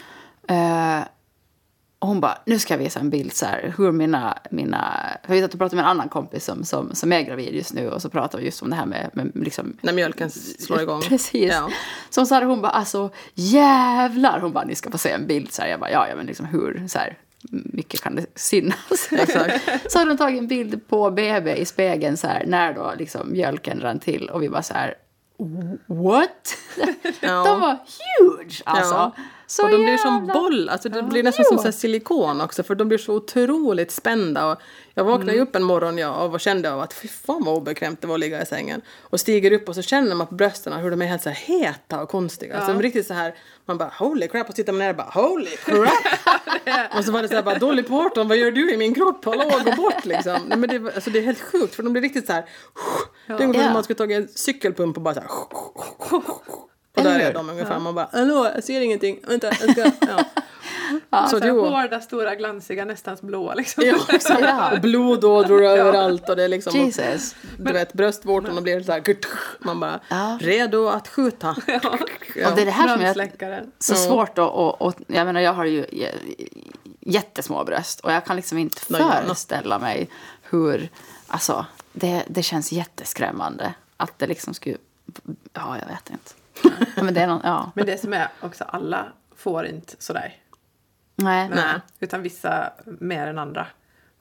Eh, 0.49 0.99
och 2.05 2.09
hon 2.09 2.19
bara, 2.19 2.37
nu 2.45 2.59
ska 2.59 2.73
jag 2.73 2.79
visa 2.79 2.99
en 2.99 3.09
bild 3.09 3.33
så 3.33 3.45
här, 3.45 3.73
hur 3.77 3.91
mina, 3.91 4.37
mina, 4.49 5.07
jag 5.27 5.35
vet 5.35 5.45
att 5.45 5.51
du 5.51 5.57
pratar 5.57 5.75
med 5.75 5.83
en 5.83 5.89
annan 5.89 6.09
kompis 6.09 6.45
som, 6.45 6.63
som, 6.63 6.95
som 6.95 7.13
är 7.13 7.21
gravid 7.21 7.55
just 7.55 7.73
nu 7.73 7.89
och 7.89 8.01
så 8.01 8.09
pratar 8.09 8.39
vi 8.39 8.45
just 8.45 8.61
om 8.61 8.69
det 8.69 8.75
här 8.75 8.85
med, 8.85 9.09
med 9.13 9.31
liksom 9.33 9.77
När 9.81 9.93
mjölken 9.93 10.29
slår 10.29 10.81
igång. 10.81 11.01
Precis. 11.09 11.51
Ja. 11.51 11.69
Så 12.09 12.25
sa 12.25 12.43
hon 12.43 12.61
bara, 12.61 12.71
alltså 12.71 13.09
jävlar. 13.33 14.39
Hon 14.39 14.53
bara, 14.53 14.65
ni 14.65 14.75
ska 14.75 14.91
få 14.91 14.97
se 14.97 15.11
en 15.11 15.27
bild. 15.27 15.51
Så 15.51 15.61
här, 15.61 15.69
jag 15.69 15.79
bara, 15.79 15.91
ja, 15.91 16.07
ja 16.09 16.15
men 16.15 16.25
liksom 16.25 16.45
hur 16.45 16.87
så 16.87 16.99
här, 16.99 17.17
mycket 17.49 18.01
kan 18.01 18.15
det 18.15 18.25
synas? 18.35 19.09
Så 19.89 19.99
hade 19.99 20.11
de 20.11 20.17
tagit 20.17 20.39
en 20.39 20.47
bild 20.47 20.87
på 20.87 21.11
BB 21.11 21.55
i 21.55 21.65
spegeln 21.65 22.17
så 22.17 22.27
här, 22.27 22.45
när 22.45 22.73
då 22.73 22.93
liksom 22.97 23.31
mjölken 23.31 23.79
rann 23.81 23.99
till. 23.99 24.29
Och 24.29 24.43
vi 24.43 24.49
bara 24.49 24.63
så 24.63 24.73
här, 24.73 24.95
what? 25.85 26.57
Ja. 27.19 27.43
De 27.43 27.59
var 27.59 27.77
huge 28.19 28.61
alltså. 28.65 28.93
Ja. 28.93 29.15
Så 29.47 29.63
och 29.63 29.69
de 29.71 29.77
blir 29.77 29.97
som 29.97 30.13
jävla- 30.15 30.33
boll, 30.33 30.69
alltså 30.69 30.89
det 30.89 31.03
blir 31.03 31.23
nästan 31.23 31.45
som 31.45 31.57
så 31.57 31.71
silikon 31.71 32.41
också 32.41 32.63
för 32.63 32.75
de 32.75 32.87
blir 32.87 32.97
så 32.97 33.13
otroligt 33.13 33.91
spända. 33.91 34.51
Och 34.51 34.59
jag 34.93 35.03
vaknade 35.03 35.31
Mm. 35.31 35.43
upp 35.47 35.55
en 35.55 35.63
morgon 35.63 35.97
ja, 35.97 36.11
och 36.23 36.39
kände 36.39 36.71
av 36.73 36.81
att 36.81 36.93
fy 36.93 37.07
fan 37.07 37.43
vad 37.45 37.57
obekvämt 37.57 38.01
det 38.01 38.07
var 38.07 38.13
att 38.15 38.19
ligga 38.19 38.41
i 38.41 38.45
sängen. 38.45 38.81
Och 39.01 39.19
stiger 39.19 39.51
upp 39.51 39.69
och 39.69 39.75
så 39.75 39.81
känner 39.81 40.15
man 40.15 40.27
på 40.27 40.35
brösten 40.35 40.73
hur 40.73 40.91
de 40.91 41.01
är 41.01 41.05
helt 41.05 41.21
så 41.21 41.29
här 41.29 41.35
heta 41.35 42.01
och 42.01 42.09
konstiga. 42.09 42.61
Så 42.61 42.67
de 42.67 42.77
är 42.77 42.81
riktigt 42.83 43.07
så 43.07 43.13
här, 43.13 43.35
man 43.65 43.77
bara 43.77 43.91
holy 43.99 44.27
crap 44.27 44.49
och 44.49 44.55
tittar 44.55 44.73
man 44.73 44.79
ner 44.79 44.89
och 44.89 44.95
bara 44.95 45.09
holy 45.13 45.47
crap. 45.65 45.89
och 46.97 47.05
så 47.05 47.11
var 47.11 47.21
det 47.21 47.27
så 47.27 47.35
här 47.35 47.43
bara 47.43 47.59
Dolly 47.59 47.83
Parton 47.83 48.27
vad 48.27 48.37
gör 48.37 48.51
du 48.51 48.73
i 48.73 48.77
min 48.77 48.93
kropp? 48.95 49.25
Hallå 49.25 49.51
gå 49.65 49.71
bort 49.71 50.05
liksom. 50.05 50.37
Nej, 50.47 50.57
men 50.57 50.69
det, 50.69 50.95
alltså, 50.95 51.09
det 51.09 51.19
är 51.19 51.23
helt 51.23 51.41
sjukt 51.41 51.75
för 51.75 51.83
de 51.83 51.93
blir 51.93 52.01
riktigt 52.01 52.25
så 52.27 52.33
här. 52.33 52.45
Det 53.27 53.33
är 53.33 53.41
ungefär 53.41 53.61
Ja. 53.61 53.67
som 53.67 53.73
man 53.73 53.83
skulle 53.83 53.97
tagit 53.97 54.17
en 54.17 54.27
cykelpump 54.27 54.97
och 54.97 55.03
bara 55.03 55.13
så 55.13 55.19
här. 55.21 55.29
Och 56.95 57.03
där 57.03 57.19
är 57.19 57.33
de 57.33 57.49
ungefär. 57.49 57.79
Man 57.79 57.95
bara 57.95 58.09
hallå 58.11 58.51
jag 58.55 58.63
ser 58.63 58.81
ingenting. 58.81 59.19
Vänta 59.27 59.47
jag 59.47 59.71
ska. 59.71 59.91
Ja. 61.09 61.27
Så 61.27 61.39
Så 61.39 61.47
jo. 61.47 61.65
hårda, 61.65 62.01
stora, 62.01 62.35
glansiga, 62.35 62.85
nästan 62.85 63.17
blåa 63.21 63.53
liksom. 63.53 63.83
Ja, 63.85 63.95
exakt. 64.13 64.41
Ja. 64.41 64.71
Och 64.71 64.81
blodådror 64.81 65.63
överallt 65.63 66.29
och 66.29 66.35
det 66.35 66.43
är 66.43 66.47
liksom... 66.47 66.79
Jesus. 66.79 67.35
Du 67.57 67.73
vet 67.73 67.93
bröstvårtorna 67.93 68.61
blir 68.61 68.83
så 68.83 68.91
här... 68.91 69.03
Man 69.59 69.79
bara 69.79 69.99
Ja. 70.07 70.37
redo 70.41 70.87
att 70.87 71.07
skjuta. 71.07 71.55
Ja. 72.35 72.49
Och 72.49 72.55
det 72.55 72.61
är 72.61 72.65
det 72.65 72.71
här 72.71 72.87
som 72.87 73.01
är 73.01 73.65
så 73.79 73.95
svårt 73.95 74.37
att... 74.37 74.49
Och, 74.51 74.81
och, 74.81 74.93
jag 75.07 75.25
menar, 75.25 75.41
jag 75.41 75.53
har 75.53 75.65
ju 75.65 75.85
jättesmå 76.99 77.63
bröst 77.63 77.99
och 77.99 78.11
jag 78.11 78.25
kan 78.25 78.35
liksom 78.35 78.57
inte 78.57 78.81
föreställa 78.81 79.79
mig 79.79 80.09
hur... 80.41 80.89
Alltså, 81.27 81.65
det, 81.93 82.23
det 82.27 82.43
känns 82.43 82.71
jätteskrämmande 82.71 83.73
att 83.97 84.19
det 84.19 84.27
liksom 84.27 84.53
skulle... 84.53 84.77
Ja, 85.53 85.77
jag 85.81 85.87
vet 85.87 86.09
inte. 86.09 86.31
Ja, 86.95 87.03
men 87.03 87.13
det 87.13 87.21
är 87.21 87.27
någon, 87.27 87.41
ja. 87.43 87.71
Men 87.75 87.85
det 87.85 87.97
som 87.97 88.13
är 88.13 88.27
också, 88.41 88.63
alla 88.63 89.05
får 89.35 89.65
inte 89.65 89.95
sådär. 89.99 90.35
Nej. 91.15 91.49
Nej. 91.49 91.79
Utan 91.99 92.21
vissa 92.21 92.73
mer 92.85 93.27
än 93.27 93.37
andra. 93.39 93.67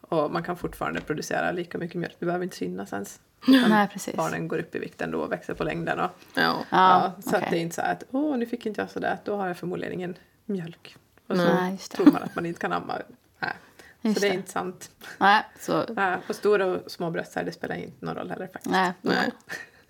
Och 0.00 0.30
man 0.32 0.42
kan 0.42 0.56
fortfarande 0.56 1.00
producera 1.00 1.52
lika 1.52 1.78
mycket 1.78 1.96
mjölk. 1.96 2.16
Det 2.18 2.26
behöver 2.26 2.44
inte 2.44 2.56
synas 2.56 2.92
ens. 2.92 3.20
Nej, 3.46 3.88
precis. 3.88 4.14
Barnen 4.14 4.48
går 4.48 4.58
upp 4.58 4.74
i 4.74 4.78
vikt 4.78 5.00
ändå 5.02 5.20
och 5.20 5.32
växer 5.32 5.54
på 5.54 5.64
längden. 5.64 6.00
Och, 6.00 6.10
Ja. 6.34 6.42
Ja, 6.42 6.64
ja, 6.70 7.12
så 7.22 7.36
att 7.36 7.50
det 7.50 7.56
är 7.56 7.60
inte 7.60 7.74
så 7.74 7.82
att 7.82 8.04
åh, 8.10 8.36
nu 8.36 8.46
fick 8.46 8.66
inte 8.66 8.80
jag 8.80 8.90
sådär. 8.90 9.18
Då 9.24 9.36
har 9.36 9.46
jag 9.46 9.56
förmodligen 9.56 9.94
ingen 9.94 10.14
mjölk. 10.44 10.96
Och 11.26 11.36
så 11.36 11.54
Nej, 11.54 11.72
just 11.72 11.90
det. 11.90 11.96
tror 11.96 12.12
man 12.12 12.22
att 12.22 12.34
man 12.34 12.46
inte 12.46 12.60
kan 12.60 12.72
amma. 12.72 12.98
Nej. 13.38 13.52
Just 14.00 14.16
så 14.16 14.20
det 14.20 14.26
är 14.26 14.30
det. 14.30 14.36
inte 14.36 14.50
sant. 14.50 14.90
Nej, 15.18 15.42
så... 15.60 15.84
Nej, 15.88 16.18
och 16.28 16.34
stora 16.36 16.66
och 16.66 16.90
små 16.90 17.10
bröst 17.10 17.34
här, 17.34 17.44
det 17.44 17.52
spelar 17.52 17.74
inte 17.76 18.04
någon 18.06 18.14
roll 18.14 18.30
heller 18.30 18.46
faktiskt. 18.46 18.72
Nej. 18.72 18.92
Nej. 19.00 19.30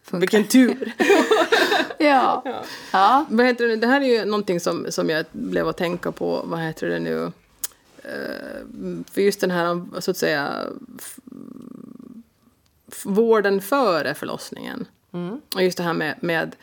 Funkar. 0.04 0.20
Vilken 0.20 0.49
tur. 0.49 0.94
Ja. 1.99 2.42
Ja. 2.92 3.26
vad 3.30 3.46
heter 3.46 3.68
det? 3.68 3.76
det 3.76 3.87
här 3.87 4.00
är 4.00 4.04
ju 4.04 4.25
någonting 4.25 4.61
som, 4.61 4.87
som 4.90 5.11
jag 5.11 5.25
blev 5.32 5.68
att 5.68 5.76
tänka 5.76 6.12
på. 6.12 6.42
Vad 6.44 6.61
heter 6.61 6.88
det 6.88 6.99
nu? 6.99 7.32
Eh, 7.99 9.02
för 9.11 9.20
just 9.20 9.40
den 9.40 9.50
här, 9.50 10.00
så 10.00 10.11
att 10.11 10.16
säga, 10.16 10.54
vården 13.05 13.61
före 13.62 14.14
förlossningen. 14.14 14.87
Och 15.55 15.62
just 15.62 15.76
det 15.76 15.83
här 15.85 15.92
med, 15.94 16.14
med 16.20 16.57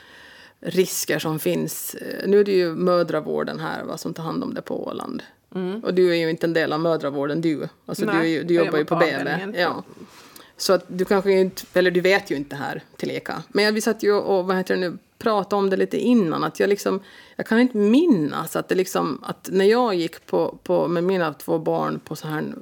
risker 0.59 1.19
som 1.19 1.39
finns. 1.39 1.95
Nu 2.25 2.39
är 2.39 2.43
det 2.43 2.51
ju 2.51 2.75
mödravården 2.75 3.59
här 3.59 3.83
va, 3.83 3.97
som 3.97 4.13
tar 4.13 4.23
hand 4.23 4.43
om 4.43 4.53
det 4.53 4.61
på 4.61 4.87
Åland. 4.87 5.23
Och 5.83 5.93
du 5.93 6.11
är 6.11 6.15
ju 6.15 6.29
inte 6.29 6.47
en 6.47 6.53
del 6.53 6.73
av 6.73 6.79
mödravården 6.79 7.41
du. 7.41 7.67
Alltså 7.85 8.05
du, 8.05 8.27
ju, 8.27 8.43
du 8.43 8.53
jag 8.53 8.65
jobbar 8.65 8.79
ju 8.79 8.85
på 8.85 8.95
BB. 8.95 9.59
Ja. 9.59 9.83
Så 10.61 10.73
att 10.73 10.85
du 10.87 11.05
kanske 11.05 11.31
inte, 11.31 11.63
eller 11.73 11.91
du 11.91 12.01
vet 12.01 12.31
ju 12.31 12.35
inte 12.35 12.55
det 12.55 12.63
här 12.63 12.83
tilleka. 12.97 13.43
Men 13.49 13.73
vi 13.73 13.81
satt 13.81 14.03
ju 14.03 14.13
och, 14.13 14.45
vad 14.45 14.57
heter 14.57 14.75
det 14.75 14.79
nu, 14.79 14.97
pratade 15.17 15.55
om 15.55 15.69
det 15.69 15.77
lite 15.77 15.97
innan. 15.97 16.43
Att 16.43 16.59
jag 16.59 16.69
liksom, 16.69 16.99
jag 17.35 17.45
kan 17.45 17.59
inte 17.59 17.77
minnas 17.77 18.55
att 18.55 18.67
det 18.67 18.75
liksom, 18.75 19.23
att 19.23 19.49
när 19.51 19.65
jag 19.65 19.95
gick 19.95 20.25
på, 20.25 20.57
på 20.63 20.87
med 20.87 21.03
mina 21.03 21.33
två 21.33 21.59
barn 21.59 21.99
på 21.99 22.15
så 22.15 22.27
här 22.27 22.53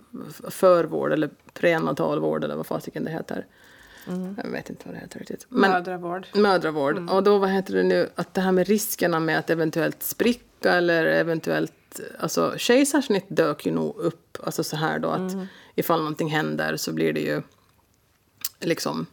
förvård 0.50 1.12
eller 1.12 1.30
prenatalvård 1.54 2.44
eller 2.44 2.56
vad 2.56 2.68
fasiken 2.68 3.04
det 3.04 3.12
heter. 3.12 3.46
Jag 4.44 4.52
vet 4.52 4.70
inte 4.70 4.84
vad 4.86 4.96
det 4.96 5.00
heter 5.00 5.20
riktigt. 5.20 5.46
Men, 5.50 5.72
Mödravård. 5.72 6.28
Mödravård. 6.34 7.10
Och 7.10 7.24
då 7.24 7.38
vad 7.38 7.50
heter 7.50 7.74
det 7.74 7.84
nu, 7.84 8.10
att 8.16 8.34
det 8.34 8.42
här 8.42 8.52
med 8.52 8.68
riskerna 8.68 9.20
med 9.20 9.40
att 9.40 9.50
eventuellt 9.50 10.04
spricka 10.04 10.74
eller 10.74 11.06
eventuellt, 11.06 12.00
alltså 12.20 12.54
kejsarsnitt 12.58 13.26
dök 13.28 13.66
ju 13.66 13.72
nog 13.72 13.98
upp, 13.98 14.38
alltså 14.44 14.64
så 14.64 14.76
här 14.76 15.00
då 15.00 15.10
att 15.10 15.32
ifall 15.76 16.00
någonting 16.00 16.30
händer 16.30 16.78
så 16.78 16.94
blir 16.94 17.14
det 17.14 17.22
ju 17.22 17.42
liksom 18.60 19.06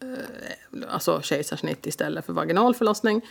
eh, 0.00 0.88
alltså 0.88 1.22
kejsarsnitt 1.22 1.86
istället 1.86 2.26
för 2.26 2.32
vaginal 2.32 2.74
förlossning. 2.74 3.22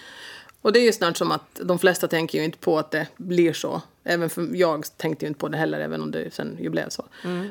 Och 0.61 0.73
det 0.73 0.79
är 0.79 0.83
ju 0.83 0.91
snart 0.91 1.17
som 1.17 1.31
att 1.31 1.59
de 1.63 1.79
flesta 1.79 2.07
tänker 2.07 2.37
ju 2.37 2.43
inte 2.43 2.57
på 2.57 2.79
att 2.79 2.91
det 2.91 3.07
blir 3.17 3.53
så. 3.53 3.81
Även 4.03 4.29
för 4.29 4.55
jag 4.55 4.97
tänkte 4.97 5.25
ju 5.25 5.27
inte 5.27 5.39
på 5.39 5.47
det 5.47 5.57
heller, 5.57 5.79
även 5.79 6.01
om 6.01 6.11
det 6.11 6.33
sen 6.33 6.57
ju 6.61 6.69
blev 6.69 6.89
så. 6.89 7.05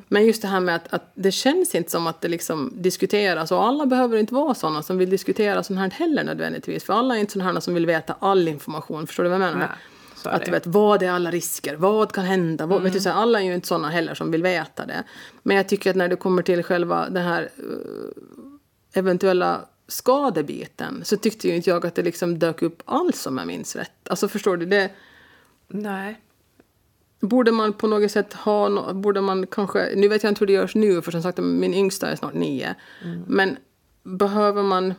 Men 0.09 0.27
just 0.27 0.43
det 0.43 0.49
här 0.49 0.61
med 0.61 0.77
att, 0.77 0.93
att 0.93 1.11
det 1.15 1.33
känns 1.33 1.75
inte 1.75 1.91
som 1.91 2.07
att 2.07 2.21
det 2.21 2.29
liksom 2.29 2.73
diskuteras. 2.75 3.53
Och 3.53 3.65
alla 3.65 3.87
behöver 3.87 4.19
inte 4.19 4.35
vara 4.35 4.55
sådana 4.55 4.83
som 4.83 4.99
vill 4.99 5.11
diskutera 5.11 5.63
sånt 5.63 5.79
här 5.79 5.91
heller 5.91 6.25
nödvändigtvis. 6.25 6.85
För 6.85 6.93
alla 6.93 7.17
är 7.17 7.21
inte 7.21 7.33
sådana 7.33 7.53
här 7.53 7.61
som 7.61 7.75
vill 7.75 7.87
veta 7.87 8.17
all 8.19 8.49
information. 8.49 9.07
Förstår 9.07 9.25
du 9.25 9.31
vad 9.31 9.41
jag 9.41 9.47
menar? 9.47 9.59
Nej, 9.59 9.69
är 10.29 10.33
att 10.33 10.49
ju. 10.49 10.53
vet, 10.53 10.67
vad 10.67 11.03
är 11.03 11.11
alla 11.11 11.31
risker? 11.31 11.77
Vad 11.77 12.13
kan 12.13 12.25
hända? 12.25 12.67
Vad, 12.67 12.83
vet 12.83 12.93
du, 12.93 13.01
så 13.01 13.09
här, 13.09 13.17
alla 13.17 13.41
är 13.41 13.45
ju 13.45 13.55
inte 13.55 13.69
sådana 13.69 13.89
heller 13.89 14.15
som 14.15 14.31
vill 14.31 14.43
veta 14.43 14.87
det. 14.87 15.05
Men 15.43 15.57
jag 15.57 15.69
tycker 15.69 15.91
att 15.91 15.97
när 15.97 16.09
det 16.09 16.17
kommer 16.17 16.43
till 16.43 16.63
själva 16.63 17.09
den 17.09 17.25
här 17.25 17.43
eh, 17.59 18.99
eventuella 18.99 19.61
skadebiten 19.89 21.01
så 21.05 21.17
tyckte 21.17 21.49
ju 21.49 21.57
inte 21.57 21.71
jag 21.71 21.87
att 21.87 21.95
det 21.95 22.03
liksom 22.03 22.39
dök 22.39 22.63
upp 22.63 22.83
alls 22.85 23.27
om 23.27 23.39
jag 23.39 23.47
minns 23.47 23.77
rätt. 23.77 24.09
Alltså 24.09 24.29
förstår 24.29 24.57
du? 24.57 24.67
Det, 24.67 24.91
Nej. 25.69 26.21
borde 27.21 27.53
man 27.53 27.73
på 27.73 27.87
något 27.87 28.11
sätt 28.11 28.33
ha, 28.35 28.69
no, 28.69 28.95
borde 28.95 29.21
man 29.21 29.47
kanske, 29.47 29.93
nu 29.97 30.09
vet 30.09 30.23
jag 30.23 30.31
inte 30.31 30.41
hur 30.41 30.47
det 30.47 30.53
görs 30.53 30.75
nu 30.75 31.03
för 31.03 31.11
som 31.11 31.23
sagt 31.23 31.39
min 31.39 31.75
yngsta 31.75 32.11
är 32.11 32.17
snart 32.17 32.35
nio. 32.35 32.75
Men 33.27 33.57
behöver 34.03 34.63
man 34.63 34.95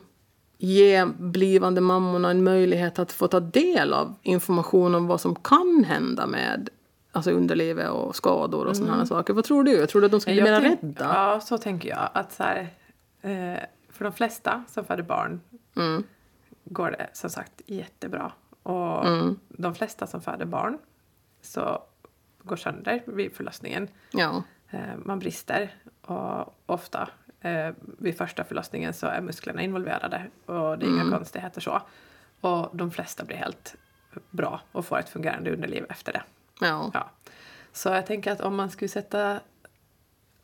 ge 0.63 1.05
blivande 1.05 1.81
mammorna 1.81 2.29
en 2.31 2.43
möjlighet 2.43 2.99
att 2.99 3.11
få 3.11 3.27
ta 3.27 3.39
del 3.39 3.93
av 3.93 4.15
information 4.21 4.95
om 4.95 5.07
vad 5.07 5.21
som 5.21 5.35
kan 5.35 5.83
hända 5.87 6.27
med 6.27 6.69
alltså 7.11 7.31
underlivet 7.31 7.89
och 7.89 8.15
skador 8.15 8.65
och 8.65 8.77
sådana 8.77 8.97
här 8.97 9.05
saker. 9.05 9.33
Vad 9.33 9.43
tror 9.43 9.63
du? 9.63 9.71
Jag 9.71 9.89
tror 9.89 10.01
du 10.01 10.05
att 10.05 10.11
de 10.11 10.19
ska 10.21 10.31
bli 10.31 10.39
Jag 10.39 10.61
mer 10.63 10.69
rädda? 10.81 11.05
Ja, 11.13 11.39
så 11.39 11.57
tänker 11.57 11.89
jag. 11.89 12.09
Att 12.13 12.33
så 12.33 12.43
här, 12.43 12.59
eh, 13.21 13.59
för 13.89 14.03
de 14.03 14.13
flesta 14.13 14.63
som 14.67 14.85
föder 14.85 15.03
barn 15.03 15.41
Mm. 15.75 16.03
går 16.63 16.91
det 16.91 17.09
som 17.13 17.29
sagt 17.29 17.61
jättebra. 17.65 18.31
Och 18.63 19.07
Mm. 19.07 19.39
de 19.47 19.75
flesta 19.75 20.07
som 20.07 20.21
föder 20.21 20.45
barn 20.45 20.77
så 21.41 21.83
går 22.43 22.55
sönder 22.55 23.03
vid 23.05 23.33
förlossningen. 23.33 23.87
Ja. 24.11 24.43
Eh, 24.69 24.79
man 25.05 25.19
brister 25.19 25.75
och 26.01 26.55
ofta 26.65 27.09
eh, 27.41 27.69
vid 27.97 28.17
första 28.17 28.43
förlossningen 28.43 28.93
så 28.93 29.07
är 29.07 29.21
musklerna 29.21 29.61
involverade 29.61 30.21
och 30.45 30.77
det 30.77 30.85
är 30.85 30.89
Mm. 30.89 31.01
inga 31.07 31.17
konstigheter 31.17 31.61
så. 31.61 31.81
Och 32.41 32.69
de 32.77 32.91
flesta 32.91 33.23
blir 33.25 33.37
helt 33.37 33.75
bra 34.29 34.61
och 34.71 34.85
får 34.85 34.99
ett 34.99 35.09
fungerande 35.09 35.53
underliv 35.53 35.85
efter 35.89 36.13
det. 36.13 36.23
Ja. 36.61 36.91
Ja. 36.93 37.09
Så 37.71 37.89
jag 37.89 38.05
tänker 38.05 38.31
att 38.31 38.41
om 38.41 38.55
man 38.55 38.69
skulle 38.69 38.89
sätta 38.89 39.39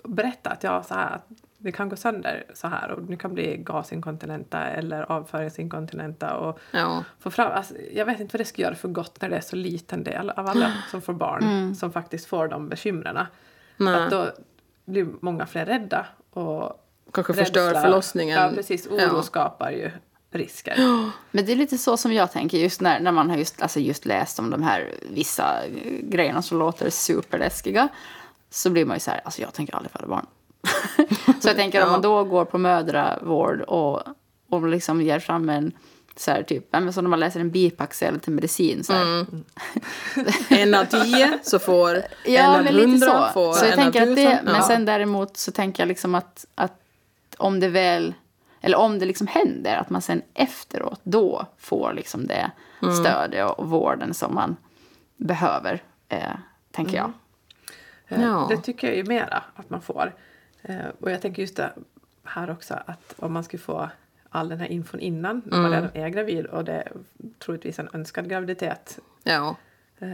berätta 0.03 0.49
att 0.49 0.63
ja, 0.63 0.83
så 0.83 0.93
här, 0.93 1.15
att 1.15 1.25
det 1.57 1.71
kan 1.71 1.89
gå 1.89 1.95
sönder 1.95 2.43
så 2.53 2.67
här 2.67 2.91
och 2.91 3.03
ni 3.03 3.17
kan 3.17 3.33
bli 3.33 3.57
gasinkontinenta 3.57 4.59
eller 4.65 5.11
avföringsinkontinenta 5.11 6.37
och 6.37 6.59
Ja. 6.71 7.03
få 7.19 7.31
fram, 7.31 7.51
alltså, 7.51 7.73
jag 7.93 8.05
vet 8.05 8.19
inte 8.19 8.33
vad 8.37 8.41
det 8.41 8.45
ska 8.45 8.61
göra 8.61 8.75
för 8.75 8.87
gott 8.87 9.21
när 9.21 9.29
det 9.29 9.35
är 9.37 9.41
så 9.41 9.55
liten 9.55 10.03
del 10.03 10.29
av 10.29 10.47
alla 10.47 10.73
som 10.91 11.01
får 11.01 11.13
barn 11.13 11.75
som 11.75 11.91
faktiskt 11.91 12.25
får 12.25 12.47
de 12.47 12.69
bekymren. 12.69 13.17
Att 13.17 14.11
då 14.11 14.31
blir 14.85 15.07
många 15.21 15.45
fler 15.45 15.65
rädda 15.65 16.05
och 16.29 16.83
Kanske 17.13 17.33
förstör 17.33 17.73
rädsla- 17.73 17.81
förlossningen. 17.81 18.41
Ja, 18.41 18.51
precis. 18.55 18.87
Oro 18.87 18.99
Ja. 19.15 19.23
skapar 19.23 19.71
ju 19.71 19.91
risker. 20.31 20.75
Men 21.31 21.45
det 21.45 21.51
är 21.51 21.55
lite 21.55 21.77
så 21.77 21.97
som 21.97 22.13
jag 22.13 22.31
tänker 22.31 22.57
just 22.57 22.81
när, 22.81 22.99
när 22.99 23.11
man 23.11 23.29
har 23.29 23.37
just, 23.37 23.61
alltså 23.61 23.79
just 23.79 24.05
läst 24.05 24.39
om 24.39 24.49
de 24.49 24.63
här 24.63 24.91
vissa 25.11 25.55
grejerna 26.03 26.41
som 26.41 26.59
låter 26.59 26.89
superläskiga. 26.89 27.87
Så 28.49 28.69
blir 28.69 28.85
man 28.85 28.95
ju 28.95 28.99
så 28.99 29.11
här, 29.11 29.21
alltså 29.25 29.41
jag 29.41 29.53
tänker 29.53 29.75
aldrig 29.75 29.91
föda 29.91 30.07
barn. 30.07 30.25
så 31.41 31.47
jag 31.49 31.55
tänker 31.55 31.83
om 31.85 31.91
man 31.91 32.01
då 32.01 32.23
går 32.23 32.45
på 32.45 32.57
mödravård 32.57 33.61
och, 33.61 34.03
och 34.49 34.67
liksom 34.67 35.01
ger 35.01 35.19
fram 35.19 35.49
en 35.49 35.71
så 36.15 36.31
här, 36.31 36.43
typ, 36.43 36.67
ja, 36.71 36.79
men 36.79 36.93
som 36.93 37.03
när 37.03 37.09
man 37.09 37.19
läser 37.19 37.39
en 37.39 37.51
bipacksedel 37.51 38.19
till 38.19 38.33
medicin. 38.33 38.83
Så 38.83 38.93
här. 38.93 39.25
En 40.49 40.73
av 40.75 40.85
tio 40.85 41.39
så 41.43 41.59
får 41.59 41.95
en 41.95 42.03
Ja, 42.33 42.57
av 42.57 42.63
men 42.63 42.73
lite 42.73 42.87
hundra 42.87 43.07
så. 43.27 43.33
får 43.33 43.53
så 43.53 43.65
jag 43.65 43.73
en 43.73 43.79
av 43.79 43.83
tänker 43.83 44.01
att 44.01 44.15
det, 44.15 44.25
tusen. 44.25 44.45
Men 44.45 44.55
Ja. 44.55 44.67
sen 44.67 44.85
däremot 44.85 45.37
så 45.37 45.51
tänker 45.51 45.83
jag 45.83 45.87
liksom 45.87 46.15
att, 46.15 46.45
att 46.55 46.73
om 47.37 47.59
det 47.59 47.67
väl, 47.69 48.13
eller 48.61 48.77
om 48.77 48.99
det 48.99 49.05
liksom 49.05 49.27
händer, 49.27 49.75
att 49.75 49.89
man 49.89 50.01
sen 50.01 50.21
efteråt 50.33 50.99
då 51.03 51.45
får 51.57 51.93
liksom 51.93 52.27
det 52.27 52.51
Mm. 52.81 52.93
stödet 52.95 53.51
och 53.51 53.69
vården 53.69 54.13
som 54.13 54.35
man 54.35 54.55
behöver, 55.17 55.83
eh, 56.09 56.31
tänker 56.71 56.97
jag. 56.97 57.11
Eh, 58.07 58.21
Ja. 58.23 58.45
Det 58.49 58.57
tycker 58.57 58.87
jag 58.87 58.95
ju 58.97 59.03
mera 59.03 59.43
att 59.55 59.69
man 59.69 59.81
får. 59.81 60.13
Eh, 60.61 60.77
Och 60.99 61.11
jag 61.11 61.21
tänker 61.21 61.41
just 61.41 61.55
det 61.57 61.71
här 62.23 62.49
också 62.49 62.73
att 62.85 63.13
om 63.19 63.33
man 63.33 63.43
skulle 63.43 63.61
få 63.63 63.89
all 64.29 64.49
den 64.49 64.59
här 64.59 64.67
infon 64.67 64.99
innan 64.99 65.41
när 65.45 65.57
man 65.61 65.71
redan 65.71 65.89
är 65.93 66.09
gravid 66.09 66.45
och 66.45 66.63
det 66.65 66.73
är 66.73 66.91
troligtvis 67.39 67.79
en 67.79 67.89
önskad 67.93 68.29
graviditet. 68.29 68.99
Ja. 69.23 69.55
eh, 69.99 70.07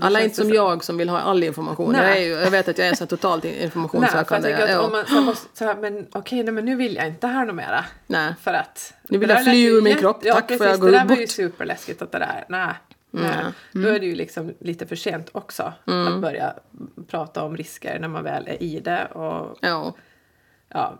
Alla 0.00 0.20
är 0.20 0.24
inte 0.24 0.36
som 0.36 0.48
så- 0.48 0.54
jag 0.54 0.84
som 0.84 0.96
vill 0.96 1.08
ha 1.08 1.18
all 1.20 1.44
information. 1.44 1.94
Jag, 1.94 2.20
ju, 2.22 2.28
jag 2.28 2.50
vet 2.50 2.68
att 2.68 2.78
jag 2.78 2.88
är 2.88 2.94
så 2.94 3.06
totalt 3.06 3.44
Nej, 3.44 3.52
för 3.52 3.58
jag 3.60 3.64
informationssökande. 3.64 4.48
tänker 4.48 4.64
att 4.64 4.70
ja. 4.70 4.80
om 4.80 4.92
man 4.92 5.06
så 5.06 5.14
här 5.14 5.20
måste, 5.20 5.58
så 5.58 5.64
här, 5.64 5.76
men 5.76 6.06
okej, 6.12 6.42
nej, 6.42 6.54
men 6.54 6.64
nu 6.64 6.76
vill 6.76 6.94
jag 6.96 7.06
inte 7.06 7.26
här 7.26 7.44
något 7.46 7.54
mera. 7.56 7.84
Nej. 8.06 8.34
För 8.40 8.52
att... 8.52 8.94
Nu 9.08 9.18
vill 9.18 9.28
jag 9.28 9.44
fly 9.44 9.66
ur 9.66 9.82
min 9.82 9.96
kropp. 9.96 10.18
Ja, 10.22 10.34
Tack, 10.34 10.48
precis, 10.48 10.66
jag 10.66 10.80
gå 10.80 10.86
det 10.86 10.92
där 10.92 11.04
var 11.04 11.16
ju 11.16 11.22
bort? 11.22 11.30
superläskigt 11.30 12.02
att 12.02 12.12
det 12.12 12.18
där, 12.18 12.44
nej. 12.48 12.74
nej. 13.10 13.44
Då 13.72 13.88
är 13.88 14.00
det 14.00 14.06
ju 14.06 14.14
liksom 14.14 14.54
lite 14.60 14.86
för 14.86 14.96
sent 14.96 15.28
också 15.32 15.72
Mm. 15.86 16.14
att 16.14 16.20
börja 16.20 16.54
prata 17.08 17.42
om 17.42 17.56
risker 17.56 17.98
när 17.98 18.08
man 18.08 18.24
väl 18.24 18.48
är 18.48 18.62
i 18.62 18.80
det. 18.80 19.06
Och 19.06 19.58
Ja. 19.60 19.94
ja, 20.68 20.98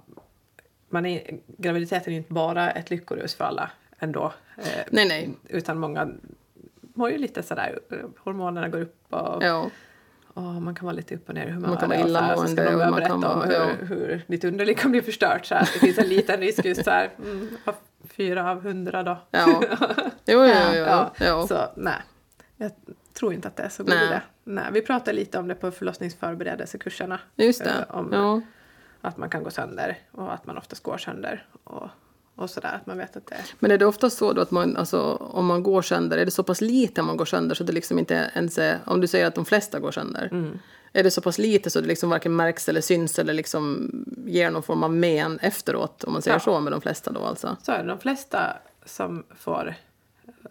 man 0.91 1.07
är, 1.07 1.39
graviditeten 1.59 2.07
är 2.09 2.13
ju 2.13 2.19
inte 2.19 2.33
bara 2.33 2.71
ett 2.71 2.91
lyckorus 2.91 3.35
för 3.35 3.45
alla 3.45 3.71
ändå. 3.99 4.33
Eh, 4.59 4.65
Nej, 4.91 5.09
nej. 5.09 5.31
Utan 5.49 5.79
många 5.79 6.09
mår 6.95 7.11
ju 7.11 7.19
lite 7.19 7.43
sådär, 7.43 7.79
eh, 7.91 7.99
hormonerna 8.25 8.69
går 8.69 8.81
upp 8.81 9.07
och, 9.11 9.43
Ja. 9.43 9.71
och 10.35 10.43
man 10.43 10.75
kan 10.75 10.87
vara 10.87 10.97
lite 10.97 11.15
upp 11.15 11.29
och 11.29 11.35
ner 11.35 11.47
i 11.47 11.51
humör. 11.51 11.69
Man 11.69 11.77
kan 11.79 11.89
vara 11.89 12.01
och 12.03 12.09
illamående 12.09 12.53
ska 12.53 12.63
man 12.63 12.75
börja 12.75 12.87
och 12.87 12.91
man 12.93 12.93
berätta 13.01 13.09
kan 13.09 13.25
om 13.25 13.39
vara- 13.39 13.47
hur, 13.47 13.53
ja. 13.55 13.67
hur 13.87 14.25
ditt 14.27 14.45
underliv 14.45 14.75
kan 14.75 14.91
bli 14.91 15.03
förstört. 15.03 15.47
Så 15.47 15.55
här. 15.55 15.71
Det 15.73 15.79
finns 15.79 15.99
en 15.99 16.09
liten 16.09 16.41
risk 16.41 16.65
just 16.65 16.85
så 16.85 16.91
här, 16.91 17.11
mm, 17.19 17.49
fyra 18.05 18.51
av 18.51 18.63
hundra 18.63 19.03
då. 19.03 19.17
Ja. 19.31 19.63
Jo, 19.67 19.67
jo, 20.27 20.41
jo. 20.75 20.79
Ja, 20.79 21.13
Ja. 21.21 21.47
Så 21.47 21.59
nej, 21.77 21.95
jag 22.57 22.71
tror 23.15 23.33
inte 23.33 23.49
att 23.49 23.57
det 23.57 23.63
är 23.63 23.69
så 23.69 23.83
god 23.83 23.95
Nej. 23.95 24.07
idé. 24.07 24.21
Nej, 24.45 24.65
vi 24.73 24.83
pratade 24.83 25.13
lite 25.13 25.39
om 25.39 25.49
det 25.49 25.55
på 25.55 25.71
förlossningsförberedelsekurserna. 25.71 27.21
Just 27.37 27.65
det. 27.65 27.71
eh, 27.89 27.97
Om 27.97 28.43
att 29.01 29.17
man 29.17 29.31
kan 29.31 29.43
gå 29.43 29.51
sönder 29.51 29.99
och 30.13 30.33
att 30.35 30.47
man 30.47 30.59
oftast 30.59 30.83
går 30.83 30.99
sönder. 30.99 31.47
Och, 31.65 31.89
och 32.35 32.51
sådär, 32.51 32.73
att 32.75 32.87
man 32.87 32.99
vet 32.99 33.17
att 33.17 33.27
det. 33.27 33.37
Men 33.59 33.71
är 33.71 33.79
det 33.79 33.87
ofta 33.87 34.11
så 34.11 34.33
då 34.33 34.41
att 34.41 34.51
man, 34.51 34.77
alltså, 34.77 35.01
om 35.15 35.47
man 35.47 35.63
går 35.63 35.83
sönder, 35.83 36.19
är 36.19 36.25
det 36.25 36.31
så 36.31 36.43
pass 36.43 36.61
lite 36.61 37.03
man 37.03 37.17
går 37.17 37.25
sönder 37.25 37.55
så 37.55 37.65
det 37.65 37.73
liksom 37.73 37.99
inte 37.99 38.31
ens 38.35 38.59
är, 38.59 38.79
om 38.87 39.01
du 39.01 39.07
säger 39.07 39.27
att 39.27 39.35
de 39.35 39.45
flesta 39.45 39.81
går 39.81 39.93
sönder, 39.93 40.29
Mm. 40.33 40.59
är 40.93 41.03
det 41.03 41.11
så 41.11 41.21
pass 41.21 41.39
lite 41.39 41.71
så 41.71 41.81
det 41.81 41.87
liksom 41.87 42.11
varken 42.11 42.37
märks 42.37 42.69
eller 42.69 42.81
syns 42.81 43.19
eller 43.19 43.33
liksom 43.35 43.91
ger 44.27 44.51
någon 44.51 44.63
form 44.63 44.83
av 44.83 44.91
men 44.93 45.39
efteråt, 45.39 46.05
om 46.05 46.13
man 46.13 46.23
säger 46.23 46.35
Ja. 46.37 46.41
så 46.41 46.61
med 46.61 46.73
de 46.73 46.81
flesta 46.81 47.13
då 47.13 47.21
alltså? 47.25 47.57
Så 47.63 47.73
är 47.73 47.83
det. 47.83 47.89
De 47.89 47.99
flesta 47.99 48.57
som 48.85 49.25
får 49.39 49.75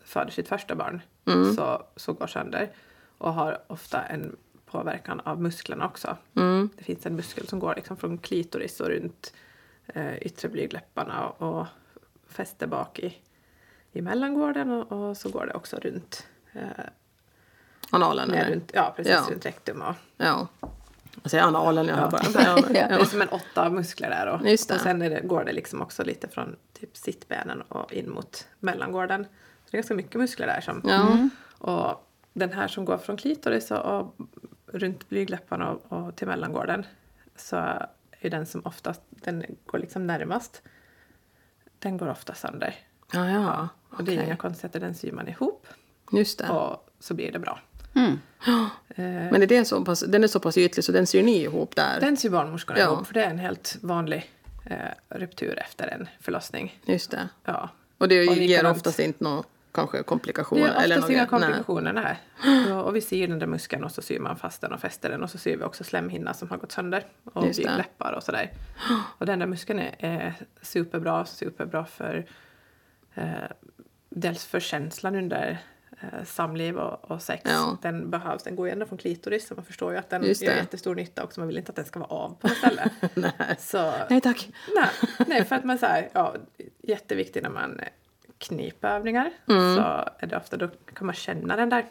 föder 0.05 0.31
sitt 0.31 0.47
första 0.47 0.75
barn 0.75 1.01
Mm. 1.25 1.55
så, 1.55 1.83
så 1.95 2.13
går 2.13 2.27
sönder 2.27 2.69
och 3.17 3.33
har 3.33 3.61
ofta 3.67 4.01
en 4.03 4.35
påverkan 4.65 5.19
av 5.25 5.41
musklerna 5.41 5.85
också. 5.85 6.17
Mm. 6.35 6.69
Det 6.77 6.83
finns 6.83 7.05
en 7.05 7.15
muskel 7.15 7.47
som 7.47 7.59
går 7.59 7.73
liksom 7.75 7.97
från 7.97 8.17
klitoris 8.17 8.79
och 8.79 8.87
runt 8.87 9.33
eh, 9.87 10.17
yttre 10.17 10.49
blygdläpparna 10.49 11.27
och, 11.29 11.59
och 11.59 11.67
fäster 12.27 12.67
bak 12.67 12.99
i, 12.99 13.17
i 13.91 14.01
mellangården 14.01 14.71
och, 14.71 14.91
och 15.09 15.17
så 15.17 15.29
går 15.29 15.45
det 15.45 15.53
också 15.53 15.77
runt, 15.77 16.27
eh, 16.53 16.61
Analen 17.91 18.31
eller? 18.31 18.51
runt, 18.51 18.71
ja, 18.73 18.93
precis, 18.95 19.11
Ja. 19.13 19.27
runt 19.31 19.45
rektum. 19.45 19.81
Och, 19.81 19.95
Ja. 20.17 20.47
Jag 21.23 21.31
säger 21.31 21.43
analen, 21.43 21.87
jag 21.87 21.95
hör 21.95 22.11
bara. 22.11 22.21
Ja. 22.33 22.41
Ja, 22.43 22.63
Det 22.69 22.79
är 22.79 22.99
ja. 22.99 23.05
som 23.05 23.21
en 23.21 23.29
åtta 23.29 23.69
muskler 23.69 24.09
där. 24.09 24.27
Och, 24.27 24.49
Just 24.49 24.67
det. 24.69 24.75
och 24.75 24.81
sen 24.81 24.99
det, 24.99 25.21
går 25.23 25.43
det 25.43 25.51
liksom 25.53 25.81
också 25.81 26.03
lite 26.03 26.27
från 26.27 26.55
typ 26.79 26.97
sittbenen 26.97 27.61
och 27.61 27.93
in 27.93 28.09
mot 28.11 28.47
mellangården. 28.59 29.23
Så 29.23 29.29
det 29.71 29.77
är 29.77 29.81
ganska 29.81 29.93
mycket 29.93 30.15
muskler 30.15 30.47
där. 30.47 30.61
Som, 30.61 30.81
Ja. 30.85 31.29
Och 31.57 32.07
den 32.33 32.53
här 32.53 32.67
som 32.67 32.85
går 32.85 32.97
från 32.97 33.17
klitoris 33.17 33.71
och, 33.71 33.79
och 33.79 34.15
runt 34.67 35.09
blygdläpparna 35.09 35.71
och, 35.71 36.05
och 36.07 36.15
till 36.15 36.27
mellangården 36.27 36.85
så 37.35 37.73
är 38.21 38.29
den 38.29 38.45
som 38.45 38.61
oftast, 38.65 39.01
den 39.09 39.45
går 39.65 39.79
liksom 39.79 40.07
närmast. 40.07 40.61
Den 41.79 41.97
går 41.97 42.09
ofta 42.09 42.33
sönder. 42.35 42.75
Ja, 43.13 43.29
ja. 43.29 43.69
Och 43.97 44.03
det 44.03 44.15
är 44.17 44.23
inga 44.23 44.35
konstigheter, 44.35 44.79
den 44.79 44.95
syr 44.95 45.11
man 45.11 45.27
ihop 45.27 45.67
Just 46.11 46.39
det. 46.39 46.49
och 46.49 46.89
så 46.99 47.13
blir 47.13 47.31
det 47.31 47.39
bra. 47.39 47.59
Mm. 47.95 48.11
Eh, 48.95 49.03
Men 49.31 49.41
är 49.41 49.47
det 49.47 49.65
så 49.65 49.85
pass, 49.85 49.99
den 50.07 50.23
är 50.23 50.27
så 50.27 50.39
pass 50.39 50.57
ytlig 50.57 50.83
så 50.85 50.91
den 50.91 51.07
syr 51.07 51.23
ni 51.23 51.37
ihop 51.43 51.75
där? 51.75 51.99
Den 52.01 52.17
syr 52.17 52.29
barnmorskorna 52.29 52.79
Ja. 52.79 52.85
ihop 52.93 53.07
för 53.07 53.13
det 53.13 53.23
är 53.23 53.29
en 53.29 53.39
helt 53.39 53.77
vanlig 53.81 54.31
eh, 54.65 54.77
ruptur 55.09 55.59
efter 55.59 55.87
en 55.87 56.07
förlossning. 56.19 56.79
Just 56.85 57.11
det. 57.11 57.29
Ja. 57.43 57.69
Och 57.97 58.07
det 58.07 58.29
Och 58.29 58.35
ger 58.35 58.65
oftast 58.65 58.99
inte 58.99 59.23
några 59.23 59.43
kanske 59.71 59.97
Det 59.97 60.03
komplikationer? 60.03 60.67
är 60.67 60.87
oftast 60.87 61.09
inga 61.09 61.25
komplikationer, 61.25 61.93
nej. 61.93 62.19
Och, 62.73 62.83
och 62.85 62.95
vi 62.95 63.01
syr 63.01 63.27
den 63.27 63.39
där 63.39 63.47
muskeln 63.47 63.83
och 63.83 63.91
så 63.91 64.01
syr 64.01 64.19
man 64.19 64.35
fast 64.37 64.61
den 64.61 64.71
och 64.73 64.79
fäster 64.79 65.09
den 65.09 65.23
och 65.23 65.29
så 65.29 65.37
syr 65.37 65.57
vi 65.57 65.63
också 65.63 65.83
slemhinna 65.83 66.33
som 66.33 66.49
har 66.49 66.57
gått 66.57 66.71
sönder 66.71 67.05
och 67.23 67.43
det. 67.43 67.77
läppar 67.77 68.13
och 68.13 68.23
sådär. 68.23 68.51
Och 69.17 69.25
den 69.25 69.39
där 69.39 69.47
muskeln 69.47 69.79
är, 69.79 69.95
är 69.99 70.33
superbra, 70.61 71.25
superbra 71.25 71.85
för 71.85 72.25
eh, 73.13 73.25
dels 74.09 74.45
för 74.45 74.59
känslan 74.59 75.15
under 75.15 75.57
eh, 76.01 76.23
samliv 76.25 76.77
och, 76.77 77.11
och 77.11 77.21
sex. 77.21 77.41
Ja. 77.45 77.77
Den 77.81 78.09
behövs, 78.09 78.43
den 78.43 78.55
går 78.55 78.67
ju 78.67 78.71
ända 78.73 78.85
från 78.85 78.97
klitoris 78.97 79.47
så 79.47 79.55
man 79.55 79.65
förstår 79.65 79.91
ju 79.91 79.97
att 79.97 80.09
den 80.09 80.23
gör 80.23 80.35
det. 80.39 80.45
jättestor 80.45 80.95
nytta 80.95 81.23
också. 81.23 81.39
Man 81.39 81.47
vill 81.47 81.57
inte 81.57 81.69
att 81.69 81.75
den 81.75 81.85
ska 81.85 81.99
vara 81.99 82.09
av 82.09 82.37
på 82.41 82.47
något 82.47 82.57
ställe. 82.57 82.89
Nej. 83.13 83.55
Så, 83.59 83.93
Nej 84.09 84.21
tack. 84.21 84.49
Nej, 84.75 84.89
nej 85.27 85.45
för 85.45 85.55
att 85.55 85.63
man 85.63 85.77
säger 85.77 86.09
ja, 86.13 86.35
jätteviktigt 86.81 87.43
när 87.43 87.49
man 87.49 87.79
knipövningar 88.41 89.31
Mm. 89.49 89.75
så 89.75 89.81
är 90.19 90.27
det 90.27 90.37
ofta 90.37 90.57
då 90.57 90.67
kan 90.93 91.05
man 91.05 91.15
känna 91.15 91.55
den 91.55 91.69
där 91.69 91.85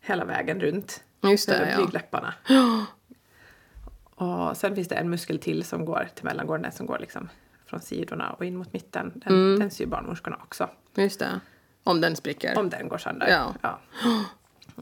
hela 0.00 0.24
vägen 0.24 0.60
runt 0.60 1.04
Just 1.22 1.48
det, 1.48 1.54
över 1.54 1.70
ja. 1.70 1.76
blygdläpparna. 1.76 2.34
Och 4.14 4.56
sen 4.56 4.74
finns 4.74 4.88
det 4.88 4.94
en 4.94 5.10
muskel 5.10 5.38
till 5.38 5.64
som 5.64 5.84
går 5.84 6.08
till 6.14 6.24
mellangården, 6.24 6.62
den 6.62 6.72
som 6.72 6.86
går 6.86 6.98
liksom 6.98 7.28
från 7.66 7.80
sidorna 7.80 8.30
och 8.32 8.44
in 8.44 8.56
mot 8.56 8.72
mitten. 8.72 9.12
Den, 9.24 9.32
Mm. 9.34 9.58
den 9.60 9.70
syr 9.70 9.86
barnmorskorna 9.86 10.36
också. 10.42 10.70
Just 10.94 11.18
det. 11.20 11.40
Om 11.84 12.00
den 12.00 12.16
spricker. 12.16 12.58
Om 12.58 12.70
den 12.70 12.88
går 12.88 12.98
sönder. 12.98 13.28
Ja. 13.62 13.78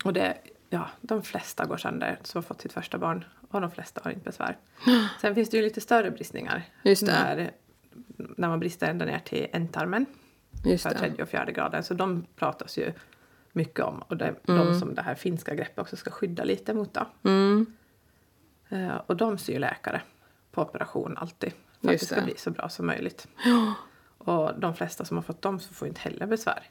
Och 0.05 0.13
det, 0.13 0.39
ja, 0.71 0.89
de 1.01 1.23
flesta 1.23 1.65
går 1.67 1.77
sönder 1.77 2.19
som 2.23 2.39
har 2.39 2.43
fått 2.43 2.61
sitt 2.61 2.73
första 2.73 2.99
barn 2.99 3.25
och 3.51 3.61
de 3.61 3.71
flesta 3.71 4.01
har 4.05 4.11
inte 4.11 4.25
besvär. 4.25 4.57
Sen 5.21 5.35
finns 5.35 5.51
det 5.51 5.57
ju 5.57 5.63
lite 5.63 5.81
större 5.81 6.11
bristningar. 6.11 6.63
Just 6.83 7.07
det. 7.07 7.13
När, 7.13 7.51
när 8.37 8.49
man 8.49 8.61
brister 8.61 8.91
ända 8.91 9.05
ner 9.05 9.19
till 9.19 9.47
ändtarmen. 9.53 10.07
Just 10.65 10.83
För 10.83 10.91
det. 10.91 10.99
tredje 10.99 11.23
och 11.23 11.29
fjärde 11.29 11.53
graden. 11.53 11.83
Så 11.83 11.95
de 11.95 12.27
pratas 12.37 12.79
ju 12.79 12.93
mycket 13.53 13.85
om. 13.85 13.99
Och 14.09 14.17
det, 14.17 14.35
Mm. 14.49 14.67
de 14.67 14.81
som 14.81 14.95
det 14.95 15.03
här 15.03 15.15
finska 15.15 15.55
greppet 15.55 15.79
också 15.79 15.97
ska 15.97 16.11
skydda 16.11 16.45
lite 16.45 16.75
mot. 16.75 16.95
Då. 16.95 17.07
Mm. 17.31 17.67
Eh, 18.69 18.97
och 19.07 19.17
de 19.17 19.39
syr 19.39 19.59
läkare 19.59 20.03
på 20.53 20.63
operation 20.63 21.17
alltid. 21.17 21.53
För 21.83 21.93
Just 21.93 22.03
att 22.05 22.09
det 22.09 22.15
ska 22.15 22.21
det. 22.21 22.25
bli 22.27 22.35
så 22.37 22.51
bra 22.51 22.69
som 22.69 22.87
möjligt. 22.87 23.29
Och 24.19 24.61
de 24.61 24.75
flesta 24.75 25.05
som 25.05 25.17
har 25.17 25.23
fått 25.23 25.43
dem 25.43 25.61
så 25.61 25.75
får 25.75 25.89
inte 25.89 26.01
heller 26.01 26.27
besvär. 26.27 26.63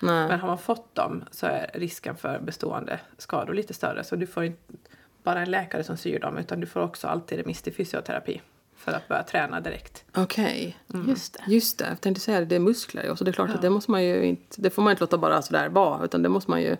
Nej. 0.00 0.28
Men 0.28 0.40
har 0.40 0.48
man 0.48 0.58
fått 0.58 0.94
dem 0.94 1.24
så 1.30 1.46
är 1.46 1.70
risken 1.74 2.16
för 2.16 2.38
bestående 2.40 3.00
skador 3.18 3.54
lite 3.54 3.74
större. 3.74 4.04
Så 4.04 4.16
du 4.16 4.26
får 4.26 4.44
inte 4.44 4.62
bara 5.22 5.40
en 5.40 5.50
läkare 5.50 5.84
som 5.84 5.96
syr 5.96 6.18
dem 6.20 6.38
utan 6.38 6.60
du 6.60 6.66
får 6.66 6.80
också 6.80 7.08
alltid 7.08 7.38
remiss 7.38 7.62
till 7.62 7.74
fysioterapi. 7.74 8.40
För 8.76 8.92
att 8.92 9.08
börja 9.08 9.22
träna 9.22 9.60
direkt. 9.60 10.04
Okej. 10.14 10.76
Just 11.08 11.34
det. 11.34 11.52
Just 11.52 11.78
det. 11.78 11.88
Jag 11.88 12.00
tänkte 12.00 12.20
säga 12.20 12.40
det, 12.40 12.46
det 12.46 12.54
är 12.54 12.60
muskler 12.60 13.04
ju. 13.04 13.16
Så 13.16 13.24
det 13.24 13.30
är 13.30 13.32
klart 13.32 13.50
att 13.50 13.62
det 13.62 13.70
måste 13.70 13.90
man 13.90 14.04
ju 14.04 14.22
inte, 14.24 14.60
det 14.62 14.70
får 14.70 14.82
man 14.82 14.90
inte 14.90 15.00
låta 15.02 15.18
bara 15.18 15.42
sådär 15.42 15.68
vara. 15.68 16.04
Utan 16.04 16.22
det 16.22 16.28
måste 16.28 16.50
man 16.50 16.62
ju 16.62 16.76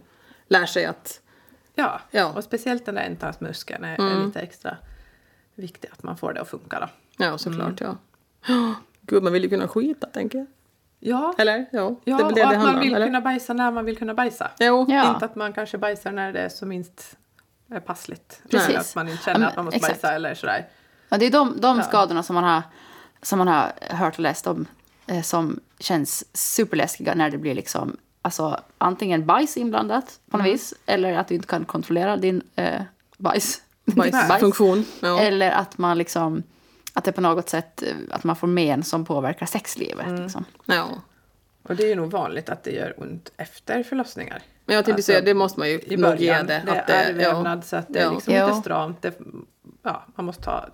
lära 0.49 0.67
sig 0.67 0.85
att, 0.85 1.21
Ja, 1.75 2.01
Ja. 2.11 2.33
och 2.37 2.45
speciellt 2.45 2.87
den 2.87 2.95
där 2.95 3.03
ändtarmsmuskeln 3.03 3.85
är, 3.85 4.01
är 4.21 4.27
lite 4.27 4.41
extra 4.41 4.77
viktig 5.55 5.89
att 5.93 6.03
man 6.03 6.17
får 6.17 6.33
det 6.33 6.41
att 6.41 6.49
funka. 6.49 6.81
Då. 6.81 6.89
ja 7.25 7.39
såklart 7.39 7.81
ja. 7.81 7.97
Ja. 8.47 8.75
Gud, 9.01 9.23
man 9.23 9.33
vill 9.33 9.43
ju 9.43 9.49
kunna 9.49 9.69
skita 9.69 10.07
tänker 10.07 10.39
jag. 10.39 10.47
Ja, 11.05 11.35
Eller? 11.39 11.67
Ja, 11.73 11.97
ja 12.05 12.17
det 12.17 12.23
är 12.23 12.27
väl 12.27 12.35
det 12.35 12.45
och 12.45 12.51
det 12.51 12.57
att 12.59 12.63
man 12.65 12.81
vill 12.81 12.97
om, 12.97 13.03
kunna 13.03 13.21
bajsa 13.21 13.53
när 13.53 13.71
man 13.71 13.85
vill 13.85 13.97
kunna 13.97 14.15
bajsa. 14.15 14.51
Jo. 14.61 14.87
Ja. 14.89 15.15
Inte 15.15 15.25
att 15.25 15.35
man 15.37 15.53
kanske 15.53 15.79
bajsar 15.79 16.13
när 16.13 16.33
det 16.33 16.41
är 16.41 16.49
så 16.49 16.67
minst 16.67 17.17
är 17.71 17.81
passligt. 17.81 18.43
Precis. 18.51 18.69
Eller 18.69 18.79
att 18.81 18.95
man 18.95 19.09
inte 19.09 19.23
känner 19.25 19.35
Ja, 19.35 19.39
men 19.41 19.49
att 19.49 19.57
man 19.57 19.65
måste 19.65 19.77
exakt. 19.77 20.03
bajsa 20.03 20.15
eller 20.15 20.35
sådär. 20.35 20.69
Ja, 21.13 21.19
det 21.19 21.27
är 21.27 21.31
de, 21.31 21.61
de 21.61 21.83
skadorna 21.83 22.23
som 22.23 22.35
man, 22.35 22.45
har, 22.45 22.63
som 23.23 23.39
man 23.39 23.49
har 23.49 23.73
hört 23.81 24.15
och 24.15 24.21
läst 24.21 24.47
om 24.47 24.67
eh, 25.07 25.23
som 25.23 25.61
känns 25.79 26.25
superläskiga 26.55 27.15
när 27.15 27.31
det 27.31 27.39
blir 27.39 27.55
liksom, 27.55 27.97
alltså, 28.23 28.61
antingen 28.79 29.27
bajs 29.27 29.57
inblandat 29.57 30.21
på 30.31 30.37
något 30.39 30.47
vis 30.47 30.75
eller 30.87 31.13
att 31.15 31.29
du 31.29 31.35
inte 31.35 31.47
kan 31.47 31.65
kontrollera 31.65 32.17
din 32.17 32.43
eh, 32.57 32.83
bajs. 33.19 33.63
Bajsfunktion. 33.85 34.85
Ja. 35.01 35.21
Eller 35.21 35.51
att 35.51 35.79
man 35.79 35.99
liksom, 35.99 36.43
att 36.95 37.05
det 37.05 37.13
på 37.13 37.21
något 37.21 37.49
sätt, 37.49 37.83
eh, 37.83 37.95
att 38.11 38.25
man 38.25 38.37
får 38.37 38.47
men 38.47 38.83
som 38.83 39.05
påverkar 39.05 39.47
sexlivet. 39.47 40.07
Mm. 40.07 40.23
Liksom. 40.23 40.45
ja. 40.67 40.89
Och 41.63 41.77
det 41.77 41.83
är 41.85 41.89
ju 41.89 41.95
nog 41.95 42.11
vanligt 42.11 42.49
att 42.49 42.65
det 42.65 42.71
gör 42.71 42.95
ont 43.03 43.33
efter 43.37 43.83
förlossningar. 43.83 44.43
Men 44.65 44.77
jag 44.77 44.85
tänkte 44.85 44.99
Alltså, 44.99 45.07
säga, 45.13 45.21
det 45.21 45.35
måste 45.35 45.59
man 45.59 45.69
ju 45.71 45.81
I 45.81 45.97
nog 45.97 46.21
ge 46.21 46.31
början. 46.31 46.47
det. 46.47 46.63
Det 46.67 46.73
är 46.73 46.85
ja. 46.89 46.95
ärrvävnad 46.95 47.65
så 47.65 47.77
att 47.77 47.87
det 47.89 47.99
är 47.99 48.05
Ja. 48.05 48.13
liksom 48.13 48.35
Jo. 48.35 48.47
lite 48.47 48.59
stramt. 48.61 49.03
Det, 49.03 49.19
ja, 49.83 50.05
man 50.15 50.27
måste 50.27 50.43
ta, 50.43 50.69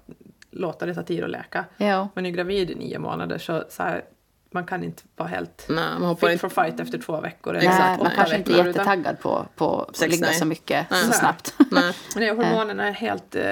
låta 0.51 0.87
det 0.87 0.95
ta 0.95 1.03
tid 1.03 1.25
att 1.25 1.31
läka. 1.31 1.65
Ja. 1.77 2.09
Man 2.15 2.27
är 2.27 2.31
gravid 2.31 2.71
i 2.71 2.75
nio 2.75 2.99
månader 2.99 3.39
så, 3.39 3.65
så 3.69 3.83
här, 3.83 4.05
man 4.51 4.67
kan 4.67 4.85
inte 4.85 5.03
vara 5.17 5.29
helt 5.29 5.67
Nej, 5.69 5.77
man 5.99 6.03
hoppar 6.03 6.29
fit 6.29 6.33
inte... 6.43 6.49
for 6.55 6.63
fight 6.65 6.81
efter 6.81 6.99
två 6.99 7.21
veckor. 7.21 7.57
eller 7.57 7.69
Exakt, 7.69 7.89
Nej, 7.89 7.99
man 8.03 8.13
kanske 8.17 8.37
inte 8.37 8.51
är 8.51 8.57
veckor, 8.57 8.69
utan- 8.71 8.85
jättetaggad 8.87 9.21
på, 9.21 9.47
på 9.57 9.83
att 9.83 9.97
Sex, 9.97 10.11
ligga 10.13 10.27
nej. 10.27 10.35
så 10.35 10.45
mycket 10.45 10.91
Nej. 10.91 11.05
så 11.05 11.13
snabbt. 11.13 11.55
Nej. 11.71 11.95
Nej, 12.17 12.29
hormonerna 12.29 12.89
är 12.89 12.93
helt 12.93 13.37
uh, 13.37 13.43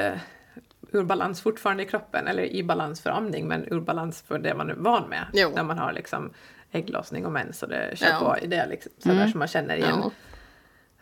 ur 0.92 1.02
balans 1.04 1.40
fortfarande 1.40 1.82
i 1.82 1.86
kroppen, 1.86 2.26
eller 2.26 2.42
i 2.42 2.62
balans 2.62 3.00
för 3.00 3.10
amning, 3.10 3.48
men 3.48 3.64
ur 3.72 3.80
balans 3.80 4.24
för 4.28 4.38
det 4.38 4.54
man 4.54 4.70
är 4.70 4.74
van 4.74 5.08
med. 5.08 5.24
Jo. 5.32 5.50
När 5.54 5.62
man 5.62 5.78
har 5.78 5.92
liksom 5.92 6.30
ägglossning 6.70 7.26
och 7.26 7.32
mens 7.32 7.62
och 7.62 7.68
det 7.68 7.98
kör 7.98 8.06
Ja. 8.08 8.18
på 8.20 8.44
i 8.44 8.46
det 8.46 8.66
liksom, 8.66 8.92
sådär 8.98 9.16
Mm. 9.16 9.30
som 9.30 9.38
man 9.38 9.48
känner 9.48 9.76
igen. 9.76 9.98
Ja. 10.02 10.10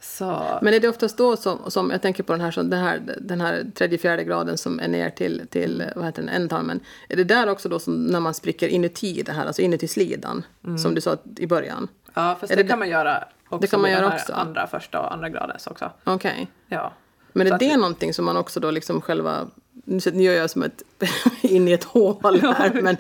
Så, 0.07 0.59
Men 0.63 0.75
är 0.75 0.81
det 0.81 0.89
oftast 0.89 1.17
då 1.19 1.37
som, 1.37 1.71
som 1.71 1.91
jag 1.91 2.03
tänker 2.03 2.23
på 2.23 2.33
den 2.33 2.41
här, 2.41 2.51
som 2.51 2.71
den 2.71 2.81
här, 2.81 3.01
den 3.21 3.41
här 3.41 3.67
tredje, 3.75 3.99
fjärde 3.99 4.25
graden 4.25 4.59
som 4.59 4.81
är 4.81 4.89
ner 4.89 5.11
till, 5.11 5.43
till 5.51 5.85
vad 5.97 6.05
heter 6.05 6.23
den, 6.23 6.29
ändtarmen. 6.29 6.81
Är 7.09 7.17
det 7.17 7.25
där 7.25 7.49
också 7.49 7.69
då 7.69 7.79
som 7.79 8.07
när 8.07 8.21
man 8.21 8.35
spricker 8.35 8.69
inuti 8.69 9.23
det 9.23 9.33
här, 9.33 9.47
alltså 9.47 9.63
inuti 9.63 9.89
slidan, 9.89 10.47
som 10.83 10.95
du 10.95 11.01
sa 11.01 11.17
i 11.37 11.47
början? 11.47 11.89
ja, 12.15 12.37
fast 12.41 12.51
det, 12.57 12.63
det- 12.63 12.69
kan 12.69 12.79
man 12.79 12.89
göra 12.89 13.25
också 13.49 13.59
det 13.61 13.67
kan 13.67 13.81
man 13.81 13.91
göra 13.91 14.15
också? 14.15 14.33
andra 14.33 14.67
första 14.67 15.01
och 15.01 15.13
andra 15.13 15.29
gradens 15.29 15.67
också. 15.67 15.91
Okej. 16.05 16.49
Ja. 16.69 16.93
Men 17.33 17.47
Så 17.47 17.53
är 17.53 17.55
att- 17.55 17.61
det 17.61 17.77
någonting 17.77 18.15
som 18.15 18.25
man 18.25 18.37
också 18.37 18.61
då 18.61 18.71
liksom 18.71 19.01
själva... 19.01 19.47
Nu 19.85 20.23
gör 20.23 20.33
jag 20.35 20.51
som 20.51 20.63
ett 20.63 20.83
in 21.43 21.69
i 21.69 21.73
ett 21.73 21.85
hål 21.85 22.17
här, 22.41 22.81
men 22.83 22.97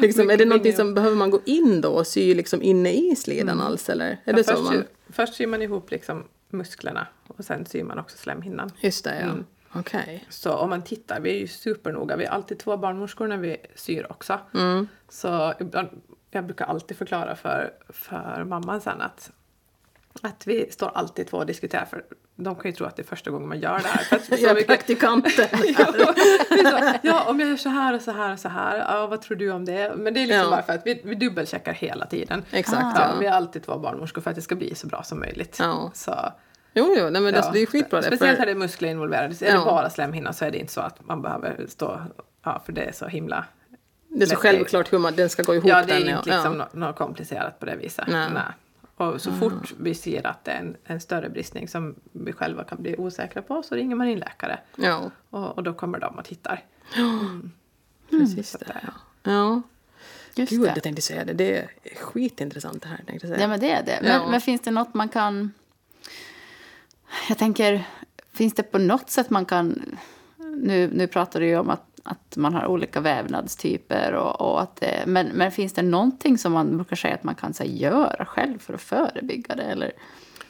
liksom, 0.00 0.30
är 0.30 0.36
det 0.36 0.44
någonting 0.44 0.72
som 0.72 0.94
behöver 0.94 1.16
man 1.16 1.30
gå 1.30 1.40
in 1.44 1.80
då 1.80 1.88
och 1.88 2.06
sy 2.06 2.34
liksom 2.34 2.62
inne 2.62 2.92
i 2.92 3.16
slidan 3.16 3.60
alls 3.60 3.88
eller? 3.90 4.06
Är 4.06 4.18
Ja, 4.24 4.32
det 4.32 4.44
så 4.44 4.50
först, 4.52 4.64
man... 4.64 4.84
först 5.12 5.34
syr 5.34 5.46
man 5.46 5.62
ihop 5.62 5.90
liksom 5.90 6.24
musklerna 6.54 7.06
och 7.26 7.44
sen 7.44 7.66
syr 7.66 7.84
man 7.84 7.98
också 7.98 8.16
slemhinnan. 8.16 8.70
Just 8.80 9.04
det, 9.04 9.20
ja. 9.20 9.26
Mm. 9.26 9.46
Okej. 9.72 10.24
Så 10.28 10.52
om 10.52 10.70
man 10.70 10.82
tittar, 10.82 11.20
vi 11.20 11.30
är 11.30 11.38
ju 11.38 11.46
supernoga, 11.46 12.16
vi 12.16 12.24
är 12.24 12.30
alltid 12.30 12.58
två 12.58 12.76
barnmorskor 12.76 13.28
när 13.28 13.36
vi 13.36 13.56
syr 13.74 14.06
också. 14.10 14.38
Mm. 14.54 14.88
Så 15.08 15.54
jag 16.30 16.44
brukar 16.44 16.64
alltid 16.64 16.96
förklara 16.96 17.36
för, 17.36 17.72
för 17.88 18.44
mamman 18.44 18.80
sen 18.80 19.00
att, 19.00 19.32
att 20.22 20.46
vi 20.46 20.70
står 20.70 20.90
alltid 20.94 21.26
två 21.28 21.36
och 21.36 21.46
diskuterar, 21.46 21.84
för 21.84 22.04
de 22.36 22.54
kan 22.54 22.70
ju 22.70 22.72
tro 22.76 22.86
att 22.86 22.96
det 22.96 23.02
är 23.02 23.06
första 23.06 23.30
gången 23.30 23.48
man 23.48 23.60
gör 23.60 23.78
det 23.78 23.88
här. 23.88 24.18
För 24.18 24.36
Jag 24.42 24.50
är 24.50 24.54
mycket- 24.54 24.66
praktikanten. 24.68 25.46
Ja, 27.02 27.24
om 27.28 27.40
jag 27.40 27.48
gör 27.48 27.56
så 27.56 27.68
här 27.68 27.94
och 27.94 28.00
så 28.02 28.10
här 28.10 28.32
och 28.32 28.38
så 28.38 28.48
här, 28.48 28.78
ja, 28.78 29.06
vad 29.06 29.22
tror 29.22 29.36
du 29.36 29.50
om 29.50 29.64
det? 29.64 29.92
Men 29.96 30.14
det 30.14 30.20
är 30.20 30.26
liksom 30.26 30.44
Ja. 30.44 30.50
bara 30.50 30.62
för 30.62 30.72
att 30.72 30.86
vi, 30.86 31.00
vi 31.04 31.14
dubbelcheckar 31.14 31.72
hela 31.72 32.06
tiden. 32.06 32.42
Exakt. 32.50 32.98
Ja, 32.98 33.08
ja. 33.12 33.18
vi 33.20 33.26
är 33.26 33.30
alltid 33.32 33.62
två 33.62 33.78
barnmorskor 33.78 34.20
för 34.22 34.30
att 34.30 34.36
det 34.36 34.42
ska 34.42 34.54
bli 34.54 34.74
så 34.74 34.86
bra 34.86 35.02
som 35.02 35.20
möjligt. 35.20 35.56
Ja. 35.60 35.90
Så, 35.94 36.32
Jo, 36.76 36.94
jo, 36.98 37.10
nej, 37.10 37.22
men 37.22 37.34
alltså, 37.34 37.52
det 37.52 37.58
är 37.62 37.66
skitbra 37.66 38.00
det. 38.00 38.06
Speciellt 38.06 38.38
när 38.38 38.46
det 38.46 38.52
är 38.52 38.56
muskler 38.56 38.88
involverade. 38.88 39.34
Så 39.34 39.44
är 39.44 39.52
det 39.52 39.58
bara 39.64 39.90
slemhinna 39.90 40.32
så 40.32 40.44
är 40.44 40.50
det 40.50 40.58
inte 40.58 40.72
så 40.72 40.80
att 40.80 41.04
man 41.06 41.22
behöver 41.22 41.66
stå, 41.68 42.00
ja 42.44 42.62
för 42.66 42.72
det 42.72 42.82
är 42.82 42.92
så 42.92 43.06
himla 43.06 43.44
det 44.08 44.22
är 44.22 44.26
så 44.26 44.32
lätt- 44.32 44.38
självklart 44.38 44.92
hur 44.92 44.98
man, 44.98 45.14
den 45.16 45.28
ska 45.30 45.42
gå 45.42 45.54
ihop. 45.54 45.66
Ja, 45.68 45.82
det 45.82 45.92
är 45.92 46.00
den, 46.00 46.08
inte 46.18 46.30
liksom 46.30 46.58
ja. 46.60 46.68
nå- 46.72 46.86
något 46.86 46.96
komplicerat 46.96 47.60
på 47.60 47.66
det 47.66 47.76
viset. 47.76 48.04
Nej. 48.08 48.28
Och 48.96 49.20
så 49.20 49.32
fort 49.32 49.74
vi 49.78 49.94
ser 49.94 50.26
att 50.26 50.44
det 50.44 50.50
är 50.50 50.58
en, 50.58 50.76
en 50.84 51.00
större 51.00 51.28
bristning 51.28 51.68
som 51.68 51.94
vi 52.12 52.32
själva 52.32 52.64
kan 52.64 52.82
bli 52.82 52.96
osäkra 52.98 53.42
på 53.42 53.62
så 53.62 53.74
ringer 53.74 53.96
man 53.96 54.08
in 54.08 54.18
läkare. 54.18 54.58
Ja, 54.76 55.10
Och, 55.30 55.56
och 55.56 55.62
då 55.62 55.74
kommer 55.74 55.98
de 55.98 56.18
och 56.18 56.24
tittar. 56.24 56.64
precis 58.10 58.50
Så 58.50 58.58
det. 58.58 58.64
att, 58.64 58.76
eh, 58.84 58.90
Ja. 59.22 59.62
Just 60.36 60.50
Gud, 60.52 60.60
det. 60.62 60.66
jag 60.74 60.82
tänkte 60.82 61.02
säga 61.02 61.24
det. 61.24 61.32
Det 61.32 61.58
är 61.58 61.68
skitintressant 62.00 62.82
det 62.82 62.88
här. 62.88 63.00
Tänkte 63.06 63.26
säga. 63.28 63.40
Ja, 63.40 63.48
men 63.48 63.60
det 63.60 63.70
är 63.70 63.82
det. 63.84 63.98
Men, 64.02 64.10
Ja. 64.10 64.30
men 64.30 64.40
finns 64.40 64.60
det 64.60 64.70
något 64.70 64.94
man 64.94 65.08
kan... 65.08 65.52
Jag 67.28 67.38
tänker, 67.38 67.84
finns 68.32 68.54
det 68.54 68.62
på 68.62 68.78
något 68.78 69.10
sätt 69.10 69.30
man 69.30 69.44
kan... 69.44 69.96
Nu, 70.36 70.90
nu 70.94 71.06
pratar 71.06 71.40
du 71.40 71.46
ju 71.46 71.58
om 71.58 71.70
att, 71.70 71.93
att 72.04 72.36
man 72.36 72.54
har 72.54 72.66
olika 72.66 73.00
vävnadstyper. 73.00 74.12
Och, 74.12 74.40
och 74.40 74.62
att 74.62 74.76
det, 74.76 75.04
men, 75.06 75.26
men 75.26 75.52
finns 75.52 75.72
det 75.72 75.82
någonting 75.82 76.38
som 76.38 76.52
man 76.52 76.76
brukar 76.76 76.96
säga 76.96 77.14
att 77.14 77.24
man 77.24 77.34
kan 77.34 77.54
här, 77.58 77.66
göra 77.66 78.24
själv 78.24 78.58
för 78.58 78.74
att 78.74 78.80
förebygga 78.80 79.54
det? 79.54 79.62
Eller? 79.62 79.92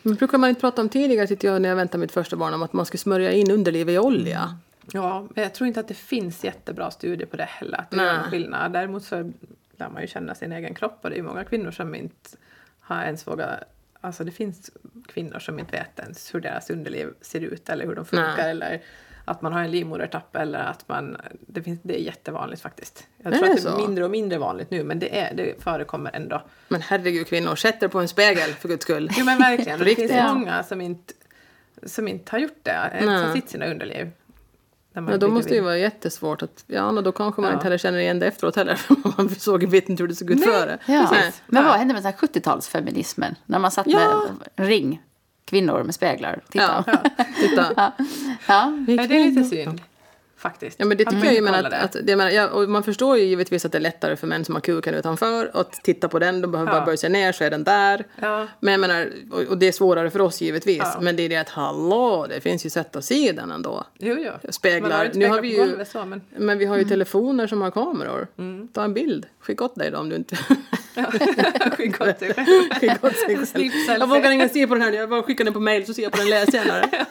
Men 0.03 0.15
brukar 0.15 0.39
man 0.39 0.49
inte 0.49 0.61
prata 0.61 0.83
om 0.83 0.89
tidigare, 0.89 1.27
tyckte 1.27 1.47
jag, 1.47 1.63
när 1.63 1.69
jag 1.69 1.77
väntade 1.77 2.01
mitt 2.01 2.13
första 2.13 2.37
barn, 2.37 2.55
om 2.55 2.63
att 2.63 2.73
man 2.73 2.87
skulle 2.87 2.99
smörja 2.99 3.33
in 3.33 3.51
underlivet 3.51 3.95
i 3.95 3.99
olja? 3.99 4.59
Ja, 4.93 5.27
men 5.35 5.43
jag 5.43 5.55
tror 5.55 5.69
inte 5.69 5.81
att 5.81 5.89
det 5.89 5.95
finns 5.95 6.45
jättebra 6.45 6.91
studier 6.91 7.27
på 7.27 7.37
det 7.37 7.49
heller. 7.49 7.79
Att 7.79 7.91
det 7.91 7.97
gör 7.97 8.05
Nej. 8.05 8.17
en 8.25 8.31
skillnad. 8.31 8.73
Däremot 8.73 9.05
så 9.05 9.33
lär 9.79 9.91
man 9.91 10.03
ju 10.03 10.09
känna 10.09 10.35
sin 10.35 10.53
egen 10.53 10.75
kropp 10.75 10.99
och 11.03 11.11
det 11.11 11.17
är 11.17 11.19
ju 11.19 11.23
många 11.23 11.45
kvinnor 11.45 11.71
som 11.71 11.95
inte 11.95 12.37
har 12.81 13.03
ens 13.03 13.27
vågat 13.27 13.65
Alltså 14.05 14.25
det 14.25 14.31
finns 14.31 14.71
kvinnor 15.07 15.39
som 15.39 15.59
inte 15.59 15.73
vet 15.77 15.99
ens 15.99 16.35
hur 16.35 16.41
deras 16.41 16.71
underliv 16.71 17.09
ser 17.21 17.41
ut 17.41 17.69
eller 17.69 17.87
hur 17.87 17.95
de 17.95 18.05
funkar 18.05 18.37
Nej. 18.37 18.51
eller 18.51 18.83
att 19.25 19.43
man 19.43 19.53
har 19.53 19.61
en 19.63 19.71
livmodertapp 19.71 20.37
eller 20.37 20.59
att 20.59 20.89
man... 20.89 21.17
Det, 21.41 21.63
finns, 21.63 21.81
det 21.83 21.95
är 22.01 22.03
jättevanligt 22.05 22.63
faktiskt. 22.63 23.07
Jag 23.23 23.33
Är 23.33 23.39
tror 23.39 23.47
det 23.49 23.55
att 23.55 23.63
det 23.63 23.69
är 23.69 23.73
så? 23.73 23.79
mindre 23.79 24.05
och 24.05 24.11
mindre 24.11 24.39
vanligt 24.39 24.71
nu 24.71 24.85
men 24.85 24.99
det, 24.99 25.19
är, 25.21 25.35
det 25.35 25.63
förekommer 25.63 26.11
ändå. 26.15 26.43
Men 26.69 26.81
herregud 26.83 27.27
kvinnor, 27.27 27.55
sätt 27.57 27.83
er 27.83 27.89
på 27.89 28.01
en 28.01 28.09
spegel 28.09 28.51
för 28.53 28.69
guds 28.69 28.83
skull. 28.85 29.11
Jo 29.17 29.25
men 29.25 29.39
verkligen, 29.39 29.79
det 29.79 29.85
Riktigt. 29.85 30.11
finns 30.11 30.21
Ja. 30.23 30.35
många 30.35 30.63
som 30.63 30.81
inte, 30.81 31.15
som 31.87 32.09
inte 32.09 32.33
har 32.33 32.39
gjort 32.39 32.59
det, 32.63 32.91
Nej. 33.05 33.25
har 33.27 33.35
sett 33.35 33.51
sina 33.51 33.67
underliv. 33.67 34.11
Ja, 34.97 35.01
då 35.01 35.29
måste 35.29 35.51
det 35.51 35.55
ju 35.57 35.61
vara 35.63 35.79
jättesvårt 35.79 36.43
att... 36.43 36.65
Ja, 36.67 36.93
då 36.93 37.13
kanske 37.13 37.41
man 37.41 37.49
Ja. 37.51 37.55
inte 37.55 37.65
heller 37.65 37.79
känner 37.79 37.99
igen 37.99 38.19
det 38.19 38.27
efteråt 38.27 38.57
heller. 38.57 38.75
För 38.77 38.97
man 39.17 39.29
såg, 39.29 39.65
vet 39.65 39.89
inte 39.89 40.03
hur 40.03 40.09
det 40.09 40.15
såg 40.15 40.31
ut 40.31 40.39
Nej. 40.39 40.49
före. 40.49 40.79
Ja. 40.87 41.15
Men 41.47 41.65
vad 41.65 41.75
hände 41.75 41.95
med 41.95 42.03
den 42.03 42.13
här 42.13 42.19
70-talsfeminismen? 42.29 43.35
När 43.47 43.59
man 43.59 43.71
satt 43.71 43.87
Ja. 43.87 44.27
med 44.57 44.67
ring, 44.69 45.03
kvinnor 45.45 45.83
med 45.83 45.95
speglar. 45.95 46.41
Titta. 46.51 46.85
Ja, 46.87 46.99
titta. 47.41 47.67
Ja. 47.77 47.93
ja. 48.49 48.73
Det 48.87 48.93
är 48.93 49.09
lite 49.31 49.45
synd. 49.45 49.81
Faktiskt. 50.37 50.77
Ja, 50.81 50.87
men 50.87 50.97
det 50.97 51.05
tycker 51.05 51.17
man 51.17 51.25
jag 51.25 51.33
ju. 51.33 51.39
inte 51.39 51.51
Men 51.53 51.63
kollar 51.65 51.79
att, 51.79 51.97
att, 51.97 52.07
det 52.07 52.17
menar, 52.17 52.31
ja, 52.31 52.49
och 52.49 52.69
man 52.69 52.83
förstår 52.83 53.19
ju 53.19 53.25
givetvis 53.25 53.65
att 53.65 53.73
det 53.73 53.79
är 53.79 53.83
lättare 53.83 54.17
för 54.17 54.27
män 54.27 54.45
som 54.45 54.55
har 54.55 54.61
kuken 54.61 54.95
utanför 54.95 55.51
att 55.55 55.73
titta 55.73 56.09
på 56.09 56.19
den. 56.19 56.41
De 56.41 56.51
behöver 56.53 56.73
Ja. 56.73 56.79
bara 56.79 56.85
böja 56.87 56.97
sig 56.97 57.11
ner 57.11 57.33
så 57.33 57.45
är 57.45 57.51
den 57.51 57.65
där. 57.65 58.05
Ja. 58.21 58.47
Men 58.61 58.73
jag 58.73 58.81
menar, 58.81 59.09
och, 59.33 59.41
och 59.43 59.59
det 59.59 59.67
är 59.69 59.73
svårare 59.73 60.11
för 60.11 60.21
oss 60.21 60.41
givetvis. 60.43 60.79
Ja. 60.79 60.99
Men 61.01 61.17
det 61.17 61.23
är 61.23 61.29
det 61.29 61.37
att 61.37 61.49
hallå, 61.49 62.27
det 62.29 62.41
finns 62.41 62.67
ju 62.67 62.71
sätt 62.71 62.97
att 62.97 63.05
se 63.05 63.33
den 63.33 63.51
ändå. 63.51 63.85
Jo, 63.99 64.17
jo. 64.19 64.51
Speglar. 64.53 65.11
Nu 65.15 65.29
har 65.29 65.41
vi 65.43 65.49
ju- 65.49 65.59
golvet 65.59 65.89
så, 65.91 66.05
men... 66.05 66.21
Men 66.37 66.59
vi 66.59 66.65
har 66.65 66.77
ju 66.77 66.85
telefoner 66.85 67.47
som 67.47 67.63
har 67.63 67.71
kameror. 67.71 68.27
Mm. 68.39 68.69
Ta 68.69 68.85
en 68.85 68.95
bild. 68.95 69.27
Skicka 69.41 69.65
åt 69.65 69.75
dig 69.75 69.91
då 69.91 69.99
om 69.99 70.09
du 70.09 70.17
inte... 70.17 70.37
Skicka 71.77 72.11
åt 72.11 72.19
sig 72.19 72.35
själv. 72.35 72.47
Skicka 72.81 73.07
åt 73.07 73.17
sig 73.17 73.37
själv. 73.37 74.01
Jag 74.01 74.07
vågar 74.09 74.31
ingen 74.31 74.49
se 74.49 74.67
på 74.67 74.75
den 74.75 74.83
här 74.83 74.91
nu. 74.91 74.97
Jag 74.97 75.09
bara 75.11 75.23
skickar 75.23 75.45
den 75.45 75.55
på 75.55 75.61
mail 75.61 75.87
så 75.87 75.95
ser 75.95 76.03
jag 76.03 76.13
på 76.13 76.19
den 76.19 76.31
läs 76.31 76.51
senare. 76.51 76.91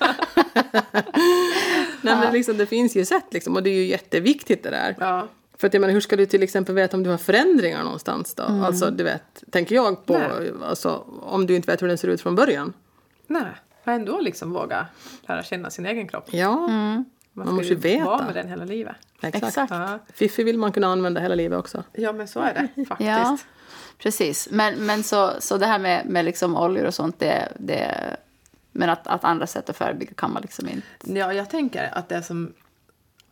Nej 2.01 2.15
men 2.15 2.33
liksom, 2.33 2.57
det 2.57 2.65
finns 2.65 2.95
ju 2.95 3.05
sätt 3.05 3.25
liksom. 3.31 3.55
Och 3.55 3.63
det 3.63 3.69
är 3.69 3.73
ju 3.75 3.85
jätteviktigt 3.85 4.63
det 4.63 4.69
där. 4.69 4.95
Ja. 4.99 5.27
För 5.57 5.67
att 5.67 5.73
jag 5.73 5.81
menar, 5.81 5.93
hur 5.93 6.01
ska 6.01 6.15
du 6.15 6.25
till 6.25 6.43
exempel 6.43 6.75
veta 6.75 6.97
om 6.97 7.03
du 7.03 7.09
har 7.09 7.17
förändringar 7.17 7.83
någonstans 7.83 8.33
då? 8.35 8.43
Alltså 8.43 8.91
du 8.91 9.03
vet, 9.03 9.43
tänker 9.51 9.75
jag 9.75 10.05
på, 10.05 10.13
Nej. 10.17 10.51
alltså, 10.63 11.03
om 11.21 11.45
du 11.47 11.55
inte 11.55 11.71
vet 11.71 11.81
hur 11.81 11.87
den 11.87 11.97
ser 11.97 12.07
ut 12.07 12.21
från 12.21 12.35
början. 12.35 12.73
Nej, 13.27 13.43
men 13.83 13.95
ändå 13.95 14.19
liksom 14.19 14.53
våga 14.53 14.85
lära 15.27 15.43
känna 15.43 15.69
sin 15.69 15.85
egen 15.85 16.07
kropp. 16.07 16.25
Ja, 16.31 16.55
Man, 16.67 17.05
Man 17.33 17.45
ska 17.45 17.53
måste 17.55 17.67
ju 17.67 17.73
ju 17.73 17.79
veta. 17.81 18.05
vara 18.05 18.25
med 18.25 18.35
den 18.35 18.47
hela 18.47 18.65
livet. 18.65 18.95
exakt. 19.21 19.45
Exakt. 19.47 19.71
Ja, 19.71 19.99
Fiffi 20.13 20.43
vill 20.43 20.57
man 20.57 20.71
kunna 20.71 20.87
använda 20.87 21.21
hela 21.21 21.35
livet 21.35 21.59
också. 21.59 21.83
ja 21.93 22.13
men 22.13 22.27
så 22.27 22.39
är 22.39 22.53
det 22.75 22.85
faktiskt. 22.85 23.09
Ja, 23.09 23.37
precis. 24.03 24.47
Men, 24.51 24.85
men 24.85 25.03
så, 25.03 25.31
så 25.39 25.57
det 25.57 25.65
här 25.65 25.79
med, 25.79 26.05
med 26.05 26.25
liksom 26.25 26.57
oljor 26.57 26.85
och 26.85 26.93
sånt, 26.93 27.19
det, 27.19 27.51
det, 27.59 28.15
men 28.71 28.89
att, 28.89 29.07
att 29.07 29.23
andra 29.23 29.47
sätt 29.47 29.69
att 29.69 29.77
förebygga 29.77 30.13
kan 30.13 30.33
man 30.33 30.41
liksom 30.41 30.69
inte. 30.69 31.19
Ja, 31.19 31.33
jag 31.33 31.49
tänker 31.49 31.97
att 31.97 32.09
det 32.09 32.23
som... 32.23 32.53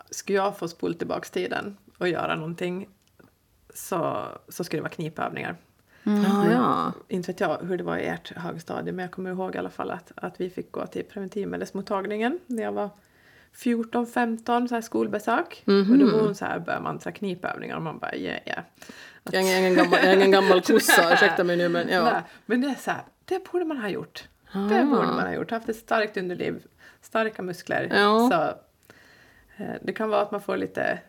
Skulle 0.10 0.38
jag 0.38 0.58
få 0.58 0.68
spola 0.68 0.94
tillbaka 0.94 1.30
tiden 1.30 1.78
och 1.98 2.10
göra 2.10 2.36
någonting 2.36 2.88
så, 3.74 4.28
så 4.48 4.64
skulle 4.64 4.78
det 4.78 4.84
vara 4.84 4.94
knipövningar. 4.94 5.56
Ja, 6.04 6.52
ja. 6.52 6.94
Inte 7.08 7.32
vet 7.32 7.40
jag 7.40 7.58
hur 7.58 7.78
det 7.78 7.84
var 7.84 7.98
i 7.98 8.06
ert 8.06 8.32
högstadie, 8.36 8.94
men 8.94 9.04
jag 9.04 9.12
kommer 9.12 9.32
ihåg 9.32 9.56
i 9.56 9.58
alla 9.58 9.70
fall 9.70 9.92
att, 9.92 10.12
att 10.16 10.42
vi 10.42 10.50
fick 10.50 10.72
gå 10.72 10.86
till 10.86 11.04
preventivmedelsmottagningen 11.04 12.40
när 12.48 12.64
jag 12.64 12.72
var 12.72 12.90
14-15, 13.56 14.68
så 14.68 14.76
här 14.76 14.82
skolbesök. 14.82 15.64
Och 15.66 15.98
då 15.98 16.12
var 16.12 16.20
hon 16.20 16.36
så 16.36 16.46
här, 16.46 16.60
började 16.60 16.84
man 16.84 17.00
så 17.00 17.10
här 17.10 17.16
knipövningar 17.16 17.76
och 17.76 17.82
man 17.82 18.00
bara, 18.00 18.16
yeah, 18.16 18.40
yeah. 18.46 18.64
Jag 19.24 19.44
är 19.44 19.60
ingen 19.60 19.76
gammal, 19.76 20.00
jag 20.04 20.12
är 20.12 20.16
ingen 20.16 20.32
gammal 20.32 20.62
kossa, 20.62 21.14
ursäkta 21.14 21.44
mig 21.44 21.58
nu 21.58 21.70
men 21.70 21.90
ja. 21.90 22.04
Nej, 22.04 22.22
men 22.46 22.62
det 22.62 22.68
är 22.68 22.76
så 22.76 22.92
här, 22.92 23.02
det 23.26 23.52
borde 23.52 23.66
man 23.66 23.78
ha 23.78 23.90
gjort. 23.90 24.24
Det 24.54 24.84
borde 24.86 25.08
man 25.08 25.20
ha 25.20 25.34
gjort. 25.34 25.52
Haft 25.52 25.70
ett 25.70 25.76
starkt 25.76 26.18
underliv, 26.18 26.64
starka 27.02 27.42
muskler. 27.42 27.88
Ja. 27.92 28.30
Så, 28.32 28.44
eh, 29.64 29.70
det 29.82 29.94
kan 29.94 30.10
vara 30.10 30.22
att 30.22 30.32
man 30.32 30.42
får 30.42 30.58
lite 30.58 31.00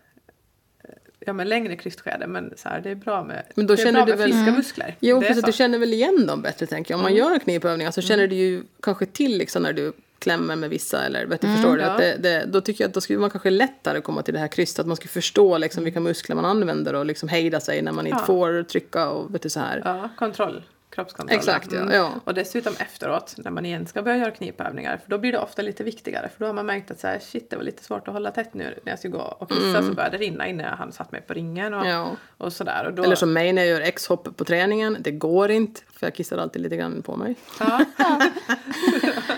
eh, 0.84 0.90
ja, 1.20 1.32
men 1.32 1.48
längre 1.48 1.76
krystskede, 1.76 2.26
men 2.26 2.52
så 2.56 2.68
här, 2.68 2.80
det 2.80 2.90
är 2.90 2.94
bra 2.94 3.24
med, 3.24 3.42
Men 3.54 3.66
då 3.66 3.74
det 3.74 3.82
är 3.82 3.84
känner 3.84 3.98
bra 4.00 4.04
du 4.06 4.10
med 4.12 4.18
väl- 4.18 4.28
friska 4.28 4.42
Mm. 4.42 4.54
muskler. 4.54 4.96
Jo, 5.00 5.22
är 5.22 5.30
att 5.38 5.44
du 5.46 5.52
känner 5.52 5.78
väl 5.78 5.92
igen 5.92 6.26
dem 6.26 6.42
bättre 6.42 6.66
tänker 6.66 6.94
jag. 6.94 6.98
Om 6.98 7.02
man 7.02 7.14
gör 7.14 7.38
knipövningar 7.38 7.90
så 7.90 8.00
känner 8.00 8.26
du 8.26 8.34
ju 8.36 8.62
kanske 8.82 9.06
till 9.06 9.38
liksom 9.38 9.62
när 9.62 9.72
du 9.72 9.92
klämmer 10.22 10.56
med 10.56 10.70
vissa 10.70 11.04
eller 11.06 11.26
vet 11.26 11.40
du, 11.40 11.48
förstår 11.54 11.76
du? 11.76 11.82
ja. 11.82 11.90
Att 11.90 11.98
det, 11.98 12.16
det, 12.20 12.44
då 12.46 12.60
tycker 12.60 12.84
jag 12.84 12.88
att 12.88 12.94
då 12.94 13.00
skulle 13.00 13.18
man 13.18 13.30
kanske 13.30 13.50
lättare 13.50 14.00
komma 14.00 14.22
till 14.22 14.34
det 14.34 14.40
här 14.40 14.48
krysset, 14.48 14.78
att 14.78 14.86
man 14.86 14.96
skulle 14.96 15.10
förstå 15.10 15.58
liksom 15.58 15.84
vilka 15.84 16.00
muskler 16.00 16.36
man 16.36 16.44
använder 16.44 16.94
och 16.94 17.06
liksom 17.06 17.28
hejda 17.28 17.60
sig 17.60 17.82
när 17.82 17.92
man 17.92 18.06
inte 18.06 18.18
Ja. 18.20 18.26
får 18.26 18.62
trycka 18.62 19.08
och 19.10 19.34
vet 19.34 19.42
du 19.42 19.50
så 19.50 19.60
här. 19.60 19.82
Ja, 19.84 20.08
kontroll. 20.18 20.62
Kroppskontroll. 20.94 21.38
Exakt, 21.38 21.72
ja, 21.72 21.94
ja. 21.94 22.10
Och 22.24 22.34
dessutom 22.34 22.72
efteråt, 22.78 23.34
när 23.38 23.50
man 23.50 23.66
igen 23.66 23.86
ska 23.86 24.02
börja 24.02 24.16
göra 24.16 24.30
knipövningar, 24.30 24.96
för 24.96 25.10
då 25.10 25.18
blir 25.18 25.32
det 25.32 25.38
ofta 25.38 25.62
lite 25.62 25.84
viktigare. 25.84 26.28
För 26.28 26.40
då 26.40 26.46
har 26.46 26.52
man 26.52 26.66
märkt 26.66 26.90
att 26.90 27.00
så 27.00 27.06
här, 27.06 27.18
shit, 27.18 27.50
det 27.50 27.56
var 27.56 27.62
lite 27.62 27.84
svårt 27.84 28.08
att 28.08 28.14
hålla 28.14 28.30
tätt 28.30 28.54
nu 28.54 28.78
när 28.84 28.92
jag 28.92 28.98
skulle 28.98 29.12
gå 29.12 29.18
och 29.22 29.48
kissa, 29.50 29.82
så 29.82 29.92
började 29.92 30.18
det 30.18 30.24
rinna 30.24 30.46
innan 30.48 30.66
jag 30.66 30.76
hann 30.76 30.92
satt 30.92 31.12
mig 31.12 31.20
på 31.20 31.34
ringen 31.34 31.74
och, 31.74 31.80
Mm. 31.80 31.92
Ja. 31.92 32.10
och 32.38 32.52
sådär. 32.52 32.86
Och 32.86 32.92
då, 32.94 33.02
Eller 33.02 33.16
som 33.16 33.32
mig 33.32 33.52
när 33.52 33.62
jag 33.62 33.70
gör 33.70 33.80
X-hopp 33.80 34.36
på 34.36 34.44
träningen, 34.44 34.96
det 35.00 35.10
går 35.10 35.50
inte 35.50 35.80
för 35.92 36.06
jag 36.06 36.14
kissar 36.14 36.38
alltid 36.38 36.62
lite 36.62 36.76
grann 36.76 37.02
på 37.02 37.16
mig. 37.16 37.34
Ja, 37.60 37.84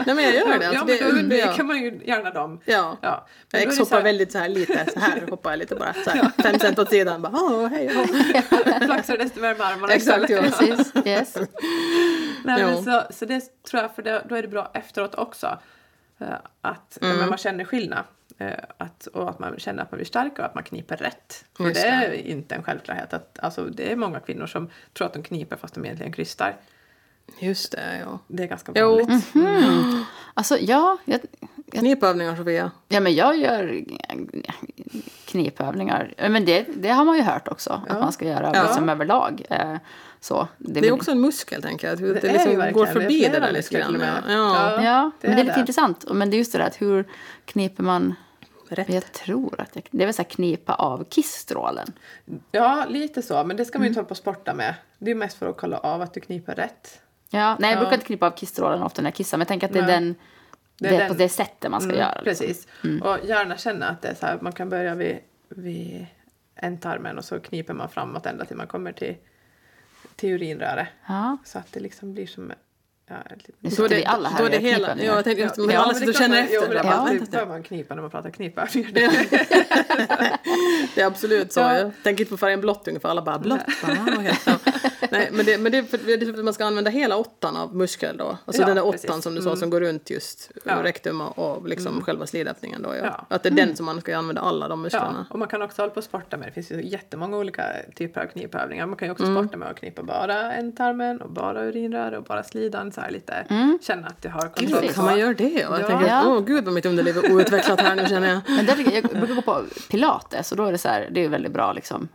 Nej 0.07 0.15
men 0.15 0.25
jag 0.25 0.35
gör 0.35 0.59
det. 0.59 0.65
ja, 0.65 0.69
Alltså, 0.71 0.85
men 0.85 0.87
det, 0.87 1.05
då 1.05 1.17
det, 1.17 1.23
det 1.23 1.37
ja. 1.39 1.53
kan 1.53 1.67
man 1.67 1.77
ju 1.83 2.01
gärna 2.05 2.31
dem. 2.31 2.61
Ja. 2.65 2.97
Ja. 3.01 3.27
Men 3.53 3.61
Jag 3.61 3.69
X-hoppar 3.71 3.97
här- 3.97 4.03
väldigt 4.05 4.33
så 4.33 4.39
här 4.39 4.49
lite, 4.49 4.87
så 4.95 5.01
här 5.01 5.21
hoppar 5.31 5.51
jag 5.51 5.59
lite 5.59 5.75
bara. 5.75 5.95
Så 6.05 6.11
här, 6.11 6.31
fem 6.43 6.59
cent 6.59 6.79
åt 6.79 6.91
sidan, 6.91 7.23
bara 7.23 7.33
åh 7.33 7.67
hej. 7.67 7.89
Flaxar 8.87 9.17
desto 9.19 9.41
mer 9.41 9.55
med 9.55 9.67
armarna 9.67 9.93
Exakt, 9.93 10.31
ja. 10.31 10.43
Precis, 10.43 10.93
yes. 11.05 11.35
Nej, 12.45 12.65
men 12.65 12.85
så, 12.85 13.03
så 13.11 13.25
det 13.25 13.63
tror 13.63 13.83
jag, 13.83 13.95
för 13.95 14.03
det, 14.03 14.25
då 14.29 14.35
är 14.35 14.43
det 14.43 14.49
bra 14.49 14.71
efteråt 14.75 15.15
också. 15.15 15.59
eh, 16.19 16.27
Att 16.61 16.99
Mm. 17.03 17.17
men 17.19 17.29
man 17.29 17.39
känner 17.39 17.65
skillnad. 17.65 18.05
eh, 18.39 18.53
Att, 18.79 19.07
och 19.07 19.31
att 19.31 19.39
man 19.39 19.59
känner 19.59 19.83
att 19.83 19.91
man 19.91 19.99
blir 19.99 20.07
starkare 20.07 20.39
och 20.39 20.45
att 20.49 20.55
man 20.55 20.65
kniper 20.65 20.97
rätt. 20.97 21.45
För 21.57 21.65
Just 21.65 21.83
det 21.83 21.89
är 21.89 22.11
det. 22.11 22.31
inte 22.31 22.55
en 22.55 22.63
självklarhet. 22.63 23.13
Att, 23.15 23.39
alltså, 23.43 23.65
det 23.65 23.93
är 23.93 23.97
många 23.97 24.21
kvinnor 24.21 24.47
som 24.47 24.71
tror 24.93 25.07
att 25.07 25.13
de 25.15 25.23
kniper 25.23 25.57
fast 25.57 25.75
de 25.75 25.85
egentligen 25.85 26.13
krystar. 26.13 26.57
Just 27.41 27.73
det, 27.73 27.99
ja. 28.05 28.19
Det 28.29 28.43
är 28.43 28.47
ganska 28.47 28.73
Jo. 28.75 28.89
vanligt. 28.97 30.07
Alltså, 30.35 30.59
ja, 30.61 30.99
jag, 31.05 31.21
Knipövningar 31.79 32.37
Sofia. 32.37 32.71
ja, 32.89 33.01
men 33.01 33.15
jag 33.15 33.37
gör 33.37 33.85
knipövningar. 35.27 36.15
Men 36.19 36.45
det, 36.45 36.67
det 36.77 36.89
har 36.89 37.05
man 37.05 37.17
ju 37.17 37.23
hört 37.23 37.49
också, 37.49 37.83
att 37.89 38.01
man 38.01 38.13
ska 38.13 38.25
göra 38.29 38.51
Ja. 38.55 38.63
liksom 38.63 38.89
överlag. 38.89 39.43
Eh, 39.51 39.77
så. 40.21 40.49
Det 40.59 40.79
är 40.81 40.83
väl- 40.83 40.93
också 40.93 41.11
en 41.11 41.21
muskel 41.21 41.63
tänker 41.63 41.87
jag. 41.87 41.93
Att 41.95 42.21
det, 42.23 42.29
är 42.29 42.33
liksom 42.33 42.73
går 42.73 42.87
förbi 42.87 43.21
det 43.21 43.27
är 43.27 43.33
det, 43.33 43.41
där 43.41 43.53
lite 43.53 43.75
grann. 43.75 44.01
Ja. 44.01 44.33
Ja. 44.33 44.83
Ja, 44.85 45.11
det 45.21 45.29
men 45.29 45.37
det 45.37 45.41
är 45.41 45.41
är 45.41 45.45
lite 45.45 45.57
det. 45.57 45.61
intressant. 45.61 46.05
Men 46.13 46.31
det 46.31 46.37
är 46.37 46.39
just 46.39 46.53
det 46.53 46.59
där 46.59 46.67
att 46.67 46.83
hur 46.83 47.05
kniper 47.45 47.83
man... 47.83 48.15
Rätt. 48.69 48.89
Jag 48.89 49.13
tror 49.13 49.61
att 49.61 49.71
jag, 49.73 49.89
det 49.91 50.03
är 50.03 50.07
väl 50.07 50.15
så 50.15 50.23
här 50.23 50.29
knipa 50.31 50.75
av 50.75 51.05
kissstrålen. 51.11 51.93
Ja, 52.51 52.85
lite 52.89 53.23
så. 53.23 53.45
Men 53.45 53.57
det 53.57 53.65
ska 53.65 53.79
man 53.79 53.85
ju 53.85 53.87
Mm. 53.87 53.91
inte 53.91 53.99
hålla 54.01 54.07
på 54.09 54.11
och 54.11 54.17
sporta 54.17 54.55
med. 54.55 54.75
Det 54.99 55.11
är 55.11 55.15
mest 55.15 55.39
för 55.39 55.49
att 55.51 55.57
kolla 55.57 55.79
av 55.79 56.03
att 56.03 56.15
du 56.15 56.21
kniper 56.21 56.55
rätt. 56.55 57.01
Ja, 57.31 57.57
nej, 57.61 57.71
jag 57.71 57.77
Ja. 57.77 57.81
brukar 57.81 57.95
inte 57.95 58.07
knipa 58.07 58.27
av 58.27 58.31
kissstrålen 58.31 58.83
ofta 58.83 59.03
när 59.03 59.11
jag 59.11 59.15
kissar. 59.15 59.39
Men 59.39 59.41
jag 59.41 59.49
tänker 59.49 59.67
att 59.67 59.73
det 59.73 59.79
är 59.79 59.83
Nej. 59.87 59.95
den... 59.95 60.15
Det 60.79 60.89
Det 60.89 60.97
är 60.97 61.09
på 61.09 61.15
den- 61.15 61.19
det 61.19 61.29
sättet 61.29 61.71
man 61.71 61.81
ska 61.81 61.91
Mm, 61.91 62.01
göra. 62.01 62.21
Liksom. 62.25 62.47
Precis. 62.47 62.67
Och 63.03 63.19
gärna 63.25 63.57
känna 63.57 63.89
att 63.89 64.03
det 64.03 64.09
är 64.09 64.15
så 64.15 64.27
här, 64.27 64.39
man 64.41 64.53
kan 64.53 64.69
börja 64.69 64.95
vid, 64.95 65.19
vid 65.49 66.07
ändtarmen 66.57 67.19
och 67.19 67.25
så 67.25 67.41
kniper 67.41 67.75
man 67.75 67.89
framåt 67.89 68.27
ända 68.27 68.45
till 68.45 68.57
man 68.57 68.67
kommer 68.67 68.93
till, 68.93 69.17
till 70.17 70.31
urinröret. 70.31 70.89
Ja. 71.09 71.37
Så 71.45 71.59
att 71.59 71.73
det 71.73 71.81
liksom 71.81 72.15
blir 72.15 72.27
som... 72.27 72.53
Ja, 73.09 73.17
lite, 73.31 73.53
Nu 73.61 73.71
sitter 73.71 73.89
det, 73.89 73.95
vi 73.97 74.05
alla 74.05 74.29
här 74.29 74.43
då 74.43 74.49
det 74.49 74.59
hela, 74.59 74.89
ja, 74.99 75.05
jag 75.05 75.25
tänkte 75.25 75.43
just, 75.43 75.57
men 75.57 75.71
Ja, 75.71 75.81
alla 75.81 75.95
sitter 75.95 76.09
och 76.09 76.15
känner 76.15 76.29
man- 76.29 76.39
efter. 76.39 76.55
Jo, 76.55 76.61
det, 76.61 76.75
vänta, 76.75 77.13
det 77.25 77.31
bör 77.31 77.47
man 77.47 77.63
knipa 77.63 77.95
när 77.95 78.03
man 78.03 78.11
pratar 78.11 78.31
knipövningar. 78.31 78.91
Det 80.95 81.01
är 81.01 81.07
absolut 81.07 81.53
så. 81.53 81.61
Ja. 81.61 81.79
Jag 81.79 81.93
tänker 82.03 82.23
inte 82.25 82.31
på 82.31 82.37
färgen 82.37 82.61
blått 82.61 82.89
ungefär. 82.89 83.09
Alla 83.09 83.23
bara 83.23 83.39
blått. 83.39 83.61
Bara, 83.83 84.25
ja. 84.47 84.59
Nej, 85.11 85.29
men 85.33 85.47
det, 85.47 85.59
men 85.59 85.73
det 85.73 85.79
är 85.79 85.83
för, 85.83 85.99
det 85.99 86.13
är 86.13 86.33
för 86.33 86.39
att 86.39 86.45
man 86.45 86.55
ska 86.55 86.65
använda 86.65 86.91
hela 86.91 87.17
åttan 87.17 87.57
av 87.57 87.77
muskel 87.77 88.17
då. 88.17 88.39
Alltså 88.45 88.63
Ja, 88.63 88.67
den 88.67 88.77
där 88.77 88.85
åttan 88.87 88.93
precis. 89.01 89.23
som 89.23 89.35
du 89.35 89.43
sa 89.43 89.49
Mm. 89.49 89.61
som 89.61 89.71
går 89.71 89.81
runt 89.81 90.11
just 90.11 90.51
Ja. 90.65 90.83
rektum 90.83 91.21
och, 91.21 91.39
och 91.39 91.69
liksom 91.69 92.03
själva 92.03 92.27
slidöppningen 92.27 92.83
då. 92.83 92.95
Ja. 92.95 93.05
Ja. 93.05 93.27
Att 93.37 93.43
det 93.43 93.49
är 93.49 93.51
den 93.51 93.77
som 93.77 93.87
man 93.87 94.01
ska 94.01 94.17
använda 94.17 94.41
alla 94.41 94.69
de 94.69 94.79
Ja, 94.79 94.83
musklerna. 94.83 95.27
och 95.31 95.39
man 95.39 95.49
kan 95.49 95.63
också 95.63 95.83
hålla 95.83 95.93
på 95.95 95.99
och 95.99 96.05
sporta 96.05 96.37
med. 96.37 96.49
Det 96.49 96.53
finns 96.53 96.71
ju 96.71 96.87
jättemånga 96.89 97.37
olika 97.37 97.65
typer 97.95 98.21
av 98.21 98.27
knipövningar. 98.27 98.87
Man 98.87 98.97
kan 98.97 99.09
ju 99.09 99.13
också 99.13 99.25
Mm. 99.25 99.43
sporta 99.45 99.59
med 99.59 99.69
att 99.69 99.77
knipa 99.79 100.03
bara 100.03 100.53
ändtarmen 100.53 101.21
och 101.21 101.31
bara 101.31 101.65
urinröret 101.65 102.19
och 102.19 102.25
bara 102.25 102.43
slidan. 102.43 102.93
Så 102.93 103.01
här 103.01 103.11
lite. 103.11 103.47
Känna 103.83 104.07
att 104.07 104.23
du 104.23 104.29
har 104.29 104.43
Gud, 104.43 104.55
kontroll. 104.55 104.81
Precis. 104.81 104.97
kan 104.97 105.05
man 105.05 105.19
göra 105.19 105.35
det? 105.35 105.67
Och 105.67 105.75
jag 105.75 105.83
Ja. 105.83 105.87
tänker, 105.89 106.07
Ja. 106.07 106.23
åh 106.27 106.41
gud 106.45 106.65
vad 106.65 106.75
mitt 106.75 106.87
underliv 106.87 107.19
är 107.19 107.33
outvecklat 107.33 107.81
här 107.81 107.95
nu 107.95 108.07
känner 108.07 108.29
jag. 108.29 108.41
Men 108.57 108.67
där, 108.67 108.77
jag 108.95 109.05
brukar 109.05 109.35
gå 109.35 109.43
på 109.43 109.63
pilates 109.91 110.51
och 110.51 110.57
då 110.57 110.65
är 110.65 110.73
det 110.73 110.79
så 110.79 110.89
här, 110.89 111.09
det 111.11 111.25
är 111.25 111.29
väldigt 111.29 111.53
bra 111.53 111.73
liksom 111.73 112.09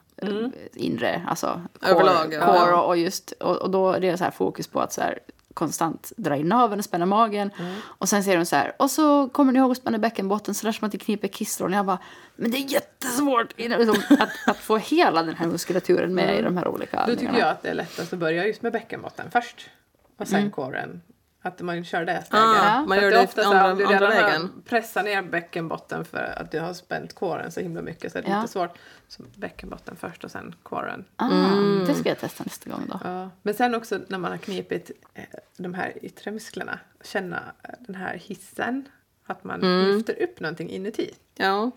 inre, 0.73 1.25
alltså 1.27 1.61
core, 1.79 1.91
Överlag, 1.91 2.33
ja. 2.33 2.45
core 2.45 2.73
och, 2.73 2.87
och 2.87 2.97
just, 2.97 3.31
och, 3.31 3.55
och 3.55 3.69
då 3.71 3.91
är 3.91 3.99
det 3.99 4.17
så 4.17 4.23
här 4.23 4.31
fokus 4.31 4.67
på 4.67 4.79
att 4.81 4.93
så 4.93 5.01
här 5.01 5.19
konstant 5.53 6.11
dra 6.17 6.35
in 6.35 6.47
naveln 6.47 6.79
och 6.79 6.85
spänna 6.85 7.05
magen. 7.05 7.51
Och 7.81 8.09
sen 8.09 8.23
säger 8.23 8.37
de 8.37 8.45
så 8.45 8.55
här, 8.55 8.73
och 8.79 8.91
så 8.91 9.29
kommer 9.29 9.53
ni 9.53 9.59
ihåg 9.59 9.71
att 9.71 9.77
spänna 9.77 9.97
bäckenbotten 9.97 10.53
så 10.53 10.65
där 10.65 10.71
som 10.71 10.85
att 10.85 10.91
det 10.91 10.97
kniper 10.97 11.27
kissstrålen. 11.27 11.77
Jag 11.77 11.85
bara, 11.85 11.99
men 12.35 12.51
det 12.51 12.57
är 12.57 12.73
jättesvårt 12.73 13.53
liksom, 13.57 13.95
att, 14.19 14.29
att 14.47 14.57
få 14.57 14.77
hela 14.77 15.23
den 15.23 15.35
här 15.35 15.47
muskulaturen 15.47 16.13
med 16.15 16.39
i 16.39 16.41
de 16.41 16.57
här 16.57 16.67
olika 16.67 16.97
Då 16.97 17.03
tycker 17.05 17.13
övningarna. 17.13 17.39
jag 17.39 17.49
att 17.49 17.61
det 17.61 17.69
är 17.69 17.73
lättast 17.73 18.13
att 18.13 18.19
börja 18.19 18.47
just 18.47 18.61
med 18.61 18.71
bäckenbotten 18.71 19.31
först. 19.31 19.69
Och 20.17 20.27
sen 20.27 20.39
Mm. 20.39 20.51
kåren. 20.51 21.01
Att 21.41 21.61
man 21.61 21.83
kör 21.85 22.05
det 22.05 22.23
steget. 22.25 22.45
Ah, 22.45 22.85
man 22.87 22.97
gör 22.97 23.07
att 23.07 23.13
det 23.13 23.23
ofta 23.23 23.43
så 23.43 23.53
här, 23.53 23.69
andra, 23.69 23.71
om 23.71 23.77
du 23.77 23.85
andra 23.95 24.09
redan 24.09 24.41
har 24.41 24.49
pressat 24.69 25.05
ner 25.05 25.21
bäckenbotten 25.21 26.05
för 26.05 26.33
att 26.41 26.51
du 26.51 26.59
har 26.59 26.73
spänt 26.73 27.15
kåren 27.15 27.51
så 27.51 27.59
himla 27.59 27.81
mycket 27.81 28.11
så 28.11 28.17
är 28.17 28.21
det 28.21 28.29
Ja. 28.29 28.41
lite 28.41 28.51
svårt. 28.53 28.77
Så 29.09 29.23
bäckenbotten 29.37 29.95
först 29.95 30.23
och 30.23 30.31
sen 30.31 30.55
kåren. 30.63 31.05
Ah, 31.15 31.29
Mm. 31.53 31.85
Det 31.87 31.93
ska 31.93 32.09
jag 32.09 32.19
testa 32.19 32.43
nästa 32.43 32.69
gång 32.69 32.85
då. 32.87 32.99
Ja. 33.03 33.29
Men 33.41 33.53
sen 33.53 33.75
också 33.75 33.99
när 34.07 34.17
man 34.17 34.31
har 34.31 34.37
knipit 34.37 34.91
eh, 35.13 35.23
de 35.57 35.73
här 35.73 35.93
yttre 36.01 36.31
musklerna. 36.31 36.79
Känna 37.03 37.37
eh, 37.63 37.69
den 37.79 37.95
här 37.95 38.13
hissen. 38.17 38.89
Att 39.25 39.43
man 39.43 39.63
Mm. 39.63 39.85
lyfter 39.97 40.23
upp 40.23 40.39
någonting 40.39 40.69
inuti. 40.69 41.13
Ja. 41.35 41.71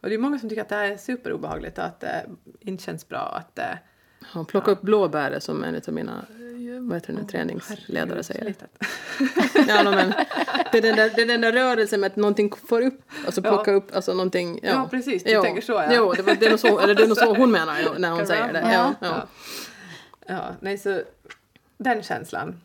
Och 0.00 0.08
det 0.08 0.14
är 0.14 0.18
många 0.18 0.38
som 0.38 0.48
tycker 0.48 0.62
att 0.62 0.68
det 0.68 0.74
här 0.74 0.90
är 0.90 0.96
superobehagligt 0.96 1.78
och 1.78 1.84
att 1.84 2.00
det 2.00 2.26
inte 2.60 2.82
känns 2.84 3.08
bra. 3.08 3.18
Att 3.38 3.54
det, 3.54 3.78
Ja, 4.34 4.44
plocka 4.44 4.70
upp 4.70 4.82
blåbäret 4.82 5.42
som 5.42 5.64
en 5.64 5.74
av 5.88 5.94
mina 5.94 6.24
vad 6.80 6.96
heter 6.96 7.12
det, 7.12 7.24
träningsledare 7.24 8.22
säger. 8.22 8.44
Litet. 8.44 8.70
Ja, 9.68 9.82
no, 9.82 9.90
men, 9.90 10.12
det, 10.72 10.78
är 10.78 10.82
den 10.82 10.96
där, 10.96 11.10
det 11.16 11.22
är 11.22 11.26
den 11.26 11.40
där 11.40 11.52
rörelsen 11.52 12.00
med 12.00 12.06
att 12.06 12.16
någonting 12.16 12.52
får 12.68 12.80
upp, 12.80 13.00
alltså 13.26 13.40
Ja. 13.44 13.50
plocka 13.50 13.72
upp, 13.72 13.94
alltså 13.94 14.12
någonting. 14.12 14.60
Ja, 14.62 14.70
Ja, 14.70 14.88
precis, 14.90 15.24
du 15.24 15.42
tänker 15.42 15.62
så, 15.62 15.72
ja. 15.72 15.88
Jo, 15.90 16.12
det, 16.12 16.22
var, 16.22 16.34
det, 16.34 16.46
är 16.46 16.50
nog 16.50 16.60
så, 16.60 16.78
eller 16.80 16.94
det 16.94 17.02
är 17.02 17.08
nog 17.08 17.16
så 17.16 17.34
hon 17.34 17.50
menar 17.50 17.78
ju 17.80 17.98
när 17.98 18.10
hon 18.10 18.26
säger 18.26 18.52
det? 18.52 18.60
Ja, 18.60 18.68
Ja. 18.72 18.94
ja. 19.00 19.26
Ja. 20.26 20.34
ja, 20.34 20.54
nej 20.60 20.78
så 20.78 21.02
den 21.78 22.02
känslan. 22.02 22.60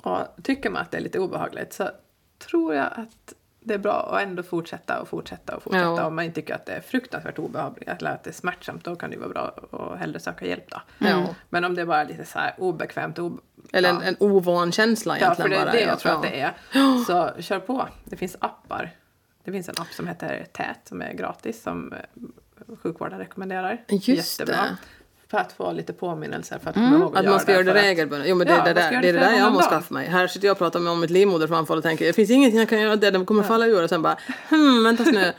Och 0.00 0.20
tycker 0.42 0.70
man 0.70 0.82
att 0.82 0.90
det 0.90 0.96
är 0.96 1.00
lite 1.02 1.18
obehagligt 1.18 1.72
så 1.72 1.90
tror 2.38 2.74
jag 2.74 2.86
att 2.86 3.34
det 3.64 3.74
är 3.74 3.78
bra 3.78 4.08
att 4.16 4.22
ändå 4.22 4.42
fortsätta 4.42 5.00
och 5.00 5.08
fortsätta 5.08 5.56
och 5.56 5.62
fortsätta. 5.62 5.84
Ja. 5.84 6.06
Om 6.06 6.14
man 6.16 6.24
inte 6.24 6.34
tycker 6.40 6.54
att 6.54 6.66
det 6.66 6.72
är 6.72 6.80
fruktansvärt 6.80 7.38
obehagligt 7.38 7.88
eller 7.88 8.10
att 8.10 8.24
det 8.24 8.30
är 8.30 8.34
smärtsamt 8.34 8.84
då 8.84 8.96
kan 8.96 9.10
det 9.10 9.16
vara 9.16 9.28
bra 9.28 9.54
att 9.92 9.98
hellre 9.98 10.20
söka 10.20 10.46
hjälp 10.46 10.70
då. 10.70 10.80
Ja. 10.98 11.26
Men 11.50 11.64
om 11.64 11.74
det 11.74 11.82
är 11.82 11.86
bara 11.86 12.04
lite 12.04 12.24
så 12.24 12.38
här 12.38 12.54
obekvämt 12.58 13.18
och 13.18 13.24
ob- 13.30 13.40
Eller 13.72 13.88
ja. 13.88 13.94
en, 13.96 14.02
en 14.02 14.16
ovan 14.20 14.72
känsla 14.72 15.18
Ja, 15.20 15.34
för 15.34 15.46
egentligen 15.46 15.50
det 15.50 15.56
är 15.56 15.64
bara. 15.64 15.72
det 15.72 15.80
ja. 15.80 15.88
jag 15.88 15.98
tror 15.98 16.12
att 16.12 16.22
det 16.22 16.40
är. 16.40 17.34
Så 17.36 17.42
kör 17.42 17.58
på. 17.60 17.88
Det 18.04 18.16
finns 18.16 18.36
appar. 18.40 18.90
Det 19.44 19.52
finns 19.52 19.68
en 19.68 19.74
app 19.78 19.92
som 19.92 20.08
heter 20.08 20.46
Tät 20.52 20.78
som 20.84 21.02
är 21.02 21.12
gratis 21.12 21.62
som 21.62 21.92
eh, 21.92 21.98
sjukvården 22.82 23.18
rekommenderar. 23.18 23.84
Just 23.88 24.40
Jättebra. 24.40 24.62
det. 24.62 24.76
För 25.34 25.40
att 25.40 25.52
få 25.52 25.72
lite 25.72 25.92
påminnelser 25.92 26.58
för 26.58 26.70
att 26.70 26.74
komma 26.76 26.96
ihåg 26.96 27.16
Att 27.16 27.24
man 27.24 27.40
ska 27.40 27.52
göra 27.52 27.62
det 27.62 27.70
att- 27.70 27.76
regelbundet. 27.76 28.28
Jo 28.28 28.36
men 28.36 28.46
det, 28.46 28.52
Ja, 28.52 28.60
är 28.60 28.64
det, 28.64 28.80
där, 28.80 28.90
det 28.90 28.96
är 28.96 29.02
det 29.02 29.12
det 29.12 29.18
där 29.18 29.38
jag 29.38 29.52
måste 29.52 29.70
skaffa 29.70 29.94
mig. 29.94 30.06
Här 30.06 30.26
sitter 30.26 30.46
jag 30.48 30.52
och 30.52 30.58
pratar 30.58 30.88
om 30.90 31.00
mitt 31.00 31.10
livmoderframfall 31.10 31.76
och 31.78 31.82
tänker 31.82 32.06
det 32.06 32.12
finns 32.12 32.30
ingenting 32.30 32.58
jag 32.60 32.68
kan 32.68 32.80
göra 32.80 32.96
där, 32.96 33.10
det 33.10 33.24
kommer 33.24 33.42
falla 33.42 33.66
ur. 33.66 33.82
Och 33.82 33.88
sen 33.88 34.02
bara 34.02 34.16
hmm, 34.50 34.84
vänta 34.84 35.02
nu. 35.04 35.32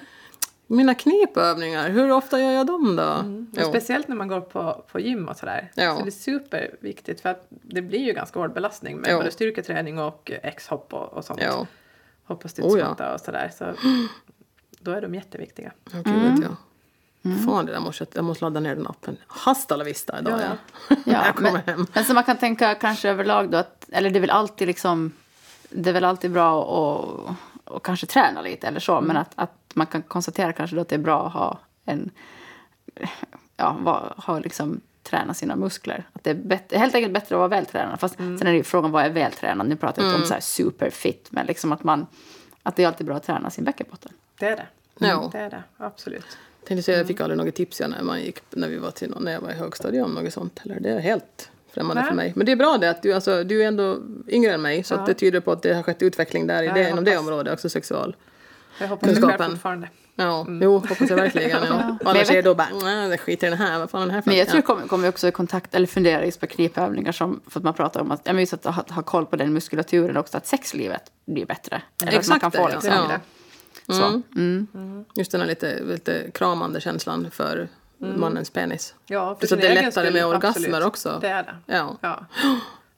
Mina 0.68 0.94
knipövningar, 0.96 1.90
hur 1.90 2.12
ofta 2.12 2.40
gör 2.40 2.52
jag 2.52 2.68
dem 2.68 2.96
då? 2.96 3.04
Och 3.04 3.64
Jo. 3.64 3.70
speciellt 3.70 4.08
när 4.08 4.16
man 4.16 4.28
går 4.28 4.42
på, 4.42 4.84
på 4.92 5.00
gym 5.00 5.28
och 5.28 5.38
sådär. 5.38 5.72
Ja. 5.76 5.96
Så 5.98 6.04
det 6.04 6.10
är 6.10 6.12
superviktigt 6.12 7.22
för 7.22 7.30
att 7.30 7.46
det 7.50 7.82
blir 7.82 8.00
ju 8.00 8.14
ganska 8.14 8.40
hård 8.40 8.54
belastning 8.54 8.98
med 8.98 9.10
Ja. 9.12 9.18
både 9.18 9.32
styrketräning 9.32 10.00
och 10.00 10.32
X-hopp 10.44 10.94
och, 10.94 11.14
och 11.14 11.26
sånt. 11.26 11.42
Ja, 11.44 11.68
Hopp 12.28 12.40
och 12.40 12.46
Oh, 12.46 12.50
studsmatta 12.50 13.14
och 13.14 13.20
sådär. 13.20 13.52
Så 13.58 13.66
då 14.80 14.92
är 14.92 15.02
de 15.02 15.16
jätteviktiga. 15.16 15.72
ja 15.94 15.98
gud 16.06 16.32
vet 16.32 16.42
jag. 16.44 16.56
Fan, 17.46 17.66
det 17.66 17.72
där 17.72 17.80
måste 17.80 18.06
jag, 18.14 18.26
måste 18.26 18.46
ladda 18.46 18.60
ner 18.60 18.76
den 18.76 18.88
appen. 18.88 19.18
Hasta 19.28 19.76
la 19.76 19.84
vista 19.84 20.20
idag 20.20 20.40
Ja. 20.42 20.46
ja. 20.90 20.96
Ja, 21.06 21.26
jag 21.26 21.36
kommer 21.36 21.52
men, 21.52 21.62
hem. 21.66 21.88
men 21.94 22.06
så 22.06 22.14
man 22.14 22.24
kan 22.24 22.38
tänka 22.38 22.76
kanske 22.76 23.10
överlag 23.10 23.50
då 23.52 23.58
att, 23.58 23.86
eller 23.92 24.10
det 24.10 24.20
är 24.20 24.22
väl 24.22 24.30
alltid 24.30 24.68
liksom, 24.68 25.12
det 25.70 25.90
är 25.90 25.94
väl 25.94 26.06
alltid 26.06 26.32
bra 26.32 26.62
att 26.62 27.38
och 27.66 27.86
kanske 27.86 28.06
träna 28.06 28.42
lite 28.42 28.68
eller 28.68 28.80
så, 28.80 29.02
men 29.02 29.18
att, 29.18 29.32
att 29.36 29.72
man 29.74 29.88
kan 29.88 30.02
konstatera 30.02 30.54
kanske 30.54 30.76
då 30.76 30.82
att 30.82 30.90
det 30.90 30.96
är 30.96 31.00
bra 31.00 31.28
att 31.28 31.34
ha 31.34 31.60
en, 31.86 32.12
ja, 33.58 33.78
va- 33.80 34.14
ha 34.18 34.40
liksom 34.40 34.82
träna 35.04 35.34
sina 35.34 35.56
muskler. 35.56 36.04
Att 36.14 36.24
det 36.24 36.30
är 36.30 36.34
bättre, 36.36 36.78
helt 36.78 36.96
enkelt 36.96 37.14
bättre 37.14 37.36
att 37.36 37.40
vara 37.40 37.48
vältränad. 37.48 38.00
Fast 38.00 38.16
sen 38.16 38.42
är 38.42 38.52
det 38.52 38.58
ju 38.58 38.64
frågan 38.64 38.92
vad 38.92 39.06
är 39.06 39.10
vältränad? 39.10 39.68
Nu 39.68 39.76
pratar 39.76 40.02
jag 40.02 40.12
inte 40.12 40.22
om 40.22 40.28
så 40.28 40.34
här 40.34 40.42
superfit, 40.42 41.28
men 41.32 41.46
liksom 41.46 41.72
att 41.72 41.84
man, 41.84 42.08
att 42.64 42.76
det 42.76 42.84
är 42.84 42.88
alltid 42.88 43.08
bra 43.08 43.16
att 43.16 43.24
träna 43.24 43.50
sin 43.50 43.64
bäckenbotten. 43.64 44.12
Det 44.40 44.46
är 44.48 44.56
det. 44.56 44.68
Ja. 45.08 45.30
Det 45.32 45.40
är 45.40 45.50
det, 45.50 45.64
absolut. 45.78 46.38
Tänkte 46.68 46.84
säga, 46.84 46.98
jag 46.98 47.08
fick 47.08 47.22
aldrig 47.22 47.38
något 47.38 47.56
tips 47.56 47.80
när, 47.80 48.04
man 48.04 48.22
gick, 48.22 48.38
när 48.50 48.68
vi 48.70 48.78
var 48.78 48.92
till 48.92 49.14
när 49.20 49.32
jag 49.32 49.42
var 49.42 49.50
i 49.52 49.54
högstadiet 49.54 50.06
om 50.06 50.12
något 50.14 50.34
sånt. 50.34 50.62
Eller 50.64 50.80
det 50.80 50.90
är 50.90 51.00
helt 51.00 51.50
främmande 51.74 52.02
Nej. 52.02 52.10
för 52.10 52.16
mig. 52.16 52.34
Men 52.36 52.46
det 52.46 52.52
är 52.52 52.56
bra 52.56 52.78
det 52.78 52.90
att 52.90 53.02
du, 53.04 53.14
alltså, 53.14 53.44
du 53.44 53.64
är 53.64 53.68
ändå 53.68 53.98
yngre 54.28 54.54
än 54.54 54.62
mig 54.62 54.84
så 54.84 54.94
Ja. 54.94 55.04
det 55.08 55.14
tyder 55.14 55.40
på 55.40 55.52
att 55.52 55.62
det 55.62 55.74
har 55.74 55.84
skett 55.84 56.02
utveckling 56.04 56.48
där 56.48 56.64
i 56.64 56.66
Ja, 56.66 56.74
det, 56.74 56.80
jag 56.82 56.90
inom 56.92 57.04
det 57.04 57.12
hoppas. 57.12 57.28
området, 57.28 57.54
också 57.54 57.70
sexual. 57.70 58.16
Jag 58.80 58.88
hoppas 58.88 59.10
det 59.10 59.38
fortfarande. 59.50 59.90
Ja, 60.16 60.48
jo, 60.62 60.78
hoppas 60.78 61.10
jag 61.10 61.16
verkligen. 61.18 61.50
Ja. 61.50 61.58
Och 62.00 62.06
jag 62.06 62.10
annars 62.10 62.30
är 62.30 62.34
det 62.36 62.42
då 62.42 62.56
bara, 62.56 62.68
nej, 62.84 63.10
det 63.10 63.18
skiter 63.18 63.48
i 63.48 63.50
den 63.50 63.60
här, 63.60 63.80
vad 63.80 63.90
fan 63.90 64.02
är 64.02 64.06
den 64.06 64.16
här 64.16 64.22
för 64.22 64.30
Men 64.30 64.38
jag 64.38 64.44
något?" 64.46 64.50
tror 64.52 64.62
det 64.62 64.66
kommer, 64.66 64.88
kommer 64.88 65.10
också 65.10 65.28
i 65.28 65.32
kontakt, 65.32 65.76
eller 65.76 65.88
fundera 65.88 66.26
just 66.26 66.40
på 66.40 66.48
knipövningar 66.48 67.12
som, 67.12 67.42
för 67.48 67.60
att 67.60 67.64
man 67.64 67.74
pratar 67.74 68.02
om 68.02 68.12
att, 68.12 68.22
ja, 68.24 68.34
men 68.34 68.40
just 68.40 68.54
att 68.54 68.66
ha, 68.66 68.84
ha 68.90 69.02
koll 69.02 69.26
på 69.26 69.36
den 69.36 69.54
muskulaturen 69.54 70.18
också, 70.18 70.38
att 70.38 70.48
sexlivet 70.48 71.02
blir 71.26 71.46
bättre. 71.46 71.82
Eller 72.02 72.08
att 72.20 72.28
man 72.28 72.38
Exakt 72.38 72.42
kan 72.42 72.52
det, 72.52 72.58
få 72.58 72.68
liksom, 72.68 72.90
Ja. 72.94 73.20
Så. 73.94 74.22
Mm. 74.36 75.06
Just 75.16 75.32
den 75.32 75.42
här 75.42 75.48
lite, 75.48 75.84
lite 75.84 76.32
kramande 76.32 76.82
känslan 76.82 77.32
för 77.32 77.68
mannens 77.98 78.50
penis. 78.50 78.96
Ja, 79.06 79.36
Plus 79.36 79.52
att 79.52 79.62
det 79.62 79.68
är 79.68 79.76
lättare 79.76 80.06
skull, 80.06 80.14
med 80.14 80.26
orgasmer 80.26 80.68
absolut. 80.68 80.86
också. 80.86 81.18
Det 81.22 81.28
är 81.30 81.44
det. 81.44 81.74
Ja. 81.74 81.98
Ja. 82.02 82.26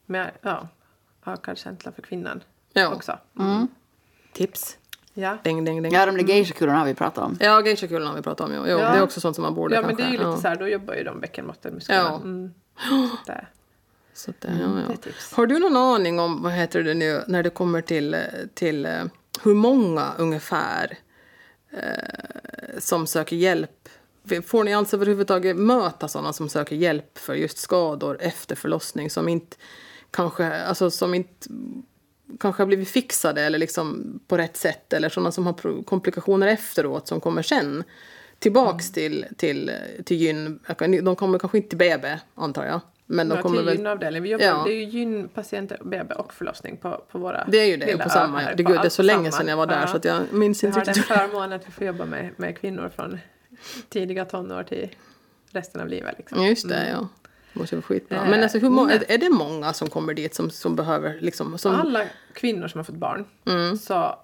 Med, 0.06 0.30
ja. 0.42 0.68
Ökad 1.26 1.58
känsla 1.58 1.92
för 1.92 2.02
kvinnan 2.02 2.40
Ja. 2.72 2.94
också. 2.94 3.18
Tips. 4.32 4.76
Ja. 5.14 5.38
Ding, 5.44 5.64
ding, 5.64 5.82
ding. 5.82 5.92
Ja, 5.92 6.06
de 6.06 6.16
där 6.16 6.24
geishakulorna 6.24 6.78
har 6.78 6.86
vi 6.86 6.94
pratat 6.94 7.24
om. 7.24 7.36
Ja, 7.40 7.62
geishakulorna 7.64 8.10
har 8.10 8.16
vi 8.16 8.22
pratat 8.22 8.46
om. 8.48 8.54
Jo. 8.54 8.62
Jo, 8.66 8.78
Ja. 8.78 8.90
Det 8.90 8.98
är 8.98 9.02
också 9.02 9.20
sånt 9.20 9.34
som 9.36 9.42
man 9.42 9.54
borde 9.54 9.74
ja, 9.74 9.80
men 9.80 9.88
kanske. 9.88 10.02
det 10.04 10.08
är 10.08 10.12
ju 10.12 10.18
lite 10.18 10.30
ja. 10.30 10.36
så 10.36 10.48
här, 10.48 10.56
då 10.56 10.68
jobbar 10.68 10.94
ju 10.94 11.04
de 11.04 11.20
bäckenbottenmusklerna. 11.20 12.02
Ja. 12.02 12.16
Mm. 12.16 12.54
Så 14.14 14.30
att 14.30 14.40
det, 14.40 14.48
Så 14.48 14.58
ja, 14.60 14.66
det 14.66 14.82
ja. 14.86 14.92
är 14.92 14.96
tips. 14.96 15.32
Har 15.32 15.46
du 15.46 15.58
någon 15.58 15.76
aning 15.76 16.20
om, 16.20 16.42
vad 16.42 16.52
heter 16.52 16.82
det 16.82 16.94
nu, 16.94 17.22
när 17.26 17.42
det 17.42 17.50
kommer 17.50 17.80
till, 17.80 18.16
till 18.54 18.86
eh, 18.86 19.04
hur 19.42 19.54
många 19.54 20.12
ungefär 20.18 20.98
eh, 21.70 22.78
som 22.78 23.06
söker 23.06 23.36
hjälp? 23.36 23.88
Får 24.46 24.64
ni 24.64 24.74
alltså 24.74 24.96
överhuvudtaget 24.96 25.56
möta 25.56 26.08
sådana 26.08 26.32
som 26.32 26.48
söker 26.48 26.76
hjälp 26.76 27.18
för 27.18 27.34
just 27.34 27.58
skador 27.58 28.18
efter 28.20 28.56
förlossning 28.56 29.10
som 29.10 29.28
inte 29.28 29.56
kanske, 30.10 30.62
alltså 30.62 30.90
som 30.90 31.14
inte 31.14 31.48
kanske 32.40 32.62
har 32.62 32.66
blivit 32.66 32.88
fixade 32.88 33.42
eller 33.42 33.58
liksom 33.58 34.20
på 34.26 34.38
rätt 34.38 34.56
sätt 34.56 34.92
eller 34.92 35.08
sådana 35.08 35.32
som 35.32 35.46
har 35.46 35.82
komplikationer 35.82 36.46
efteråt 36.46 37.08
som 37.08 37.20
kommer 37.20 37.42
sen 37.42 37.84
tillbaks 38.38 38.92
till, 38.92 39.26
till, 39.36 39.72
till 40.04 40.16
gyn. 40.16 40.60
De 41.02 41.16
kommer 41.16 41.38
kanske 41.38 41.58
inte 41.58 41.68
till 41.68 41.78
BB 41.78 42.18
antar 42.34 42.64
jag. 42.64 42.80
Men 43.10 43.28
de 43.28 43.36
Ja, 43.36 43.42
kommer 43.42 43.62
väl... 43.62 43.76
gynavdelning. 43.76 44.22
Vi 44.22 44.30
jobbar, 44.30 44.44
Ja. 44.46 44.62
Det 44.66 44.72
är 44.72 44.74
ju 44.76 44.84
gynpatienter, 44.84 45.78
BB 45.84 46.14
och 46.14 46.34
förlossning 46.34 46.76
på, 46.76 47.04
på 47.10 47.18
våra 47.18 47.44
Det 47.48 47.58
är 47.58 47.64
ju 47.66 47.76
det, 47.76 47.98
på 47.98 48.08
samma. 48.10 48.38
här, 48.38 48.54
Det, 48.54 48.64
på 48.64 48.70
gud, 48.70 48.80
det 48.80 48.86
är 48.86 48.90
så 48.90 49.02
länge 49.02 49.32
sedan 49.32 49.48
jag 49.48 49.56
var 49.56 49.66
där 49.66 49.80
Ja. 49.80 49.86
så 49.86 49.96
att 49.96 50.04
jag 50.04 50.32
minns 50.32 50.64
inte 50.64 50.78
har 50.78 50.84
den 50.84 50.94
riktigt. 50.94 51.16
förmånen 51.16 51.52
att 51.52 51.68
vi 51.68 51.72
får 51.72 51.86
jobba 51.86 52.04
med, 52.04 52.30
med 52.36 52.58
kvinnor 52.58 52.90
från 52.96 53.18
tidiga 53.88 54.24
tonår 54.24 54.62
till 54.62 54.88
resten 55.50 55.80
av 55.80 55.88
livet. 55.88 56.14
Liksom. 56.18 56.44
Just 56.46 56.68
det, 56.68 56.88
ja. 56.92 57.08
Det 57.52 57.60
måste 57.60 57.76
vara 57.76 57.82
skitbra. 57.82 58.16
Eh, 58.24 58.30
Men 58.30 58.42
alltså, 58.42 58.58
hur 58.58 58.70
må- 58.70 58.84
nej. 58.84 58.96
är, 59.08 59.14
är 59.14 59.18
det 59.18 59.30
många 59.30 59.72
som 59.72 59.90
kommer 59.90 60.14
dit 60.14 60.34
som, 60.34 60.50
som 60.50 60.76
behöver 60.76 61.18
liksom... 61.20 61.58
Som, 61.58 61.74
Alla 61.74 62.02
kvinnor 62.32 62.68
som 62.68 62.78
har 62.78 62.84
fått 62.84 62.94
barn 62.94 63.24
Mm. 63.46 63.76
så 63.76 64.18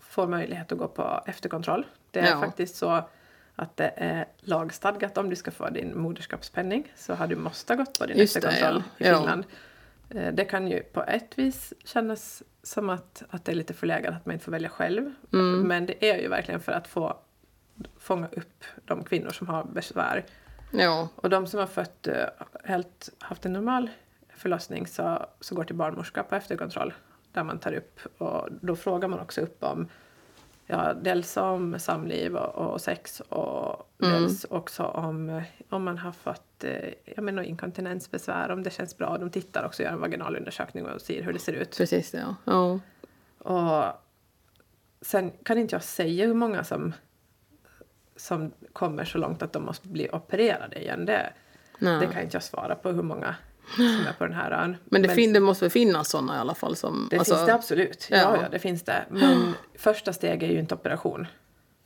får 0.00 0.26
möjlighet 0.26 0.72
att 0.72 0.78
gå 0.78 0.88
på 0.88 1.22
efterkontroll. 1.26 1.86
Det 2.10 2.20
är 2.20 2.30
Ja. 2.30 2.40
faktiskt 2.40 2.76
så 2.76 3.08
att 3.56 3.76
det 3.76 3.92
är 3.96 4.24
lagstadgat 4.40 5.18
om 5.18 5.30
du 5.30 5.36
ska 5.36 5.50
få 5.50 5.68
din 5.70 5.98
moderskapspenning 5.98 6.92
så 6.96 7.14
har 7.14 7.26
du 7.26 7.36
måste 7.36 7.76
gått 7.76 7.98
på 7.98 8.06
din 8.06 8.20
efterkontroll 8.20 8.82
ja. 8.98 9.06
i 9.06 9.08
Ja. 9.08 9.18
Finland. 9.18 9.44
Eh, 10.10 10.32
Det 10.34 10.44
kan 10.44 10.68
ju 10.68 10.80
på 10.82 11.02
ett 11.02 11.38
vis 11.38 11.72
kännas 11.84 12.42
som 12.62 12.90
att, 12.90 13.22
att 13.30 13.44
det 13.44 13.52
är 13.52 13.56
lite 13.56 13.74
förlegat 13.74 14.14
att 14.14 14.26
man 14.26 14.32
inte 14.32 14.44
får 14.44 14.52
välja 14.52 14.68
själv. 14.68 15.12
Mm. 15.32 15.60
Men 15.60 15.86
det 15.86 16.10
är 16.10 16.18
ju 16.18 16.28
verkligen 16.28 16.60
för 16.60 16.72
att 16.72 16.88
få 16.88 17.16
fånga 17.98 18.28
upp 18.28 18.64
de 18.84 19.04
kvinnor 19.04 19.30
som 19.30 19.48
har 19.48 19.64
besvär. 19.64 20.24
ja, 20.70 21.08
Och 21.16 21.30
de 21.30 21.46
som 21.46 21.60
har 21.60 21.66
fött, 21.66 22.06
eh, 22.06 22.24
helt, 22.64 23.10
haft 23.18 23.46
en 23.46 23.52
normal 23.52 23.90
förlossning 24.36 24.86
så, 24.86 25.26
så 25.40 25.54
går 25.54 25.64
till 25.64 25.76
barnmorska 25.76 26.22
på 26.22 26.34
efterkontroll. 26.34 26.94
Där 27.32 27.44
man 27.44 27.58
tar 27.58 27.72
upp, 27.72 28.00
och 28.18 28.48
då 28.60 28.76
frågar 28.76 29.08
man 29.08 29.20
också 29.20 29.40
upp 29.40 29.64
om 29.64 29.88
ja, 30.66 30.94
dels 30.94 31.36
om 31.36 31.78
samliv 31.78 32.36
och, 32.36 32.72
och 32.72 32.80
sex 32.80 33.20
och 33.20 33.90
dels 33.96 34.44
också 34.44 34.82
om, 34.82 35.42
om 35.68 35.84
man 35.84 35.98
har 35.98 36.12
fått 36.12 36.64
eh, 36.64 36.92
jag 37.04 37.24
menar, 37.24 37.42
inkontinensbesvär, 37.42 38.50
om 38.50 38.62
det 38.62 38.70
känns 38.70 38.98
bra. 38.98 39.18
De 39.18 39.30
tittar 39.30 39.66
också, 39.66 39.82
gör 39.82 39.92
en 39.92 40.00
vaginalundersökning 40.00 40.86
och 40.86 41.00
ser 41.00 41.22
hur 41.22 41.32
det 41.32 41.38
ser 41.38 41.52
ut. 41.52 41.76
precis 41.76 42.14
ja. 42.14 42.34
ja. 42.44 42.80
Och 43.38 43.92
sen 45.00 45.30
kan 45.42 45.58
inte 45.58 45.74
jag 45.74 45.82
säga 45.82 46.26
hur 46.26 46.34
många 46.34 46.64
som, 46.64 46.92
som 48.16 48.52
kommer 48.72 49.04
så 49.04 49.18
långt 49.18 49.42
att 49.42 49.52
de 49.52 49.64
måste 49.64 49.88
bli 49.88 50.08
opererade 50.12 50.80
igen. 50.80 51.06
Det, 51.06 51.32
Nej. 51.78 52.00
det 52.00 52.12
kan 52.12 52.22
inte 52.22 52.36
jag 52.36 52.42
svara 52.42 52.74
på 52.74 52.92
hur 52.92 53.02
många 53.02 53.34
som 53.76 54.06
är 54.08 54.12
på 54.18 54.24
den 54.24 54.36
här 54.36 54.50
ön. 54.50 54.76
Men 54.84 55.02
det, 55.02 55.08
fin, 55.08 55.32
det 55.32 55.40
måste 55.40 55.64
väl 55.64 55.70
finnas 55.70 56.08
sådana 56.08 56.36
i 56.36 56.38
alla 56.38 56.54
fall 56.54 56.76
som... 56.76 57.08
det 57.10 57.18
alltså, 57.18 57.34
finns 57.34 57.46
det 57.46 57.54
absolut. 57.54 58.08
Ja. 58.10 58.16
ja. 58.16 58.38
Ja, 58.42 58.48
det 58.48 58.58
finns 58.58 58.82
det. 58.82 59.04
Men 59.08 59.54
första 59.78 60.12
steget 60.12 60.50
är 60.50 60.52
ju 60.52 60.58
inte 60.58 60.74
operation. 60.74 61.26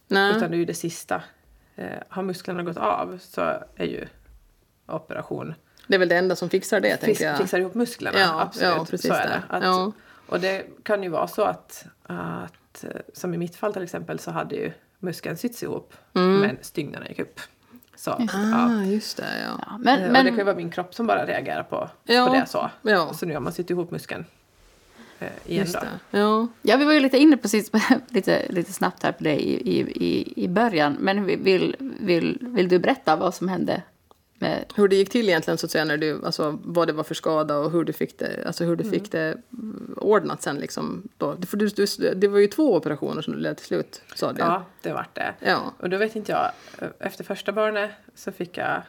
Nej. 0.09 0.37
Utan 0.37 0.51
det 0.51 0.57
är 0.57 0.59
ju 0.59 0.65
det 0.65 0.75
sista. 0.75 1.23
Eh, 1.77 1.87
har 2.09 2.23
musklerna 2.23 2.63
gått 2.63 2.77
av 2.77 3.19
så 3.23 3.41
är 3.77 3.85
ju 3.87 4.07
operation. 4.87 5.55
Det 5.87 5.95
är 5.95 5.99
väl 5.99 6.09
det 6.09 6.17
enda 6.17 6.37
som 6.37 6.51
fixar 6.51 6.81
det, 6.81 6.91
Fix, 6.91 7.01
tänker 7.01 7.25
jag. 7.25 7.39
fixar 7.39 7.59
ihop 7.59 7.75
musklerna. 7.75 8.19
Ja, 8.19 8.41
absolut. 8.41 8.75
ja, 8.77 8.87
precis 8.91 9.11
så 9.11 9.15
är 9.15 9.27
det. 9.27 9.43
Att, 9.49 9.63
Ja. 9.63 9.93
Och 10.27 10.41
det 10.41 10.67
kan 10.83 11.03
ju 11.03 11.09
vara 11.09 11.29
så 11.29 11.43
att, 11.43 11.87
att, 12.03 12.85
eh, 12.85 12.91
som 13.15 13.35
i 13.35 13.39
mitt 13.39 13.57
fall 13.57 13.73
till 13.73 13.83
exempel, 13.83 14.19
så 14.19 14.31
hade 14.31 14.55
ju 14.55 14.73
muskeln 14.99 15.37
sytts 15.37 15.63
ihop 15.63 15.95
men 16.13 16.59
stygnerna 16.61 17.09
gick 17.09 17.19
upp. 17.19 17.41
Så. 18.01 18.11
Ah, 18.11 18.83
just 18.85 19.17
det, 19.17 19.25
ja. 19.43 19.61
Ja, 19.67 19.73
Eh, 19.75 19.79
men, 19.79 20.13
det 20.13 20.17
kan 20.17 20.25
ju 20.25 20.37
men, 20.37 20.47
vara 20.47 20.57
min 20.57 20.71
kropp 20.71 20.95
som 20.95 21.07
bara 21.07 21.27
reagerar 21.27 21.63
på, 21.63 21.91
Ja, 22.05 22.27
på 22.27 22.35
det 22.35 22.47
så. 22.47 22.71
ja. 22.83 23.13
Så 23.15 23.27
nu 23.27 23.35
har 23.35 23.41
man 23.41 23.53
sytt 23.53 23.71
ihop 23.71 23.91
muskeln 23.91 24.25
eh, 25.19 25.29
igen 25.47 25.61
Just 25.65 25.75
då. 25.75 25.81
det. 26.11 26.19
Ja. 26.19 26.49
ja, 26.63 26.77
vi 26.77 26.85
var 26.85 26.93
ju 26.93 27.01
lite 27.01 27.19
inne 27.19 27.37
precis 27.37 27.71
lite, 28.09 28.47
lite 28.49 28.73
snabbt 28.73 29.03
här 29.03 29.13
på 29.13 29.25
det 29.25 29.35
i, 29.37 29.79
i, 29.79 29.81
i, 29.81 30.45
i 30.45 30.49
början. 30.49 30.97
Men 31.01 31.25
vi- 31.25 31.37
vill, 31.37 31.77
vill, 32.01 32.39
vill 32.41 32.69
du 32.69 32.79
berätta 32.79 33.17
vad 33.17 33.35
som 33.35 33.49
hände 33.49 33.83
Hur 34.75 34.89
det 34.89 34.97
gick 34.97 35.11
till 35.11 35.29
egentligen, 35.29 35.59
så 35.59 35.67
att 35.67 35.71
säga, 35.71 35.85
när 35.85 35.97
du, 35.97 36.25
alltså, 36.25 36.59
vad 36.63 36.89
det 36.89 36.93
var 36.93 37.05
för 37.05 37.15
skada 37.15 37.59
och 37.59 37.71
hur 37.71 37.85
du 37.85 37.93
fick 37.93 38.19
det, 38.19 38.47
alltså, 38.47 38.65
hur 38.65 38.77
du 38.77 38.85
fick 38.85 39.13
det 39.13 39.39
mm, 39.53 39.95
ordnat 39.97 40.43
sen. 40.43 40.57
Liksom, 40.57 41.09
då. 41.17 41.37
För 41.47 41.57
du, 41.57 41.69
du, 41.69 42.15
det 42.15 42.29
var 42.29 42.39
ju 42.39 42.47
två 42.47 42.77
operationer 42.77 43.23
som 43.23 43.33
du 43.33 43.41
ledde 43.41 43.55
till 43.55 43.67
slut, 43.67 44.03
sa 44.15 44.33
du. 44.33 44.41
Ja, 44.41 44.65
det 44.83 44.93
vart 44.93 45.15
det. 45.15 45.35
Ja. 45.41 45.73
Och 45.79 45.91
då 45.91 45.97
vet 45.97 46.17
inte 46.17 46.33
jag, 46.33 46.51
efter 46.99 47.25
första 47.25 47.53
barnet 47.53 47.91
så 48.15 48.33
fick 48.33 48.57
jag 48.57 48.83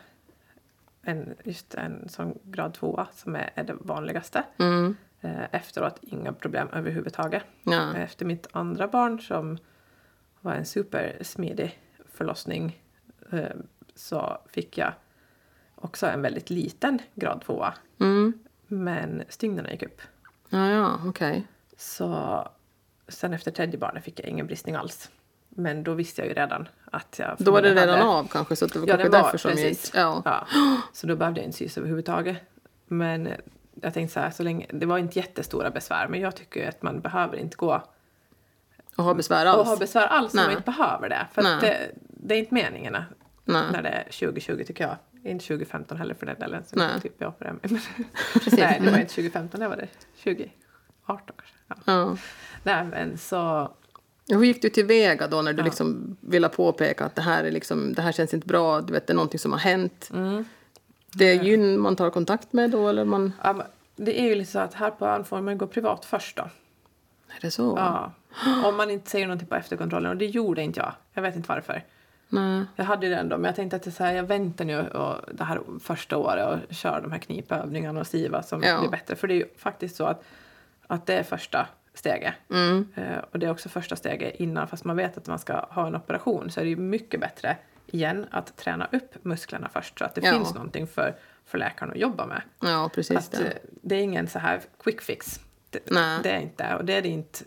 en, 1.01 1.35
just 1.43 1.75
en 1.75 2.09
sån 2.09 2.39
grad 2.43 2.73
2 2.73 3.07
som 3.15 3.35
är, 3.35 3.49
är 3.55 3.63
det 3.63 3.75
vanligaste. 3.79 4.43
Mm. 4.57 4.95
Eh, 5.21 5.43
Efteråt 5.51 5.97
inga 6.01 6.33
problem 6.33 6.67
överhuvudtaget. 6.73 7.43
Ja. 7.63 7.95
Efter 7.95 8.25
mitt 8.25 8.47
andra 8.51 8.87
barn 8.87 9.19
som 9.19 9.57
var 10.41 10.53
en 10.53 10.65
supersmidig 10.65 11.79
förlossning 12.13 12.81
eh, 13.31 13.43
så 13.95 14.37
fick 14.49 14.77
jag 14.77 14.93
också 15.81 16.07
en 16.07 16.21
väldigt 16.21 16.49
liten 16.49 16.99
grad 17.15 17.41
2 17.45 17.65
Mm. 17.99 18.33
men 18.67 19.23
stygnerna 19.29 19.71
gick 19.71 19.83
upp. 19.83 20.01
Ja, 20.49 20.69
ja, 20.69 20.99
okej. 21.05 21.47
Så 21.77 22.47
sen 23.07 23.33
efter 23.33 23.51
tredje 23.51 23.77
barnet 23.79 24.03
fick 24.03 24.19
jag 24.19 24.27
ingen 24.27 24.47
bristning 24.47 24.75
alls. 24.75 25.09
Men 25.49 25.83
då 25.83 25.93
visste 25.93 26.21
jag 26.21 26.27
ju 26.27 26.33
redan 26.33 26.67
att 26.91 27.19
jag 27.19 27.35
Då 27.39 27.51
var 27.51 27.61
det 27.61 27.69
redan 27.75 27.89
hade- 27.89 28.03
av 28.03 28.27
kanske, 28.31 28.55
så 28.55 28.65
det 28.67 28.79
var 28.79 28.87
Ja, 28.87 28.93
kanske 28.97 29.09
var 29.09 29.23
därför 29.23 29.37
som 29.37 29.51
precis. 29.51 29.85
inte... 29.85 29.97
Ja. 29.99 30.21
Ja. 30.25 30.47
Så 30.93 31.07
då 31.07 31.15
behövde 31.15 31.39
jag 31.39 31.45
inte 31.45 31.57
sys 31.57 31.77
överhuvudtaget. 31.77 32.37
Men 32.87 33.29
jag 33.81 33.93
tänkte 33.93 34.13
så 34.13 34.19
här, 34.19 34.31
så 34.31 34.43
länge, 34.43 34.65
det 34.73 34.85
var 34.85 34.97
inte 34.97 35.19
jättestora 35.19 35.69
besvär, 35.69 36.07
men 36.07 36.19
jag 36.21 36.35
tycker 36.35 36.59
ju 36.59 36.65
att 36.65 36.81
man 36.81 36.99
behöver 37.01 37.37
inte 37.37 37.57
gå 37.57 37.83
Och 38.95 39.03
ha 39.03 39.13
besvär 39.13 39.45
och 39.45 39.51
alls. 39.51 39.67
ha 39.69 39.77
besvär 39.77 40.07
alls 40.07 40.33
om 40.33 40.39
man 40.39 40.51
inte 40.51 40.63
behöver 40.63 41.09
det. 41.09 41.27
För 41.33 41.41
det, 41.61 41.91
det 42.07 42.35
är 42.35 42.39
inte 42.39 42.53
meningen 42.53 42.97
Nej. 43.53 43.71
när 43.71 43.81
det 43.81 43.89
är 43.89 44.03
2020 44.03 44.63
tycker 44.63 44.83
jag. 44.83 44.97
Inte 45.31 45.45
2015 45.45 45.97
heller 45.97 46.13
för 46.13 46.25
den 46.25 46.39
delen. 46.39 46.63
Så 46.65 46.75
Nej. 46.75 47.01
typ 47.01 47.13
jag 47.17 47.39
på 47.39 47.43
det. 47.43 47.55
Men. 47.61 47.79
Nej, 48.51 48.79
det 48.83 48.91
var 48.91 48.97
inte 48.99 49.13
2015, 49.13 49.59
det 49.59 49.67
var 49.67 49.77
det 49.77 49.87
2018 50.23 51.35
kanske. 51.37 51.55
Ja. 51.67 51.75
Ja. 51.85 52.17
Nej, 52.63 52.85
men 52.85 53.17
så... 53.17 53.71
Hur 54.27 54.43
gick 54.43 54.61
du 54.61 54.69
tillväga 54.69 55.27
då 55.27 55.41
när 55.41 55.53
du 55.53 55.59
Ja. 55.59 55.65
liksom 55.65 56.17
ville 56.19 56.49
påpeka 56.49 57.05
att 57.05 57.15
det 57.15 57.21
här, 57.21 57.43
är 57.43 57.51
liksom, 57.51 57.93
det 57.93 58.01
här 58.01 58.11
känns 58.11 58.33
inte 58.33 58.47
bra, 58.47 58.81
du 58.81 58.93
vet, 58.93 59.07
det 59.07 59.13
är 59.13 59.15
någonting 59.15 59.39
som 59.39 59.51
har 59.51 59.59
hänt? 59.59 60.09
Mm. 60.13 60.45
Det 61.11 61.25
är 61.25 61.43
gyn 61.43 61.79
man 61.79 61.95
tar 61.95 62.09
kontakt 62.09 62.53
med 62.53 62.71
då, 62.71 62.87
eller 62.87 63.05
man... 63.05 63.33
Ja, 63.43 63.65
det 63.95 64.21
är 64.21 64.25
ju 64.25 64.35
lite 64.35 64.51
så 64.51 64.59
att 64.59 64.73
här 64.73 64.91
på 64.91 65.05
ön 65.05 65.23
får 65.23 65.41
man 65.41 65.57
gå 65.57 65.67
privat 65.67 66.05
först 66.05 66.37
då. 66.37 66.43
Är 67.27 67.41
det 67.41 67.51
så? 67.51 67.73
Ja. 67.77 68.11
Om 68.63 68.77
man 68.77 68.89
inte 68.89 69.09
säger 69.09 69.27
någonting 69.27 69.47
på 69.47 69.55
efterkontrollen 69.55 70.11
och 70.11 70.17
det 70.17 70.25
gjorde 70.25 70.61
inte 70.61 70.79
jag. 70.79 70.93
Jag 71.13 71.21
vet 71.21 71.35
inte 71.35 71.49
varför. 71.49 71.83
Nej. 72.29 72.65
Jag 72.75 72.85
hade 72.85 73.09
det 73.09 73.15
ändå 73.15 73.37
men 73.37 73.45
jag 73.45 73.55
tänkte 73.55 73.75
att 73.75 73.83
det 73.83 73.91
så 73.91 74.03
här, 74.03 74.13
jag 74.13 74.23
väntar 74.23 74.65
nu 74.65 74.87
och 74.87 75.15
det 75.33 75.43
här 75.43 75.61
första 75.79 76.17
året 76.17 76.47
och 76.69 76.75
kör 76.75 77.01
de 77.01 77.11
här 77.11 77.19
knipövningarna 77.19 77.99
och 77.99 78.07
SIVA 78.07 78.43
som 78.43 78.63
Ja. 78.63 78.79
blir 78.79 78.89
bättre. 78.89 79.15
För 79.15 79.27
det 79.27 79.33
är 79.33 79.35
ju 79.35 79.47
faktiskt 79.57 79.95
så 79.95 80.05
att, 80.05 80.23
att 80.87 81.05
det 81.05 81.13
är 81.13 81.23
första 81.23 81.67
steget. 81.93 82.33
Mm. 82.49 82.87
Eh, 82.95 83.17
och 83.31 83.39
det 83.39 83.45
är 83.45 83.51
också 83.51 83.69
första 83.69 83.95
steget 83.95 84.35
innan, 84.35 84.67
fast 84.67 84.83
man 84.85 84.95
vet 84.97 85.17
att 85.17 85.27
man 85.27 85.39
ska 85.39 85.53
ha 85.59 85.87
en 85.87 85.95
operation 85.95 86.51
så 86.51 86.59
är 86.59 86.63
det 86.63 86.69
ju 86.69 86.75
mycket 86.77 87.19
bättre 87.19 87.57
igen 87.87 88.25
att 88.31 88.57
träna 88.57 88.87
upp 88.91 89.15
musklerna 89.25 89.69
först 89.73 89.99
så 89.99 90.05
att 90.05 90.15
det 90.15 90.21
Ja. 90.25 90.31
finns 90.31 90.53
någonting 90.53 90.87
för, 90.87 91.15
för 91.45 91.57
läkaren 91.57 91.91
att 91.91 91.97
jobba 91.97 92.25
med. 92.25 92.41
Ja, 92.59 92.89
precis. 92.95 93.17
Att, 93.17 93.31
det. 93.31 93.45
eh, 93.47 93.53
det 93.81 93.95
är 93.95 93.99
ingen 94.01 94.27
så 94.27 94.39
här 94.39 94.61
quick 94.83 95.01
fix. 95.01 95.39
Det, 95.69 95.79
det 96.23 96.29
är 96.31 96.39
inte, 96.39 96.75
och 96.75 96.85
det 96.85 96.93
är 96.93 97.01
det 97.01 97.07
inte. 97.09 97.39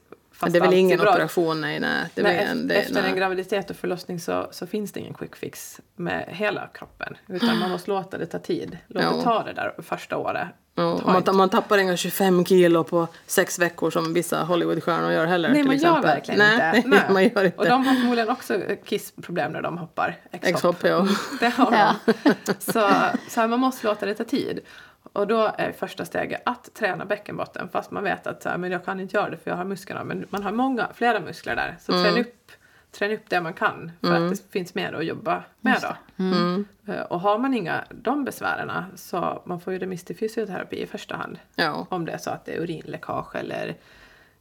Fast 0.43 0.53
det 0.53 0.59
är 0.59 0.61
väl 0.61 0.73
ingen 0.75 1.01
ut. 1.01 1.07
operation, 1.07 1.61
nej. 1.61 1.81
nej. 1.81 2.05
Det 2.15 2.21
är 2.21 2.25
Nej, 2.25 2.47
en, 2.51 2.69
det, 2.69 2.75
efter 2.75 2.97
en 2.99 3.05
nej. 3.05 3.15
graviditet 3.19 3.71
och 3.71 3.77
förlossning 3.77 4.21
så, 4.21 4.49
så 4.51 4.67
finns 4.67 4.93
det 4.93 5.01
ingen 5.01 5.15
quick 5.15 5.37
fix 5.37 5.81
med 5.97 6.25
hela 6.29 6.67
kroppen. 6.75 7.17
Utan 7.29 7.59
man 7.59 7.71
måste 7.71 7.91
låta 7.91 8.19
det 8.19 8.27
ta 8.27 8.39
tid. 8.39 8.79
Låt 8.89 9.03
Ja. 9.05 9.11
det 9.11 9.23
ta 9.23 9.43
det 9.43 9.53
där 9.53 9.75
första 9.83 10.17
året. 10.17 10.49
Ja, 10.75 11.01
man, 11.05 11.37
man 11.37 11.49
tappar 11.49 11.79
inga 11.79 11.97
25 11.97 12.45
kilo 12.45 12.85
på 12.85 13.07
sex 13.27 13.59
veckor 13.59 13.91
som 13.91 14.15
vissa 14.15 14.43
Hollywoodstjärnor 14.45 15.13
gör 15.13 15.27
heller. 15.27 15.49
Nej, 15.53 15.63
man 15.65 15.75
exempel. 15.75 16.03
gör 16.03 16.15
verkligen 16.15 16.39
nej, 16.39 16.77
inte. 16.77 16.89
Nej, 16.89 17.01
man 17.11 17.23
gör 17.25 17.45
inte. 17.45 17.59
Och 17.59 17.65
de 17.67 17.87
har 17.87 17.95
förmodligen 17.95 18.31
också 18.31 18.61
kissproblem 18.85 19.53
när 19.53 19.63
de 19.63 19.79
hoppar 19.79 20.17
X-hopp, 20.31 20.77
ja. 20.85 21.07
Det 21.41 21.49
har 21.49 21.73
Ja. 21.73 21.95
de. 22.45 22.55
Så, 22.59 22.91
så 23.29 23.41
här, 23.41 23.49
man 23.49 23.61
måste 23.61 23.87
låta 23.87 24.07
det 24.07 24.15
ta 24.15 24.25
tid. 24.25 24.61
Och 25.13 25.27
då 25.27 25.51
är 25.59 25.73
första 25.73 26.05
steget 26.05 26.43
att 26.47 26.75
träna 26.75 27.05
bäckenbotten. 27.05 27.69
Fast 27.69 27.91
man 27.91 28.05
vet 28.05 28.27
att 28.27 28.43
så 28.43 28.49
här, 28.49 28.59
men 28.59 28.71
jag 28.71 28.85
kan 28.85 29.01
inte 29.01 29.17
göra 29.17 29.31
det 29.31 29.37
för 29.37 29.51
jag 29.51 29.57
har 29.57 29.65
musklerna. 29.65 30.05
Men 30.05 30.27
man 30.31 30.43
har 30.43 30.53
många, 30.53 30.89
flera 30.95 31.21
muskler 31.21 31.57
där. 31.57 31.77
Så 31.81 31.93
Mm. 31.93 32.05
träna, 32.05 32.21
upp, 32.21 32.53
träna 32.91 33.15
upp 33.15 33.29
det 33.29 33.41
man 33.41 33.53
kan. 33.55 33.93
För 34.01 34.13
att 34.27 34.31
det 34.31 34.51
finns 34.53 34.75
mer 34.75 34.93
att 34.93 35.05
jobba 35.05 35.43
med 35.61 35.79
då. 35.83 36.25
Mm. 36.25 36.65
Eh, 36.87 37.01
Och 37.01 37.21
har 37.21 37.39
man 37.39 37.55
inga 37.55 37.85
de 37.91 38.25
besvären 38.25 38.73
så 38.95 39.43
man 39.47 39.61
får 39.61 39.73
ju 39.73 39.79
remiss 39.79 40.05
till 40.05 40.17
fysioterapi 40.17 40.83
i 40.83 40.87
första 40.87 41.17
hand. 41.17 41.39
Ja. 41.55 41.87
Om 41.91 42.05
det 42.05 42.13
är 42.13 42.19
så 42.19 42.31
att 42.31 42.45
det 42.45 42.53
är 42.57 42.61
urinläckage 42.61 43.37
eller 43.37 43.75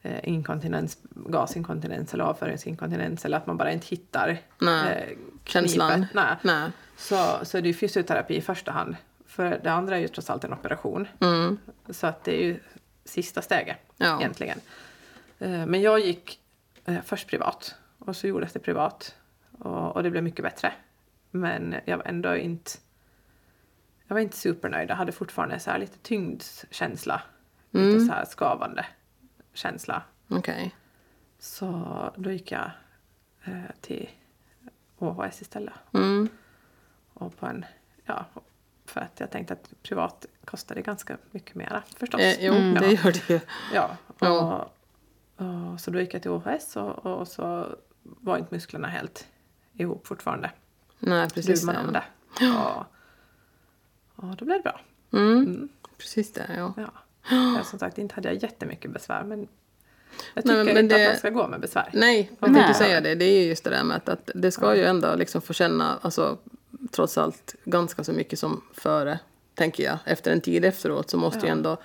eh, 0.01 0.30
inkontinens, 0.30 0.97
gasinkontinens 1.15 2.13
eller 2.13 2.24
avföringsinkontinens 2.24 3.26
eller 3.26 3.38
att 3.38 3.47
man 3.47 3.57
bara 3.57 3.72
inte 3.72 3.88
hittar 3.88 4.38
Nej. 4.59 5.07
eh, 5.11 5.17
Känslan. 5.45 6.05
Nej. 6.13 6.36
Nej. 6.41 6.69
Så, 6.97 7.39
så 7.43 7.57
är 7.57 7.61
det 7.61 7.67
ju 7.67 7.74
fysioterapi 7.74 8.36
i 8.36 8.41
första 8.41 8.72
hand. 8.72 8.95
För 9.32 9.59
det 9.63 9.71
andra 9.71 9.95
är 9.95 9.99
ju 10.01 10.07
trots 10.07 10.29
allt 10.29 10.43
en 10.43 10.53
operation. 10.53 11.07
Mm. 11.19 11.57
Så 11.89 12.07
att 12.07 12.23
det 12.23 12.32
är 12.41 12.45
ju 12.45 12.59
sista 13.05 13.41
steget 13.41 13.77
Ja. 13.97 14.19
egentligen. 14.19 14.59
Eh, 15.39 15.65
Men 15.65 15.82
jag 15.82 15.99
gick 15.99 16.39
eh, 16.86 17.01
först 17.03 17.27
privat 17.27 17.75
och 17.99 18.15
så 18.15 18.27
gjordes 18.27 18.53
det 18.53 18.59
privat. 18.59 19.15
Och, 19.51 19.95
och 19.95 20.03
det 20.03 20.09
blev 20.11 20.23
mycket 20.23 20.43
bättre. 20.43 20.73
Men 21.32 21.75
jag 21.86 21.97
var 21.97 22.05
ändå 22.05 22.36
inte... 22.36 22.71
Jag 24.07 24.15
var 24.15 24.21
inte 24.21 24.38
supernöjd. 24.38 24.89
Jag 24.89 24.95
hade 24.95 25.11
fortfarande 25.11 25.59
så 25.59 25.71
här 25.71 25.79
lite 25.79 25.97
tyngdskänsla. 25.97 27.21
Mm. 27.73 27.88
Lite 27.88 28.05
så 28.05 28.11
här 28.11 28.25
skavande 28.25 28.86
känsla. 29.53 30.03
Okej. 30.27 30.75
Så 31.39 31.67
då 32.15 32.32
gick 32.32 32.51
jag 32.51 32.71
eh, 33.43 33.53
till 33.82 34.09
OHS 34.97 35.41
istället. 35.41 35.73
Mm. 35.93 36.29
Och 37.13 37.38
på 37.38 37.45
en, 37.45 37.65
ja, 38.05 38.25
för 38.92 39.02
att 39.02 39.20
jag 39.20 39.32
tänkte 39.32 39.54
att 39.54 39.74
privat 39.84 40.26
kostade 40.46 40.82
ganska 40.82 41.18
mycket 41.32 41.56
mera 41.56 41.84
förstås. 41.96 42.22
Eh, 42.22 42.46
jo, 42.46 42.54
ja. 42.54 42.80
det 42.82 42.88
gör 42.92 43.12
det 43.12 43.30
ju. 43.30 43.39
Ja, 43.74 43.98
och, 44.08 44.16
Ja. 44.28 44.72
och, 45.74 45.80
så 45.82 45.92
då 45.92 46.00
gick 46.00 46.14
jag 46.14 46.22
till 46.22 46.32
OHS 46.32 46.76
och, 46.76 47.06
och 47.06 47.28
så 47.28 47.76
var 48.04 48.38
inte 48.38 48.54
musklerna 48.56 48.88
helt 48.88 49.28
ihop 49.74 50.08
fortfarande. 50.08 50.52
Nej, 51.00 51.30
precis 51.30 51.64
gjorde 51.64 51.74
man 51.74 51.86
om 51.88 51.94
det. 51.94 52.04
det. 52.39 52.52
Och, 52.52 52.86
och 54.16 54.36
då 54.36 54.46
blev 54.46 54.58
det 54.58 54.64
bra. 54.64 54.80
Mm. 55.20 55.70
Precis 55.98 56.34
det, 56.34 56.46
ja. 56.58 56.74
Ja. 56.78 56.92
Ja, 57.58 57.64
som 57.64 57.80
sagt, 57.80 57.98
inte 57.98 58.16
hade 58.16 58.28
jag 58.34 58.44
jättemycket 58.44 58.92
besvär 58.92 59.24
men 59.24 59.39
jag 60.34 60.46
Nej, 60.46 60.56
tycker 60.56 60.74
men 60.74 60.84
inte 60.84 60.98
det- 60.98 61.06
att 61.06 61.12
man 61.12 61.18
ska 61.20 61.30
gå 61.30 61.48
med 61.48 61.60
besvär. 61.62 61.89
Nej, 61.94 62.32
jag 62.39 62.52
Nej. 62.52 62.64
tänkte 62.64 62.84
säga 62.84 63.02
det. 63.02 63.16
Det 63.16 63.26
är 63.26 63.42
ju 63.42 63.48
just 63.50 63.64
det 63.64 63.70
där 63.70 63.84
med 63.84 63.98
att, 63.98 64.10
att 64.10 64.30
det 64.36 64.52
ska 64.52 64.76
ju 64.76 64.84
ändå 64.84 65.16
liksom 65.16 65.42
få 65.42 65.54
känna, 65.54 65.98
alltså 66.02 66.38
trots 66.92 67.18
allt 67.18 67.56
ganska 67.66 68.04
så 68.04 68.14
mycket 68.14 68.39
som 68.39 68.62
före, 68.74 69.20
tänker 69.56 69.84
jag. 69.84 69.98
Efter 70.06 70.32
en 70.32 70.42
tid 70.42 70.66
efteråt 70.66 71.10
så 71.10 71.18
måste 71.18 71.39
ju 71.39 71.46
Ja. 71.46 71.52
ändå 71.52 71.78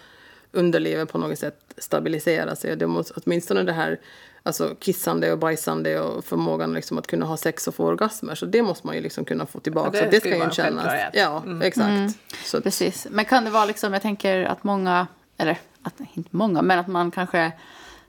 underlivet 0.53 1.13
på 1.13 1.19
något 1.19 1.39
sätt 1.39 1.75
stabilisera 1.79 2.57
sig. 2.57 2.77
Det 2.77 2.87
måste, 2.87 3.15
åtminstone 3.25 3.63
det 3.63 3.73
här 3.73 4.01
alltså 4.43 4.75
kissande 4.81 5.33
och 5.33 5.39
bajsande 5.39 6.01
och 6.01 6.25
förmågan 6.25 6.73
liksom 6.73 6.99
att 6.99 7.07
kunna 7.07 7.27
ha 7.27 7.37
sex 7.37 7.69
och 7.69 7.75
få 7.75 7.85
orgasmer. 7.85 8.35
Så 8.35 8.47
det 8.47 8.63
måste 8.63 8.87
man 8.87 8.97
ju 8.97 9.03
liksom 9.03 9.25
kunna 9.25 9.47
få 9.47 9.61
tillbaka. 9.61 9.91
Ja, 9.99 10.03
det 10.03 10.07
så 10.07 10.11
det 10.11 10.21
ska 10.21 10.29
ju 10.29 10.35
ju 10.35 10.43
inte 10.43 10.63
en 10.63 10.67
kännas. 10.67 11.11
Ja, 11.13 11.43
Mm. 11.47 11.63
exakt. 11.63 12.19
Så, 12.45 12.57
att- 12.57 12.65
Precis. 12.65 13.07
Men 13.11 13.25
kan 13.25 13.45
det 13.45 13.51
vara 13.51 13.65
liksom, 13.65 13.93
jag 13.93 14.03
tänker 14.03 14.45
att 14.45 14.65
många, 14.65 15.07
eller 15.37 15.59
att, 15.83 15.95
inte 16.15 16.37
många, 16.37 16.63
men 16.63 16.79
att 16.79 16.87
man 16.89 17.11
kanske 17.11 17.53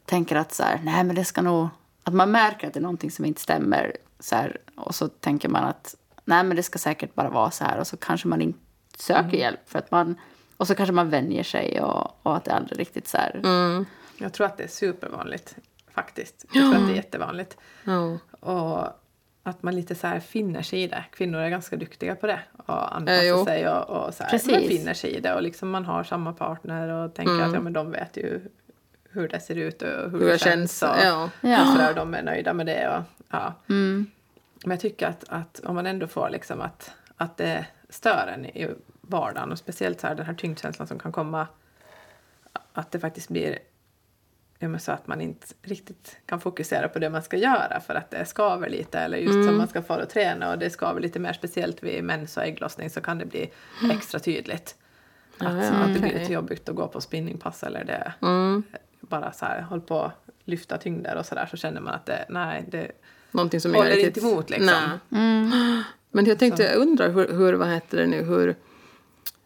tänker 0.05 0.35
att 0.35 0.53
så 0.53 0.63
här, 0.63 0.79
nej 0.83 1.03
men 1.03 1.15
det 1.15 1.25
ska 1.25 1.41
nog, 1.41 1.67
att 2.03 2.13
man 2.13 2.31
märker 2.31 2.67
att 2.67 2.73
det 2.73 2.79
är 2.79 2.81
någonting 2.81 3.11
som 3.11 3.25
inte 3.25 3.41
stämmer 3.41 3.97
så 4.19 4.35
här, 4.35 4.57
och 4.75 4.95
så 4.95 5.07
tänker 5.07 5.49
man 5.49 5.63
att 5.63 5.95
nej 6.27 6.43
men 6.43 6.55
det 6.57 6.63
ska 6.63 6.79
säkert 6.79 7.15
bara 7.15 7.29
vara 7.29 7.51
så 7.51 7.63
här 7.63 7.79
och 7.79 7.87
så 7.87 7.97
kanske 7.97 8.27
man 8.27 8.41
inte 8.41 8.59
söker 8.97 9.19
Mm. 9.23 9.35
hjälp 9.39 9.59
för 9.65 9.79
att 9.79 9.91
man, 9.91 10.15
och 10.57 10.67
så 10.67 10.75
kanske 10.75 10.93
man 10.93 11.09
vänjer 11.09 11.43
sig 11.43 11.81
och, 11.81 12.19
och 12.25 12.35
att 12.37 12.45
det 12.45 12.51
aldrig 12.53 12.79
riktigt 12.79 13.07
så 13.07 13.17
här, 13.17 13.41
mm, 13.43 13.85
Jag 14.17 14.33
tror 14.33 14.45
att 14.47 14.57
det 14.57 14.63
är 14.63 14.67
supervanligt 14.67 15.55
faktiskt. 15.91 16.45
Jag 16.53 16.63
tror 16.71 16.75
att 16.81 16.87
det 16.87 16.93
är 16.93 16.95
jättevanligt. 16.95 17.57
ja. 17.83 18.17
Och 18.39 18.87
att 19.43 19.63
man 19.63 19.75
lite 19.75 19.95
så 19.95 20.07
här 20.07 20.19
finner 20.19 20.61
sig 20.61 20.83
i 20.83 20.87
det. 20.87 21.03
Kvinnor 21.11 21.39
är 21.39 21.49
ganska 21.49 21.75
duktiga 21.75 22.15
på 22.15 22.27
det. 22.27 22.39
Och 22.65 22.95
anpassa 22.95 23.21
Eh, 23.23 23.27
jo. 23.29 23.45
sig 23.45 23.69
och, 23.69 23.89
och 24.05 24.13
så 24.13 24.23
här. 24.23 24.29
Precis. 24.29 24.51
Man 24.51 24.61
finner 24.61 24.93
sig 24.93 25.11
i 25.11 25.19
det. 25.19 25.33
Och 25.35 25.41
liksom 25.41 25.69
man 25.69 25.85
har 25.85 26.03
samma 26.03 26.33
partner 26.33 26.87
och 26.89 27.13
tänker 27.15 27.33
Mm. 27.33 27.47
att 27.47 27.53
ja, 27.53 27.59
men 27.61 27.73
de 27.73 27.91
vet 27.91 28.17
ju 28.17 28.41
hur 29.11 29.27
det 29.27 29.39
ser 29.39 29.55
ut 29.55 29.81
och 29.81 29.87
hur, 29.87 30.09
Hur 30.19 30.19
det 30.19 30.37
känns. 30.37 30.79
känns. 30.79 30.83
Och, 30.83 31.05
Ja. 31.05 31.29
Ja. 31.41 31.61
och 31.61 31.67
så 31.67 31.77
där, 31.77 31.93
de 31.93 32.13
är 32.13 32.23
nöjda 32.23 32.53
med 32.53 32.65
det. 32.65 32.89
Och, 32.97 33.03
ja. 33.29 33.53
mm, 33.69 34.07
Men 34.63 34.71
jag 34.71 34.79
tycker 34.79 35.07
att, 35.07 35.23
att 35.29 35.59
om 35.59 35.75
man 35.75 35.85
ändå 35.87 36.07
får 36.07 36.29
liksom 36.29 36.61
att, 36.61 36.91
att 37.17 37.37
det 37.37 37.65
stör 37.89 38.27
en 38.27 38.45
i 38.45 38.69
vardagen 39.01 39.51
och 39.51 39.57
speciellt 39.57 39.99
så 39.99 40.07
här, 40.07 40.15
den 40.15 40.25
här 40.25 40.33
tyngdkänslan 40.33 40.87
som 40.87 40.99
kan 40.99 41.11
komma 41.11 41.47
att 42.73 42.91
det 42.91 42.99
faktiskt 42.99 43.29
blir 43.29 43.59
ja, 44.59 44.79
så 44.79 44.91
att 44.91 45.07
man 45.07 45.21
inte 45.21 45.47
riktigt 45.61 46.17
kan 46.25 46.39
fokusera 46.39 46.87
på 46.87 46.99
det 46.99 47.09
man 47.09 47.23
ska 47.23 47.37
göra 47.37 47.79
för 47.79 47.95
att 47.95 48.11
det 48.11 48.25
skaver 48.25 48.69
lite 48.69 48.99
eller 48.99 49.17
just 49.17 49.47
som 49.47 49.57
man 49.57 49.67
ska 49.67 49.81
fara 49.81 50.03
och 50.03 50.09
träna 50.09 50.51
och 50.51 50.59
det 50.59 50.69
skaver 50.69 51.01
lite 51.01 51.19
mer 51.19 51.33
speciellt 51.33 51.83
vid 51.83 52.03
mens 52.03 52.37
och 52.37 52.43
ägglossning 52.43 52.89
så 52.89 53.01
kan 53.01 53.17
det 53.17 53.25
bli 53.25 53.51
extra 53.91 54.19
tydligt. 54.19 54.75
Att, 55.37 55.63
ja, 55.65 55.71
att 55.71 55.93
det 55.93 55.99
blir 55.99 56.19
lite 56.19 56.33
jobbigt 56.33 56.69
att 56.69 56.75
gå 56.75 56.87
på 56.87 57.01
spinningpass 57.01 57.63
eller 57.63 57.83
det 57.83 58.13
Mm. 58.21 58.63
bara 58.99 59.31
så 59.31 59.45
här 59.45 59.61
håll 59.61 59.81
på 59.81 60.01
att 60.01 60.13
lyfta 60.43 60.77
tyngder 60.77 61.15
och 61.15 61.25
så 61.25 61.35
där 61.35 61.45
så 61.45 61.57
känner 61.57 61.81
man 61.81 61.93
att 61.93 62.05
det, 62.05 62.25
nej, 62.29 62.65
det 62.67 62.91
Någonting 63.31 63.61
som 63.61 63.73
håller 63.75 63.91
är 63.91 64.05
inte 64.05 64.19
emot 64.19 64.49
liksom. 64.49 64.99
Nej. 65.09 65.21
mm, 65.21 65.83
Men 66.11 66.25
jag 66.25 66.39
tänkte, 66.39 66.63
jag 66.63 66.75
undrar 66.75 67.09
hur, 67.09 67.27
hur, 67.27 67.53
vad 67.53 67.67
heter 67.67 67.97
det 67.97 68.07
nu, 68.07 68.23
hur, 68.23 68.55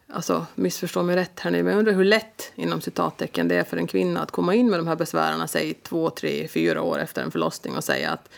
alltså 0.08 0.46
missförstå 0.56 1.04
mig 1.04 1.16
rätt 1.16 1.40
här 1.40 1.52
nu, 1.52 1.64
men 1.64 1.72
jag 1.72 1.80
undrar 1.80 1.94
hur 1.94 2.04
lätt 2.04 2.52
inom 2.56 2.82
citattecken 2.82 3.48
det 3.48 3.56
är 3.56 3.64
för 3.64 3.78
en 3.78 3.88
kvinna 3.88 4.22
att 4.22 4.32
komma 4.32 4.56
in 4.56 4.70
med 4.70 4.80
de 4.80 4.88
här 4.88 4.96
besvären, 4.96 5.48
säg 5.48 5.74
två, 5.74 6.10
tre, 6.10 6.48
fyra 6.48 6.82
år 6.82 7.00
efter 7.00 7.22
en 7.22 7.32
förlossning 7.32 7.76
och 7.76 7.84
säga 7.84 8.12
att 8.12 8.30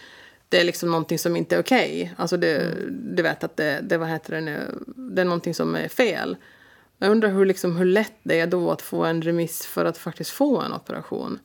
det 0.50 0.60
är 0.60 0.64
liksom 0.64 0.92
någonting 0.92 1.20
som 1.20 1.36
inte 1.36 1.56
är 1.56 1.60
okej. 1.60 2.14
Alltså 2.18 2.38
det, 2.38 2.74
du 2.90 3.24
vet 3.24 3.44
att 3.44 3.58
det, 3.58 3.80
det, 3.84 3.98
vad 3.98 4.10
heter 4.10 4.36
det 4.36 4.42
nu, 4.42 4.84
det 4.96 5.22
är 5.22 5.26
någonting 5.26 5.54
som 5.54 5.76
är 5.76 5.88
fel. 5.88 6.38
Jag 6.98 7.12
undrar 7.12 7.30
hur, 7.30 7.46
liksom, 7.46 7.76
hur 7.76 7.86
lätt 7.86 8.14
det 8.24 8.40
är 8.40 8.48
då 8.48 8.72
att 8.72 8.82
få 8.82 9.04
en 9.04 9.22
remiss 9.22 9.66
för 9.66 9.86
att 9.86 9.98
faktiskt 9.98 10.30
få 10.30 10.62
en 10.62 10.74
operation. 10.74 11.40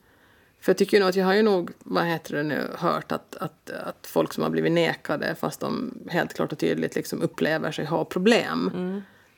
För 0.61 0.71
jag 0.73 0.79
tycker 0.79 1.01
nog 1.01 1.09
att 1.09 1.17
jag 1.17 1.25
har 1.27 1.35
ju 1.35 1.43
nog, 1.43 1.71
vad 1.79 2.05
heter 2.05 2.35
det 2.37 2.43
nu, 2.43 2.71
hört 2.75 3.13
att, 3.13 3.37
att, 3.37 3.71
att 3.71 4.07
folk 4.07 4.33
som 4.33 4.43
har 4.43 4.51
blivit 4.51 4.73
nekade 4.73 5.35
fast 5.35 5.61
de 5.61 5.95
helt 6.11 6.35
klart 6.35 6.53
och 6.53 6.59
tydligt 6.59 6.95
liksom 6.95 7.23
upplever 7.23 7.73
sig 7.73 7.85
ha 7.85 8.05
problem 8.05 8.71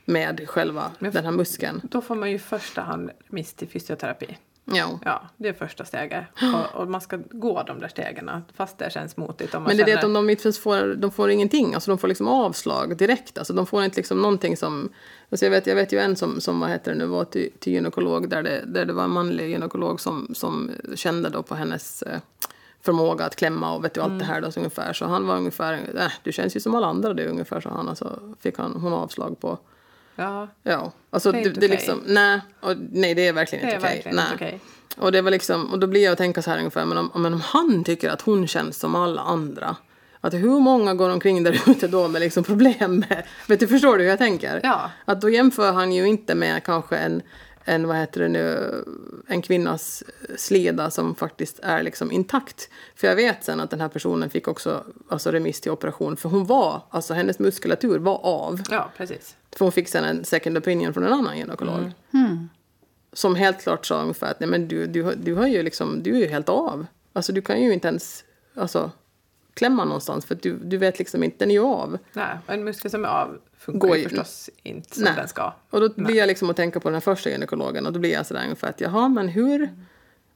med 0.05 0.49
själva 0.49 0.91
Men- 0.99 1.13
den 1.13 1.25
här 1.25 1.33
muskeln. 1.33 1.81
Då 1.91 2.01
får 2.01 2.15
man 2.15 2.29
ju 2.29 2.35
i 2.35 2.39
första 2.39 2.81
hand 2.81 3.11
remiss 3.29 3.55
till 3.55 3.69
fysioterapi. 3.69 4.37
Ja. 4.65 4.99
Ja, 5.05 5.23
det 5.37 5.49
är 5.49 5.53
första 5.53 5.85
steget. 5.85 6.25
Och, 6.55 6.81
och 6.81 6.89
man 6.89 7.01
ska 7.01 7.19
gå 7.31 7.63
de 7.63 7.81
där 7.81 7.89
stegen 7.89 8.31
fast 8.55 8.79
det 8.79 8.93
känns 8.93 9.17
motigt. 9.17 9.55
Om 9.55 9.63
man 9.63 9.69
Men 9.69 9.77
det 9.77 9.83
är 9.83 9.87
det 9.87 9.95
att 9.95 10.37
de 10.43 10.53
får, 10.53 10.95
de 10.95 11.11
får 11.11 11.31
ingenting, 11.31 11.75
alltså 11.75 11.91
de 11.91 11.99
får 11.99 12.09
liksom 12.09 12.29
avslag 12.29 12.97
direkt. 12.97 13.39
Alltså 13.39 13.53
de 13.53 13.67
får 13.67 13.85
inte 13.85 13.97
liksom 13.97 14.23
någonting 14.23 14.57
som... 14.57 14.89
Alltså 15.31 15.47
jag, 15.47 15.51
vet, 15.51 15.67
jag 15.67 15.75
vet 15.75 15.93
ju 15.93 15.99
en 15.99 16.17
som, 16.17 16.41
som 16.41 16.61
vad 16.61 16.71
heter 16.71 16.93
det 16.93 16.99
nu, 16.99 17.07
var 17.07 17.25
till, 17.25 17.51
till 17.59 17.73
gynekolog 17.73 18.29
där 18.29 18.43
det, 18.43 18.65
där 18.67 18.85
det 18.85 18.93
var 18.93 19.05
en 19.05 19.11
manlig 19.11 19.51
gynekolog 19.51 20.01
som, 20.01 20.35
som 20.35 20.71
kände 20.95 21.29
då 21.29 21.43
på 21.43 21.55
hennes 21.55 22.03
eh, 22.03 22.21
förmåga 22.83 23.25
att 23.25 23.37
klämma 23.37 23.75
och 23.75 23.85
vet 23.85 23.95
du 23.95 24.01
allt 24.01 24.19
det 24.19 24.25
här 24.25 24.41
då 24.41 24.53
så 24.53 24.61
ungefär. 24.61 24.93
Så 24.93 25.07
han 25.07 25.27
var 25.27 25.37
ungefär, 25.37 25.73
äh, 25.73 26.13
du 26.23 26.33
känns 26.33 26.57
ju 26.57 26.61
som 26.61 26.75
alla 26.75 26.87
andra 26.87 27.15
du 27.15 27.27
ungefär, 27.27 27.61
sa 27.61 27.71
han. 27.71 27.89
Och 27.89 27.99
så 27.99 28.37
fick 28.41 28.59
han, 28.59 28.73
hon 28.73 28.93
avslag 28.93 29.41
på... 29.41 29.59
Ja, 30.17 30.49
Ja, 30.63 30.93
alltså 31.11 31.33
Det 31.33 31.39
är 31.41 31.45
det, 31.45 31.51
det 31.51 31.57
är 31.57 31.59
okej. 31.59 31.69
liksom, 31.69 32.03
nej, 32.07 32.41
och, 32.61 32.77
nej 32.93 33.15
det 33.15 33.29
är 33.29 33.33
verkligen 33.33 33.67
det 33.67 33.73
är 33.73 33.75
inte 33.77 33.87
okej. 33.89 34.13
nej. 34.15 34.25
okej. 34.35 34.61
Och 34.97 35.13
det 35.13 35.23
var 35.23 35.31
liksom, 35.31 35.73
och 35.73 35.79
då 35.79 35.87
blir 35.87 36.05
jag 36.05 36.13
att 36.13 36.19
tänka 36.19 36.43
så 36.43 36.51
här 36.51 36.59
ungefär, 36.59 36.85
men 36.85 36.99
om, 36.99 37.11
men 37.15 37.35
om 37.35 37.41
han 37.41 37.85
tycker 37.85 38.11
att 38.11 38.23
hon 38.23 38.47
känns 38.47 38.79
som 38.79 38.95
alla 38.95 39.23
andra, 39.23 39.77
att 40.21 40.35
hur 40.35 40.61
många 40.61 40.95
går 40.95 41.11
omkring 41.11 41.43
där 41.43 41.63
ute 41.71 41.89
då 41.89 42.09
med 42.09 42.21
liksom 42.21 42.45
problem 42.45 43.05
med, 43.09 43.25
vet 43.47 43.61
du, 43.61 43.67
förstår 43.67 43.97
du 43.97 44.03
hur 44.03 44.11
jag 44.11 44.19
tänker? 44.19 44.61
Ja. 44.63 44.91
Att 45.05 45.21
då 45.21 45.31
jämför 45.31 45.73
han 45.73 45.93
ju 45.93 46.07
inte 46.09 46.35
med 46.35 46.65
kanske 46.65 46.97
en, 46.97 47.23
en, 47.65 47.87
vad 47.89 47.97
heter 47.97 48.21
det 48.21 48.29
nu, 48.29 48.75
en 49.29 49.43
kvinnas 49.43 50.03
sleda 50.37 50.91
som 50.91 51.15
faktiskt 51.15 51.61
är 51.63 51.83
liksom 51.83 52.13
intakt. 52.13 52.69
För 52.97 53.07
jag 53.07 53.17
vet 53.17 53.45
sen 53.45 53.61
att 53.61 53.71
den 53.71 53.81
här 53.81 53.89
personen 53.89 54.31
fick 54.31 54.49
också 54.49 54.85
alltså 55.09 55.31
remiss 55.31 55.61
till 55.61 55.71
operation 55.71 56.17
för 56.17 56.29
hon 56.29 56.47
var, 56.47 56.83
alltså 56.91 57.15
hennes 57.15 57.39
muskulatur 57.39 57.99
var 57.99 58.21
av. 58.27 58.63
Ja, 58.71 58.91
precis. 58.97 59.37
För 59.57 59.65
hon 59.65 59.73
fick 59.73 59.89
sen 59.89 60.05
en 60.05 60.25
second 60.25 60.59
opinion 60.59 60.95
från 60.95 61.05
en 61.07 61.13
annan 61.13 61.39
gynekolog. 61.39 61.91
Som 63.13 63.35
helt 63.35 63.61
klart 63.63 63.87
sa 63.87 64.03
ungefär 64.03 64.31
att 64.31 64.41
nej 64.41 64.49
men 64.49 64.69
du, 64.69 64.87
du, 64.87 65.03
har- 65.03 65.15
du 65.23 65.35
har 65.35 65.47
ju 65.47 65.63
liksom, 65.63 66.03
du 66.03 66.15
är 66.17 66.19
ju 66.21 66.27
helt 66.27 66.49
av. 66.49 66.87
Alltså 67.13 67.33
du 67.33 67.43
kan 67.43 67.63
ju 67.63 67.73
inte 67.73 67.89
ens, 67.89 68.25
alltså 68.55 68.91
klämma 69.61 69.85
någonstans 69.85 70.27
för 70.27 70.35
att 70.35 70.43
du, 70.43 70.59
du 70.59 70.77
vet 70.77 70.99
liksom 70.99 71.23
inte, 71.23 71.37
den 71.39 71.51
är 71.51 71.55
ju 71.55 71.65
av. 71.65 71.99
Nej, 72.13 72.37
och 72.47 72.55
en 72.55 72.65
muskel 72.65 72.91
som 72.91 73.05
är 73.05 73.09
av 73.09 73.39
funkar 73.59 73.89
Går 73.89 73.97
ju 73.97 74.03
förstås 74.09 74.51
inte 74.63 74.95
som 74.95 75.05
Nej. 75.05 75.13
den 75.17 75.29
ska. 75.29 75.53
Och 75.71 75.81
då 75.81 75.89
blir 76.03 76.17
jag 76.17 76.27
liksom 76.27 76.51
att 76.51 76.57
tänka 76.57 76.81
på 76.81 76.89
den 76.89 76.95
här 76.95 77.01
första 77.01 77.31
gynekologen 77.31 77.87
och 77.87 77.93
då 77.93 77.99
blir 78.01 78.13
jag 78.13 78.27
sådär 78.27 78.43
ungefär 78.45 78.69
att 78.69 78.81
jaha 78.81 79.09
men 79.09 79.29
hur, 79.29 79.71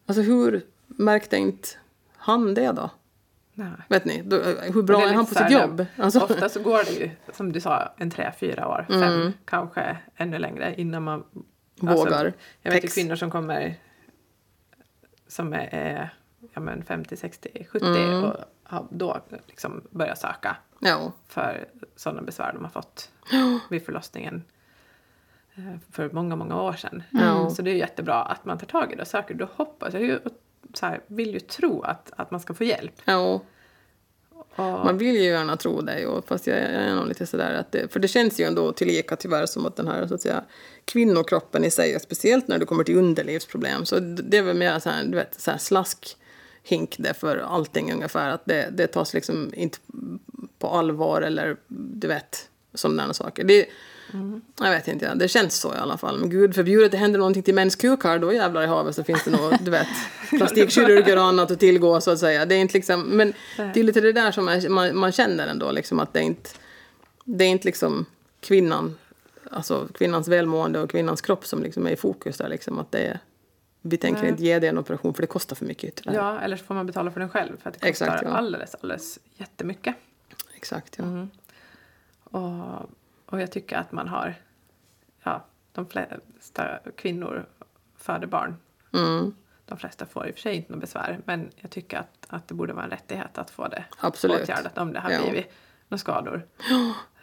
alltså 0.07 0.23
hur 0.23 0.63
märkte 0.87 1.37
inte 1.37 1.69
han 2.17 2.55
det 2.55 2.73
då? 2.73 2.91
Nej. 3.55 3.69
Vet 3.89 4.05
ni, 4.05 4.23
då, 4.23 4.37
hur 4.75 4.83
bra 4.83 5.01
är 5.03 5.07
lite 5.07 5.17
han 5.17 5.27
på 5.27 5.35
sitt 5.35 5.51
jobb? 5.51 5.87
Alltså, 5.97 6.21
Ofta 6.21 6.49
så 6.49 6.61
går 6.63 6.85
det 6.85 6.91
ju, 6.91 7.11
som 7.33 7.53
du 7.53 7.61
sa, 7.61 7.95
en 7.97 8.11
tre, 8.11 8.33
fyra 8.41 8.69
år, 8.69 8.87
fem, 8.89 9.03
Mm. 9.03 9.33
kanske 9.45 9.97
ännu 10.17 10.39
längre 10.39 10.75
innan 10.77 11.03
man 11.03 11.25
Vågar. 11.81 12.33
jag 12.63 12.73
vet 12.73 12.85
ju 12.85 12.89
kvinnor 12.89 13.17
som 13.17 13.31
kommer 13.31 13.75
som 15.29 15.53
är, 15.53 15.69
är 15.75 16.15
ja, 16.55 16.61
men 16.61 16.83
50, 16.85 17.17
60, 17.17 17.67
70 17.71 17.87
Mm. 17.87 18.25
och 18.25 18.37
då 18.91 19.21
liksom 19.47 19.83
börjar 19.91 20.15
söka 20.15 20.57
ja, 20.79 21.13
för 21.29 21.69
sådana 21.97 22.23
besvär 22.23 22.53
de 22.53 22.65
har 22.65 22.71
fått 22.71 23.11
vid 23.71 23.85
förlossningen 23.85 24.45
eh, 25.55 25.77
för 25.93 26.11
många, 26.11 26.37
många 26.37 26.63
år 26.63 26.73
sedan. 26.73 27.03
Ja. 27.11 27.51
Så 27.51 27.63
det 27.63 27.71
är 27.71 27.75
jättebra 27.75 28.23
att 28.23 28.45
man 28.45 28.59
tar 28.59 28.67
tag 28.67 28.93
i 28.93 28.97
det 28.97 29.03
och 29.03 29.09
söker. 29.09 29.35
Då 29.35 29.49
hoppas 29.57 29.95
jag 29.95 30.03
ju, 30.03 30.19
så 30.75 30.87
här, 30.87 31.01
vill 31.07 31.35
ju 31.35 31.41
tro 31.41 31.83
att, 31.83 32.13
att 32.17 32.31
man 32.31 32.41
ska 32.41 32.55
få 32.55 32.65
hjälp. 32.65 32.95
ja. 33.05 33.41
Och, 34.57 34.65
Man 34.65 34.99
vill 34.99 35.15
ju 35.15 35.23
gärna 35.23 35.57
tro 35.57 35.81
det, 35.81 36.07
och 36.07 36.27
fast 36.27 36.47
jag, 36.47 36.59
är 36.59 36.95
nog 36.95 37.09
lite 37.09 37.27
sådär 37.27 37.55
att 37.55 37.73
det, 37.73 37.93
för 37.93 38.01
det 38.01 38.09
känns 38.09 38.41
ju 38.41 38.45
ändå 38.45 38.73
tillika 38.73 39.17
tyvärr 39.17 39.47
som 39.47 39.67
att 39.67 39.77
den 39.77 39.89
här 39.89 40.07
så 40.07 40.15
att 40.15 40.21
säga 40.21 40.45
kvinnokroppen 40.85 41.65
i 41.65 41.71
sig, 41.71 42.01
speciellt 42.01 42.49
när 42.49 42.59
det 42.59 42.67
kommer 42.67 42.85
till 42.85 42.99
underlivsproblem, 42.99 43.85
så 43.87 43.99
det 44.01 44.37
är 44.39 44.43
väl 44.43 44.57
mer 44.57 44.79
så 44.79 44.91
här, 44.91 45.05
du 45.05 45.17
vet, 45.17 45.41
så 45.41 45.51
här 45.51 45.59
slaskhink 46.65 46.97
det 46.99 47.15
för 47.15 47.37
allting 47.37 47.93
ungefär, 47.93 48.31
att 48.31 48.47
det, 48.47 48.69
det 48.73 48.87
tas 48.87 49.15
liksom 49.15 49.51
inte 49.55 49.79
på 50.59 50.69
allvar 50.69 51.23
eller 51.23 51.57
du 51.69 52.09
vet, 52.09 52.49
sådana 52.75 53.15
saker. 53.15 53.45
Det, 53.45 53.67
Jag 54.61 54.71
vet 54.71 54.89
inte, 54.89 55.05
ja. 55.05 55.15
det 55.15 55.29
känns 55.29 55.55
så 55.61 55.75
i 55.75 55.77
alla 55.77 55.97
fall. 55.97 56.19
Men 56.19 56.31
gud 56.31 56.55
förbjudet 56.55 56.93
det 56.93 56.99
händer 56.99 57.19
någonting 57.19 57.43
till 57.43 57.55
mäns 57.55 57.77
kukar, 57.77 58.19
då 58.19 58.33
jävlar 58.33 58.63
i 58.63 58.67
havet 58.67 58.95
så 58.95 59.05
finns 59.05 59.25
det 59.25 59.31
nog, 59.31 59.53
du 59.61 59.71
vet, 59.71 59.89
plastikkirurger 60.31 61.17
och 61.17 61.25
annat 61.25 61.51
att 61.51 61.61
tillgå 61.61 62.01
så 62.01 62.11
att 62.11 62.19
säga. 62.19 62.47
Det 62.47 62.55
är 62.55 62.59
inte 62.59 62.75
liksom, 62.75 63.03
men 63.03 63.33
det 63.57 63.81
är 63.81 63.85
lite 63.85 64.01
det 64.01 64.13
där 64.13 64.33
som 64.33 64.45
man, 64.45 64.73
man, 64.73 64.97
man 64.97 65.13
känner 65.13 65.47
ändå, 65.47 65.73
liksom 65.73 66.01
att 66.01 66.13
det 66.13 66.21
är 66.21 66.25
inte, 66.25 66.51
det 67.25 67.45
är 67.45 67.49
inte 67.49 67.67
liksom 67.67 68.07
kvinnan, 68.41 68.95
alltså 69.51 69.89
kvinnans 69.95 70.29
välmående 70.29 70.81
och 70.81 70.91
kvinnans 70.91 71.21
kropp 71.21 71.47
som 71.47 71.63
liksom 71.63 71.87
är 71.87 71.91
i 71.91 71.97
fokus 71.97 72.37
där 72.37 72.49
liksom, 72.49 72.79
att 72.79 72.93
det 72.93 72.99
är, 72.99 73.19
vi 73.87 73.97
tänker 73.97 74.23
Nej. 74.23 74.31
inte 74.31 74.43
ge 74.43 74.59
dig 74.59 74.69
en 74.69 74.79
operation 74.79 75.15
för 75.15 75.23
det 75.23 75.27
kostar 75.27 75.57
för 75.57 75.67
mycket 75.67 75.95
tyvärr. 75.97 76.15
ja, 76.17 76.41
eller 76.41 76.57
så 76.57 76.65
får 76.65 76.75
man 76.75 76.87
betala 76.87 77.11
för 77.11 77.21
den 77.21 77.29
själv 77.29 77.57
för 77.61 77.69
att 77.71 77.81
det 77.81 77.91
kostar 77.91 78.07
Exakt, 78.07 78.23
ja. 78.23 78.29
alldeles, 78.37 78.75
alldeles 78.75 79.19
jättemycket. 79.37 79.95
Exakt, 80.57 80.95
ja. 80.99 81.05
Mm. 81.05 81.31
Och, 82.25 82.91
och 83.27 83.41
jag 83.41 83.53
tycker 83.53 83.77
att 83.77 83.93
man 83.93 84.09
har, 84.09 84.35
ja, 85.23 85.45
de 85.73 85.87
flesta 85.87 86.79
kvinnor 86.97 87.47
föder 87.97 88.27
barn. 88.27 88.57
Mm, 88.95 89.35
De 89.67 89.79
flesta 89.79 90.07
får 90.07 90.27
i 90.27 90.31
och 90.31 90.35
för 90.35 90.41
sig 90.41 90.57
inte 90.57 90.73
något 90.73 90.81
besvär, 90.81 91.21
men 91.25 91.51
jag 91.57 91.71
tycker 91.71 91.99
att, 91.99 92.27
att 92.29 92.49
det 92.49 92.55
borde 92.55 92.73
vara 92.73 92.85
en 92.85 92.91
rättighet 92.91 93.39
att 93.39 93.51
få 93.51 93.69
det 93.69 93.85
Absolut. 94.01 94.43
åtgärdat 94.43 94.79
om 94.79 94.93
det 94.93 95.01
har 95.01 95.11
Ja. 95.11 95.21
blivit 95.23 95.53
några 95.89 95.99
skador. 95.99 96.47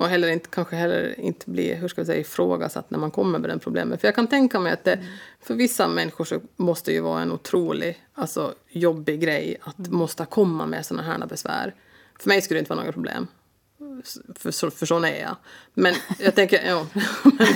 Och 0.00 0.08
heller 0.08 0.28
inte, 0.28 0.48
kanske 0.50 0.76
heller 0.76 1.20
inte 1.20 1.50
bli 1.50 1.74
hur 1.74 1.88
ska 1.88 2.00
jag 2.00 2.06
säga, 2.06 2.20
ifrågasatt 2.20 2.90
när 2.90 2.98
man 2.98 3.10
kommer 3.10 3.38
med 3.38 3.50
den 3.50 3.58
problemet. 3.58 4.00
För 4.00 4.08
jag 4.08 4.14
kan 4.14 4.26
tänka 4.26 4.60
mig 4.60 4.72
att 4.72 4.84
det, 4.84 4.98
för 5.40 5.54
vissa 5.54 5.88
människor 5.88 6.24
så 6.24 6.40
måste 6.56 6.92
ju 6.92 7.00
vara 7.00 7.22
en 7.22 7.32
otrolig, 7.32 8.04
alltså 8.14 8.54
jobbig 8.68 9.20
grej 9.20 9.56
att 9.62 9.78
måste 9.78 10.24
komma 10.24 10.66
med 10.66 10.86
såna 10.86 11.02
här 11.02 11.26
besvär. 11.26 11.74
För 12.20 12.28
mig 12.28 12.42
skulle 12.42 12.58
det 12.58 12.60
inte 12.60 12.70
vara 12.70 12.80
några 12.80 12.92
problem. 12.92 13.26
För, 14.34 14.50
så, 14.50 14.70
för 14.70 14.86
sån 14.86 15.04
är 15.04 15.20
jag. 15.20 15.36
Men 15.74 15.94
jag 16.18 16.34
tänker, 16.34 16.66
ja. 16.66 16.86
men, 17.24 17.48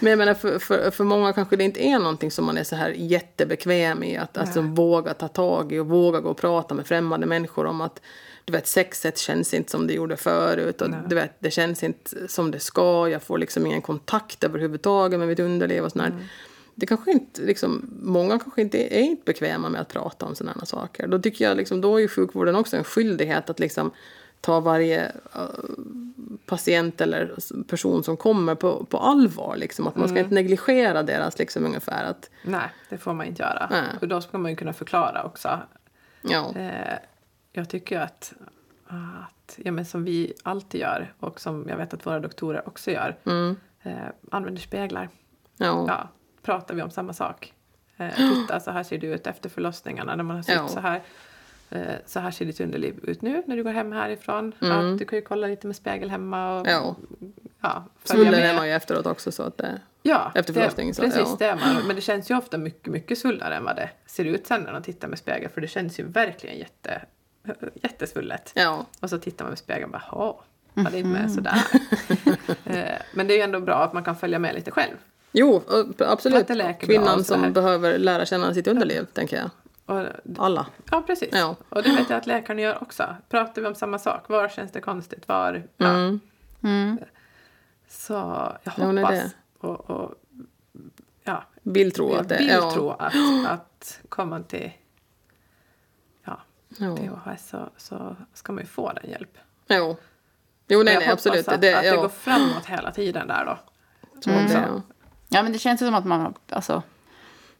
men 0.00 0.10
jag 0.10 0.18
menar 0.18 0.34
för, 0.34 0.58
för, 0.58 0.90
för 0.90 1.04
många 1.04 1.32
kanske 1.32 1.56
det 1.56 1.64
inte 1.64 1.86
är 1.86 1.98
någonting 1.98 2.30
som 2.30 2.44
man 2.44 2.58
är 2.58 2.64
så 2.64 2.76
här 2.76 2.90
jättebekväm 2.90 4.02
i. 4.02 4.16
Att 4.16 4.38
alltså 4.38 4.60
våga 4.60 5.14
ta 5.14 5.28
tag 5.28 5.72
i 5.72 5.78
och 5.78 5.86
våga 5.86 6.20
gå 6.20 6.30
och 6.30 6.36
prata 6.36 6.74
med 6.74 6.86
främmande 6.86 7.26
människor 7.26 7.66
om 7.66 7.80
att 7.80 8.00
du 8.48 8.52
vet, 8.52 8.68
sexet 8.68 9.18
känns 9.18 9.54
inte 9.54 9.70
som 9.70 9.86
det 9.86 9.92
gjorde 9.92 10.16
förut 10.16 10.82
och 10.82 10.90
du 11.08 11.14
vet, 11.14 11.32
det 11.38 11.50
känns 11.50 11.82
inte 11.82 12.28
som 12.28 12.50
det 12.50 12.60
ska. 12.60 13.08
Jag 13.08 13.22
får 13.22 13.38
liksom 13.38 13.66
ingen 13.66 13.82
kontakt 13.82 14.44
överhuvudtaget 14.44 15.18
med 15.18 15.28
mitt 15.28 15.40
underliv 15.40 15.84
och 15.84 15.92
sånt 15.92 16.14
Det 16.74 16.86
kanske 16.86 17.10
inte, 17.12 17.42
liksom, 17.42 17.90
många 18.02 18.38
kanske 18.38 18.60
inte 18.60 18.78
är 18.78 19.00
inte 19.00 19.22
bekväma 19.24 19.68
med 19.68 19.80
att 19.80 19.88
prata 19.88 20.26
om 20.26 20.34
sådana 20.34 20.64
saker. 20.64 21.06
Då 21.06 21.18
tycker 21.18 21.44
jag 21.44 21.56
liksom, 21.56 21.80
då 21.80 21.96
är 21.96 22.00
ju 22.00 22.08
sjukvården 22.08 22.56
också 22.56 22.76
en 22.76 22.84
skyldighet 22.84 23.50
att 23.50 23.60
liksom 23.60 23.90
ta 24.40 24.60
varje 24.60 25.12
uh, 25.36 25.42
patient 26.46 27.00
eller 27.00 27.34
person 27.68 28.04
som 28.04 28.16
kommer 28.16 28.54
på, 28.54 28.84
på 28.84 28.98
allvar. 28.98 29.56
Liksom. 29.56 29.86
Att 29.86 29.96
man 29.96 30.08
ska 30.08 30.18
inte 30.18 30.34
negligera 30.34 31.02
deras 31.02 31.38
liksom, 31.38 31.64
ungefär 31.64 32.04
att 32.04 32.30
Nej, 32.42 32.68
det 32.88 32.98
får 32.98 33.12
man 33.12 33.26
inte 33.26 33.42
göra. 33.42 33.68
Nej. 33.70 33.98
Och 34.00 34.08
då 34.08 34.20
ska 34.20 34.38
man 34.38 34.50
ju 34.50 34.56
kunna 34.56 34.72
förklara 34.72 35.24
också. 35.24 35.60
ja, 36.22 36.52
Eh, 36.56 36.98
jag 37.52 37.68
tycker 37.68 38.00
att, 38.00 38.32
att 38.86 39.58
ja, 39.64 39.72
men 39.72 39.84
som 39.86 40.04
vi 40.04 40.32
alltid 40.42 40.80
gör 40.80 41.12
och 41.20 41.40
som 41.40 41.66
jag 41.68 41.76
vet 41.76 41.94
att 41.94 42.06
våra 42.06 42.20
doktorer 42.20 42.68
också 42.68 42.90
gör, 42.90 43.16
mm, 43.24 43.56
eh, 43.82 43.92
använder 44.30 44.60
speglar. 44.62 45.08
ja, 45.56 45.84
Ja, 45.88 46.08
pratar 46.42 46.74
vi 46.74 46.82
om 46.82 46.90
samma 46.90 47.12
sak. 47.12 47.54
Eh, 47.96 48.14
titta, 48.16 48.60
så 48.60 48.70
här 48.70 48.82
ser 48.82 48.98
det 48.98 49.06
ut 49.06 49.26
efter 49.26 49.48
förlossningarna 49.48 50.16
när 50.16 50.24
man 50.24 50.36
har 50.36 50.42
sytt 50.42 50.54
Ja. 50.54 50.68
så 50.68 50.80
här. 50.80 51.02
Eh, 51.70 51.94
så 52.06 52.20
här 52.20 52.30
ser 52.30 52.44
ditt 52.44 52.60
underliv 52.60 53.00
ut 53.02 53.22
nu 53.22 53.42
när 53.46 53.56
du 53.56 53.64
går 53.64 53.70
hem 53.72 53.92
härifrån. 53.92 54.52
Mm. 54.60 54.92
Att 54.92 54.98
du 54.98 55.04
kan 55.04 55.18
ju 55.18 55.24
kolla 55.24 55.46
lite 55.46 55.66
med 55.66 55.76
spegel 55.76 56.10
hemma 56.10 56.60
och 56.60 56.66
Ja. 56.68 56.96
ja, 57.60 57.84
Svullen 58.04 58.34
är 58.34 58.54
man 58.54 58.68
ju 58.68 58.74
efteråt 58.74 59.06
också 59.06 59.32
så 59.32 59.42
att 59.42 59.58
det... 59.58 59.80
Ja, 60.02 60.32
efter 60.34 60.52
förlossningen, 60.52 60.94
så, 60.94 61.02
precis 61.02 61.20
ja. 61.24 61.36
det 61.38 61.44
är 61.44 61.56
man. 61.56 61.86
Men 61.86 61.96
det 61.96 62.02
känns 62.02 62.30
ju 62.30 62.36
ofta 62.38 62.58
mycket, 62.58 62.92
mycket 62.92 63.18
svullnare 63.18 63.54
än 63.56 63.64
vad 63.64 63.76
det 63.76 63.90
ser 64.06 64.24
ut 64.24 64.46
sen 64.46 64.62
när 64.62 64.72
man 64.72 64.82
tittar 64.82 65.08
med 65.08 65.18
spegel. 65.18 65.50
För 65.50 65.60
det 65.60 65.68
känns 65.68 66.00
ju 66.00 66.04
verkligen 66.04 66.58
jätte, 66.58 67.02
jättesvullet. 67.82 68.52
Ja, 68.54 68.86
Och 69.00 69.10
så 69.10 69.18
tittar 69.18 69.44
man 69.44 69.50
med 69.50 69.58
spegeln 69.58 69.84
och 69.84 69.90
bara, 69.90 70.02
"Jaha, 70.12 70.34
var 70.84 70.90
det 70.90 71.04
med 71.04 71.32
sådär? 71.32 71.62
Eh, 72.64 72.98
Men 73.14 73.26
det 73.26 73.34
är 73.34 73.36
ju 73.36 73.42
ändå 73.42 73.60
bra 73.60 73.74
att 73.74 73.92
man 73.92 74.04
kan 74.04 74.16
följa 74.16 74.38
med 74.38 74.54
lite 74.54 74.70
själv. 74.70 74.94
jo, 75.32 75.62
absolut. 75.98 76.46
Kvinnan 76.80 77.24
som 77.24 77.52
behöver 77.52 77.98
lära 77.98 78.26
känna 78.26 78.54
sitt 78.54 78.66
underliv, 78.66 79.04
tänker 79.12 79.36
jag. 79.36 79.50
Och, 79.86 80.06
Alla. 80.38 80.66
ja, 80.90 81.02
precis. 81.06 81.28
Ja. 81.32 81.56
Och 81.68 81.82
det 81.82 81.88
vet 81.96 82.10
jag 82.10 82.16
att 82.18 82.26
läkaren 82.26 82.58
gör 82.58 82.82
också. 82.82 83.16
Pratar 83.28 83.62
vi 83.62 83.68
om 83.68 83.74
samma 83.74 83.98
sak? 83.98 84.28
Var 84.28 84.48
känns 84.48 84.72
det 84.72 84.80
konstigt? 84.80 85.28
Var? 85.28 85.62
Ja. 85.76 85.86
Mm. 85.88 86.20
Mm. 86.62 86.98
Så 87.88 88.12
jag 88.12 88.58
Ja, 88.76 88.84
hoppas 88.84 89.10
det- 89.10 89.30
och, 89.58 89.90
och 89.90 90.14
ja, 91.24 91.44
Vill 91.62 91.92
tro 91.92 92.14
att 92.14 92.28
det... 92.28 92.36
vill 92.38 92.48
ja. 92.48 92.70
tro 92.74 92.90
att, 92.90 93.14
att 93.48 94.00
kommer 94.08 94.30
man 94.30 94.44
till 94.44 94.70
ja, 96.68 97.36
så, 97.38 97.68
så 97.76 98.16
ska 98.34 98.52
man 98.52 98.62
ju 98.62 98.68
få 98.68 98.92
den 98.92 99.10
hjälp. 99.10 99.38
Jo. 99.68 99.96
Jo, 100.68 100.82
nej, 100.82 100.94
jag 100.94 101.00
nej, 101.00 101.10
absolut. 101.10 101.48
att, 101.48 101.60
det, 101.60 101.74
att 101.74 101.82
det 101.82 101.96
går 101.96 102.08
framåt 102.08 102.66
hela 102.66 102.90
tiden 102.90 103.28
där 103.28 103.44
då. 103.44 103.58
Mm. 104.30 104.46
det, 104.46 104.52
ja. 104.52 104.82
Ja, 105.28 105.42
men 105.42 105.52
det 105.52 105.58
känns 105.58 105.82
ju 105.82 105.86
som 105.86 105.94
att 105.94 106.04
man 106.04 106.34
alltså, 106.50 106.82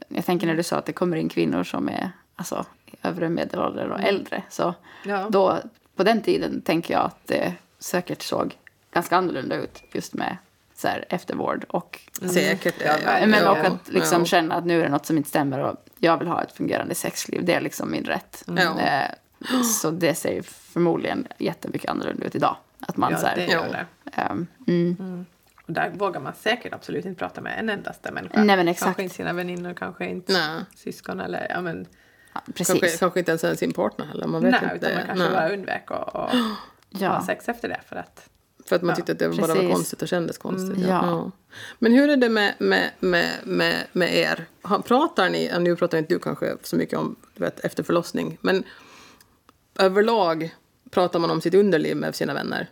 jag 0.08 0.24
tänker 0.24 0.46
när 0.46 0.56
du 0.56 0.62
sa 0.62 0.76
att 0.76 0.86
det 0.86 0.92
kommer 0.92 1.16
in 1.16 1.28
kvinnor 1.28 1.64
som 1.64 1.88
är, 1.88 2.10
alltså, 2.36 2.66
övre 3.02 3.28
medelålder 3.28 3.90
och 3.90 4.00
äldre, 4.00 4.42
så 4.50 4.74
Ja. 5.04 5.26
då, 5.30 5.58
på 5.96 6.04
den 6.04 6.22
tiden 6.22 6.60
tänker 6.62 6.94
jag 6.94 7.04
att 7.04 7.26
det 7.26 7.54
säkert 7.78 8.22
såg 8.22 8.56
ganska 8.92 9.16
annorlunda 9.16 9.56
ut 9.56 9.82
just 9.92 10.14
med 10.14 10.36
så 10.74 10.88
här, 10.88 11.04
eftervård 11.08 11.64
och 11.68 12.00
Säkert. 12.12 12.74
Ja, 12.84 13.26
men 13.26 13.30
ja, 13.30 13.50
och 13.50 13.58
att 13.58 13.88
liksom 13.88 14.18
ja. 14.18 14.24
känna 14.24 14.54
att 14.54 14.66
nu 14.66 14.80
är 14.80 14.84
det 14.84 14.90
något 14.90 15.06
som 15.06 15.16
inte 15.16 15.28
stämmer 15.28 15.58
och 15.58 15.76
jag 15.98 16.18
vill 16.18 16.28
ha 16.28 16.42
ett 16.42 16.52
fungerande 16.52 16.94
sexliv. 16.94 17.44
Det 17.44 17.54
är 17.54 17.60
liksom 17.60 17.90
min 17.90 18.04
rätt. 18.04 18.44
Ja. 18.46 18.80
Eh, 18.80 19.10
Så 19.80 19.90
det 19.90 20.14
ser 20.14 20.42
förmodligen 20.42 21.26
jättemycket 21.38 21.90
annorlunda 21.90 22.26
ut 22.26 22.34
idag. 22.34 22.56
Att 22.80 22.96
man 22.96 23.12
ja, 23.12 23.18
så 23.18 23.26
här, 23.26 23.36
det 23.36 23.46
gör 23.46 23.66
ja. 23.66 23.72
det. 23.72 24.20
ehm, 24.20 24.46
mm, 24.66 25.26
Och 25.66 25.72
där 25.72 25.90
vågar 25.90 26.20
man 26.20 26.32
säkert 26.34 26.74
absolut 26.74 27.04
inte 27.04 27.18
prata 27.18 27.40
med 27.40 27.58
en 27.58 27.70
endaste 27.70 28.12
människa. 28.12 28.44
Nej, 28.44 28.56
men 28.56 28.68
exakt. 28.68 28.84
Kanske 28.84 29.02
inte 29.02 29.14
sina 29.14 29.32
väninnor, 29.32 29.74
kanske 29.74 30.06
inte 30.06 30.32
Nej. 30.32 30.62
syskon 30.76 31.20
eller 31.20 31.46
ja 31.50 31.60
men 31.60 31.86
ja, 32.34 32.40
Kanske, 32.54 32.74
precis. 32.80 32.98
kanske 33.00 33.18
inte 33.18 33.30
ens 33.32 33.58
sin 33.58 33.72
partner 33.72 34.06
heller. 34.06 34.26
Man 34.26 34.42
vet 34.42 34.50
nej, 34.50 34.60
inte. 34.74 34.74
utan 34.86 34.94
man 34.98 35.06
kanske 35.06 35.24
Nej. 35.24 35.32
bara 35.32 35.48
undvek 35.52 35.90
och, 35.90 36.14
och 36.16 36.30
ha 36.30 36.56
Ja. 36.90 37.22
sex 37.26 37.48
efter 37.48 37.68
det 37.68 37.80
för 37.86 37.96
att 37.96 38.28
För 38.68 38.76
att 38.76 38.82
man 38.82 38.88
Ja, 38.90 38.96
tyckte 38.96 39.12
att 39.12 39.18
det 39.18 39.28
bara 39.28 39.46
var 39.46 39.54
precis. 39.54 39.72
konstigt 39.72 40.02
och 40.02 40.08
kändes 40.08 40.38
konstigt. 40.38 40.76
Mm, 40.76 40.88
ja. 40.88 41.30
Men 41.78 41.92
hur 41.92 42.08
är 42.10 42.16
det 42.16 42.28
med, 42.28 42.54
med, 42.58 42.90
med, 43.00 43.34
med, 43.44 43.86
med 43.92 44.16
er? 44.16 44.46
Pratar 44.86 45.28
ni, 45.28 45.46
ja, 45.46 45.58
nu 45.58 45.76
pratar 45.76 45.98
inte 45.98 46.14
du 46.14 46.18
kanske 46.18 46.56
så 46.62 46.76
mycket 46.76 46.98
om 46.98 47.16
du 47.34 47.44
vet, 47.44 47.60
efter 47.60 47.82
förlossning, 47.82 48.38
men 48.40 48.64
överlag 49.78 50.54
pratar 50.90 51.18
man 51.18 51.30
om 51.30 51.40
sitt 51.40 51.54
underliv 51.54 51.96
med 51.96 52.14
sina 52.14 52.34
vänner? 52.34 52.70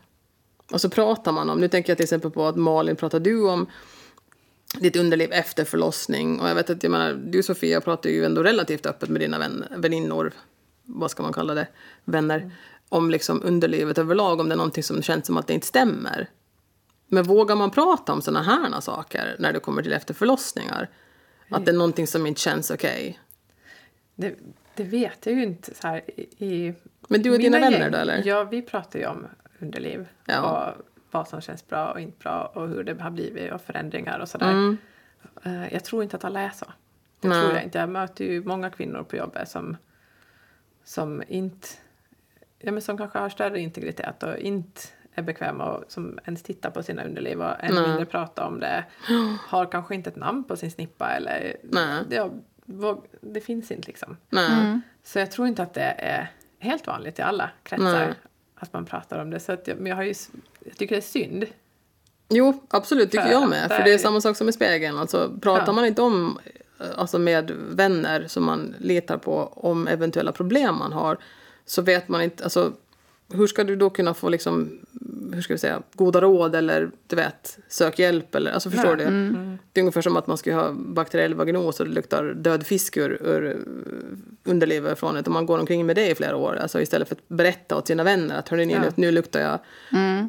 Och 0.73 0.81
så 0.81 0.91
pratar 0.91 1.33
man 1.33 1.51
om, 1.51 1.61
nu 1.61 1.69
tänker 1.69 1.91
jag 1.91 1.97
till 1.99 2.05
exempel 2.05 2.31
på 2.31 2.47
att 2.47 2.57
Malin 2.57 2.97
pratar 2.97 3.21
du 3.21 3.49
om 3.49 3.67
ditt 4.81 4.97
underliv 4.97 5.33
efter 5.33 5.65
förlossning. 5.65 6.41
Och 6.41 6.49
jag 6.49 6.55
vet 6.55 6.71
att 6.71 6.83
jag 6.83 6.91
menar, 6.93 7.13
du 7.13 7.43
Sofia 7.43 7.81
pratar 7.81 8.11
ju 8.11 8.25
ändå 8.25 8.43
relativt 8.43 8.87
öppet 8.87 9.09
med 9.09 9.21
dina 9.21 9.39
vän, 9.39 9.65
väninnor, 9.77 10.33
vad 10.85 11.11
ska 11.11 11.23
man 11.23 11.33
kalla 11.33 11.55
det, 11.55 11.67
vänner, 12.05 12.51
om 12.89 13.11
liksom 13.11 13.41
underlivet 13.45 13.99
överlag, 13.99 14.41
om 14.41 14.49
det 14.49 14.55
är 14.55 14.57
någonting 14.57 14.82
som 14.82 15.03
känns 15.03 15.26
som 15.26 15.37
att 15.37 15.47
det 15.47 15.55
inte 15.55 15.66
stämmer. 15.66 16.28
Men 17.09 17.24
vågar 17.24 17.57
man 17.57 17.70
prata 17.70 18.12
om 18.12 18.22
såna 18.22 18.43
här 18.43 18.80
saker 18.80 19.37
när 19.39 19.53
det 19.53 19.61
kommer 19.61 19.82
till 19.82 19.93
efter 19.93 20.14
förlossningar? 20.14 20.89
Att 21.51 21.64
det 21.64 21.70
är 21.70 21.76
någonting 21.76 22.07
som 22.07 22.26
inte 22.26 22.41
känns 22.41 22.70
okej? 22.70 23.20
Det, 24.14 24.34
det 24.74 24.84
vet 24.84 25.26
jag 25.26 25.34
ju 25.34 25.43
inte 25.43 25.74
så 25.74 25.89
här 25.89 26.11
i... 26.43 26.74
Men 27.09 27.22
du 27.22 27.30
och 27.32 27.39
dina 27.39 27.59
vänner 27.59 27.78
gäng- 27.80 27.91
då, 27.93 27.99
eller? 27.99 28.22
Ja, 28.24 28.45
vi 28.45 28.62
pratar 28.62 28.99
ju 28.99 29.07
om 29.07 29.26
underliv. 29.59 30.09
Ja. 30.24 30.41
Och 30.76 30.82
vad 31.11 31.28
som 31.28 31.41
känns 31.41 31.68
bra 31.68 31.91
och 31.93 32.01
inte 32.01 32.18
bra 32.18 32.53
och 32.55 32.68
hur 32.68 32.84
det 32.84 33.01
har 33.03 33.11
blivit 33.11 33.53
och 33.53 33.61
förändringar 33.61 34.18
och 34.18 34.28
sådär. 34.28 34.51
Mm. 34.51 34.76
Eh, 35.43 35.72
Jag 35.72 35.84
tror 35.84 36.03
inte 36.03 36.16
att 36.16 36.24
alla 36.24 36.41
är 36.41 36.51
så. 36.51 36.66
Det 37.20 37.28
Nej. 37.28 37.41
tror 37.43 37.55
jag 37.55 37.64
inte. 37.64 37.78
Jag 37.78 37.89
möter 37.89 38.24
ju 38.24 38.45
många 38.45 38.70
kvinnor 38.70 39.03
på 39.03 39.16
jobbet 39.16 39.49
som, 39.49 39.76
som 40.84 41.22
inte... 41.28 41.68
Ja, 42.67 42.73
men 42.73 42.83
som 42.83 42.99
kanske 42.99 43.19
har 43.19 43.29
större 43.29 43.61
integritet 43.61 44.23
och 44.23 44.37
inte 44.39 44.81
är 45.14 45.23
bekväma 45.23 45.64
och 45.73 45.85
som 45.89 46.19
ens 46.25 46.43
tittar 46.43 46.71
på 46.71 46.83
sina 46.83 47.05
underliv 47.05 47.41
och 47.43 47.64
än 47.64 47.75
mindre 47.75 48.05
pratar 48.05 48.47
om 48.47 48.61
det. 48.61 48.85
Har 49.49 49.67
kanske 49.67 49.95
inte 49.95 50.11
ett 50.11 50.17
namn 50.17 50.45
på 50.45 50.57
sin 50.57 50.71
snippa 50.71 51.11
eller... 51.11 51.57
Våg- 52.64 53.07
det 53.21 53.41
finns 53.41 53.71
inte 53.71 53.87
liksom. 53.89 54.17
Nej. 54.31 54.81
Så 55.05 55.19
jag 55.19 55.31
tror 55.31 55.49
inte 55.49 55.62
att 55.62 55.75
det 55.75 55.95
är 55.99 56.31
helt 56.59 56.87
vanligt 56.87 57.19
i 57.19 57.23
alla 57.23 57.51
kretsar 57.62 57.85
Nej. 57.85 58.14
att 58.55 58.73
man 58.73 58.85
pratar 58.85 59.19
om 59.23 59.31
det. 59.31 59.41
Så 59.41 59.53
att 59.53 59.67
jag, 59.69 59.77
men 59.77 59.87
jag, 59.87 59.97
har 59.97 60.03
ju, 60.03 60.14
jag 60.64 60.77
tycker 60.77 60.95
det 60.95 61.01
är 61.01 61.03
synd. 61.03 61.45
Jo, 62.29 62.62
absolut, 62.69 63.11
tycker 63.11 63.31
jag 63.31 63.49
med. 63.49 63.69
För 63.69 63.85
det 63.85 63.93
är 63.95 63.99
samma 63.99 64.21
sak 64.21 64.37
som 64.37 64.45
med 64.45 64.55
spegeln. 64.55 64.99
Alltså, 64.99 65.31
pratar 65.43 65.67
Ja. 65.67 65.73
man 65.73 65.85
inte 65.87 66.03
om, 66.03 66.39
eh, 66.81 66.87
alltså 66.97 67.19
med 67.19 67.51
vänner 67.71 68.25
som 68.29 68.45
man 68.45 68.75
litar 68.79 69.17
på 69.19 69.53
om 69.57 69.89
eventuella 69.89 70.33
problem 70.33 70.75
man 70.79 70.93
har 70.93 71.19
så 71.67 71.83
vet 71.83 72.09
man 72.09 72.23
inte, 72.23 72.45
alltså 72.45 72.73
hur 73.33 73.47
ska 73.47 73.64
du 73.64 73.77
då 73.77 73.91
kunna 73.91 74.14
få 74.14 74.29
liksom, 74.29 74.79
hur 75.35 75.43
ska 75.43 75.55
vi 75.55 75.59
säga, 75.59 75.83
goda 75.93 76.21
råd 76.21 76.55
eller 76.55 76.91
du 77.07 77.17
vet, 77.17 77.59
sök 77.69 77.99
hjälp 77.99 78.35
eller, 78.35 78.53
alltså 78.53 78.71
förstår 78.71 78.97
Nej. 78.97 79.07
du? 79.07 79.31
Det 79.73 79.81
är 79.81 79.83
ungefär 79.83 80.01
som 80.03 80.17
att 80.17 80.27
man 80.27 80.39
ska 80.39 80.55
ha 80.55 80.73
bakteriell 80.73 81.35
vaginos 81.35 81.81
och 81.81 81.87
det 81.87 81.93
luktar 81.93 82.25
död 82.25 82.67
fisk 82.67 82.97
ur, 82.97 83.23
ur 83.23 83.59
underlivet 84.45 84.99
från 84.99 85.14
det 85.14 85.21
och 85.21 85.29
man 85.33 85.47
går 85.47 85.59
omkring 85.59 85.87
med 85.87 85.97
det 85.97 86.11
i 86.11 86.14
flera 86.14 86.37
år. 86.37 86.57
Alltså 86.62 86.81
istället 86.81 87.09
för 87.09 87.14
att 87.14 87.29
berätta 87.29 87.77
åt 87.77 87.87
sina 87.87 88.05
vänner 88.05 88.39
att 88.39 88.49
hörni, 88.49 88.73
Ja. 88.73 88.81
nu, 88.81 88.91
nu 88.95 89.11
luktar 89.11 89.41
jag 89.41 89.59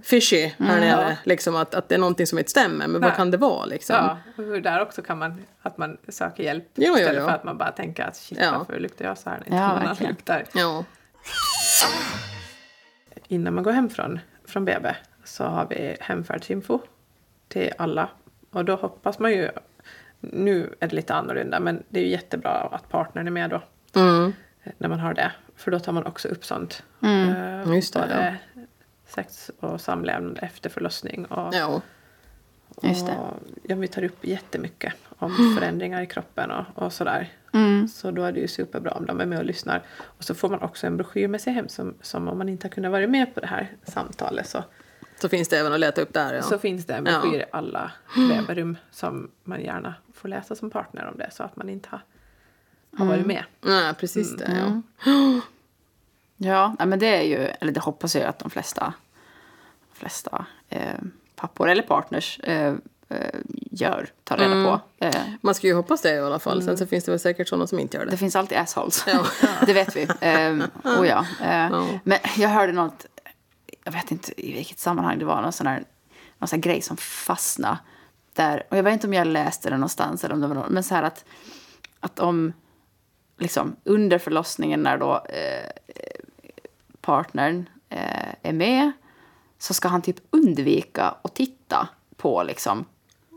fishy 0.03 0.51
här 0.59 0.79
nere. 0.79 1.17
Liksom 1.23 1.55
att, 1.55 1.75
att 1.75 1.89
det 1.89 1.95
är 1.95 1.99
någonting 1.99 2.27
som 2.27 2.37
inte 2.37 2.51
stämmer. 2.51 2.87
Men 2.87 3.01
vad 3.01 3.01
Nej. 3.01 3.11
kan 3.17 3.31
det 3.31 3.37
vara 3.37 3.65
liksom? 3.65 3.95
Ja, 3.95 4.17
och 4.37 4.43
hur 4.43 4.61
där 4.61 4.81
också 4.81 5.01
kan 5.01 5.17
man, 5.17 5.41
att 5.61 5.77
man 5.77 5.97
söker 6.07 6.43
hjälp 6.43 6.63
Jo, 6.75 6.83
jo, 6.87 6.93
istället 6.97 7.21
jo. 7.21 7.27
för 7.27 7.35
att 7.35 7.43
man 7.43 7.57
bara 7.57 7.71
tänker 7.71 8.03
att 8.03 8.15
shit, 8.15 8.37
Ja. 8.41 8.55
varför 8.57 8.79
luktar 8.79 9.05
jag 9.05 9.17
så 9.17 9.29
här 9.29 9.37
när 9.37 9.45
inte 9.45 9.55
Ja, 9.57 9.67
någon 9.67 9.77
annan 9.81 9.95
luktar. 9.99 10.45
Ja. 10.53 10.85
Innan 13.27 13.53
man 13.53 13.63
går 13.63 13.71
hem 13.71 13.89
från, 13.89 14.19
från 14.45 14.65
BB 14.65 14.95
så 15.23 15.43
har 15.43 15.67
vi 15.69 15.97
hemfärdsinfo 15.99 16.79
till 17.47 17.71
alla. 17.77 18.09
Och 18.51 18.65
då 18.65 18.75
hoppas 18.75 19.19
man 19.19 19.31
ju, 19.31 19.49
nu 20.19 20.75
är 20.79 20.87
det 20.87 20.95
lite 20.95 21.13
annorlunda, 21.13 21.59
men 21.59 21.83
det 21.89 21.99
är 21.99 22.03
ju 22.03 22.09
jättebra 22.09 22.51
att 22.51 22.89
partnern 22.89 23.27
är 23.27 23.31
med 23.31 23.49
då. 23.49 23.61
Mm. 23.99 24.33
när 24.77 24.89
man 24.89 24.99
har 24.99 25.13
det. 25.13 25.31
För 25.55 25.71
då 25.71 25.79
tar 25.79 25.91
man 25.91 26.05
också 26.05 26.27
upp 26.27 26.45
sånt. 26.45 26.83
Mm. 27.03 27.29
Eh, 27.29 27.75
Just 27.75 27.93
det, 27.93 27.99
både 27.99 28.35
sex 29.07 29.51
och 29.59 29.81
samlevnad 29.81 30.39
efter 30.41 30.69
förlossning. 30.69 31.25
Och, 31.25 31.53
Ja. 31.55 31.81
Just 32.81 33.05
det. 33.05 33.11
och 33.17 33.33
ja, 33.63 33.75
vi 33.75 33.87
tar 33.87 34.03
upp 34.03 34.25
jättemycket 34.25 34.93
om 35.19 35.55
förändringar 35.57 36.01
i 36.01 36.05
kroppen 36.05 36.51
och, 36.51 36.65
och 36.83 36.93
sådär. 36.93 37.29
Mm. 37.53 37.87
Så 37.87 38.11
då 38.11 38.23
är 38.23 38.31
det 38.31 38.39
ju 38.39 38.47
superbra 38.47 38.91
om 38.91 39.05
de 39.05 39.21
är 39.21 39.25
med 39.25 39.39
och 39.39 39.45
lyssnar. 39.45 39.83
Och 39.99 40.23
så 40.23 40.35
får 40.35 40.49
man 40.49 40.61
också 40.61 40.87
en 40.87 40.97
broschyr 40.97 41.27
med 41.27 41.41
sig 41.41 41.53
hem 41.53 41.67
som, 41.69 41.93
som 42.01 42.27
om 42.27 42.37
man 42.37 42.49
inte 42.49 42.67
har 42.67 42.69
kunnat 42.71 42.91
vara 42.91 43.07
med 43.07 43.33
på 43.33 43.39
det 43.39 43.47
här 43.47 43.71
samtalet 43.83 44.47
så, 44.49 44.63
Så 45.21 45.29
finns 45.29 45.49
det 45.49 45.57
även 45.57 45.73
att 45.73 45.79
leta 45.79 46.01
upp 46.01 46.13
där. 46.13 46.33
Ja. 46.33 46.41
så 46.41 46.57
finns 46.59 46.85
det 46.85 46.93
en 46.95 47.05
Ja. 47.05 47.19
broschyr 47.21 47.39
i 47.39 47.45
alla 47.51 47.91
BB-rum 48.15 48.77
som 48.91 49.31
man 49.43 49.61
gärna 49.61 49.95
får 50.13 50.29
läsa 50.29 50.55
som 50.55 50.69
partner 50.69 51.05
om 51.11 51.17
det 51.17 51.29
så 51.31 51.43
att 51.43 51.55
man 51.55 51.69
inte 51.69 51.89
har, 51.89 52.01
har 52.97 53.05
varit 53.05 53.25
med. 53.25 53.43
Nej, 53.61 53.93
precis 53.93 54.35
det. 54.37 54.71
Ja. 55.05 55.11
Ja, 56.39 56.75
nej, 56.79 56.87
men 56.87 56.99
det 56.99 57.07
är 57.07 57.21
ju, 57.21 57.35
eller 57.35 57.71
det 57.71 57.79
hoppas 57.79 58.15
jag 58.15 58.23
att 58.23 58.39
de 58.39 58.49
flesta, 58.49 58.93
de 59.93 59.99
flesta 59.99 60.45
eh, 60.69 60.93
pappor 61.37 61.69
eller 61.69 61.81
partners 61.83 62.39
eh, 62.43 62.73
eh, 63.09 63.39
gör, 63.71 64.09
tar 64.23 64.37
reda 64.37 64.53
på. 64.63 65.05
Eh, 65.05 65.15
Man 65.41 65.55
ska 65.55 65.67
ju 65.67 65.73
hoppas 65.73 66.01
det 66.01 66.13
i 66.13 66.19
alla 66.19 66.39
fall. 66.39 66.63
Sen 66.63 66.77
så 66.77 66.85
finns 66.87 67.03
det 67.03 67.11
väl 67.11 67.19
säkert 67.19 67.47
sådana 67.47 67.67
som 67.67 67.79
inte 67.79 67.97
gör 67.97 68.05
det 68.05 68.11
det. 68.11 68.17
finns 68.17 68.35
alltid 68.35 68.57
assholes, 68.57 69.03
Ja. 69.07 69.25
det 69.65 69.73
vet 69.73 69.95
vi. 69.95 70.01
Eh, 70.21 70.51
oh 70.99 71.07
ja. 71.07 71.25
Eh, 71.41 71.67
Ja. 71.71 71.87
Men 72.03 72.17
jag 72.37 72.49
hörde 72.49 72.73
något, 72.73 73.05
jag 73.83 73.91
vet 73.91 74.11
inte 74.11 74.41
i 74.47 74.53
vilket 74.53 74.79
sammanhang 74.79 75.19
det 75.19 75.25
var, 75.25 75.41
någon 75.41 75.51
sån 75.53 75.67
här, 75.67 75.83
någon 76.37 76.47
sån 76.47 76.57
här 76.57 76.63
grej 76.63 76.81
som 76.81 76.97
fastnade. 76.97 77.77
Där, 78.33 78.63
och 78.69 78.77
jag 78.77 78.83
vet 78.83 78.93
inte 78.93 79.07
om 79.07 79.13
jag 79.13 79.27
läste 79.27 79.69
det 79.69 79.77
någonstans, 79.77 80.23
eller 80.23 80.35
om 80.35 80.41
det 80.41 80.47
var 80.47 80.55
någon, 80.55 80.73
men 80.73 80.83
så 80.83 80.95
här 80.95 81.03
att, 81.03 81.25
att 81.99 82.19
om 82.19 82.53
liksom, 83.39 83.75
under 83.83 84.17
förlossningen 84.19 84.83
när 84.83 84.97
då 84.97 85.13
eh, 85.15 85.69
partnern 87.01 87.69
eh, 87.89 88.33
är 88.41 88.53
med 88.53 88.91
så 89.59 89.73
ska 89.73 89.87
han 89.87 90.01
typ 90.01 90.17
undvika 90.29 91.15
att 91.21 91.35
titta 91.35 91.87
på 92.15 92.43
liksom, 92.43 92.85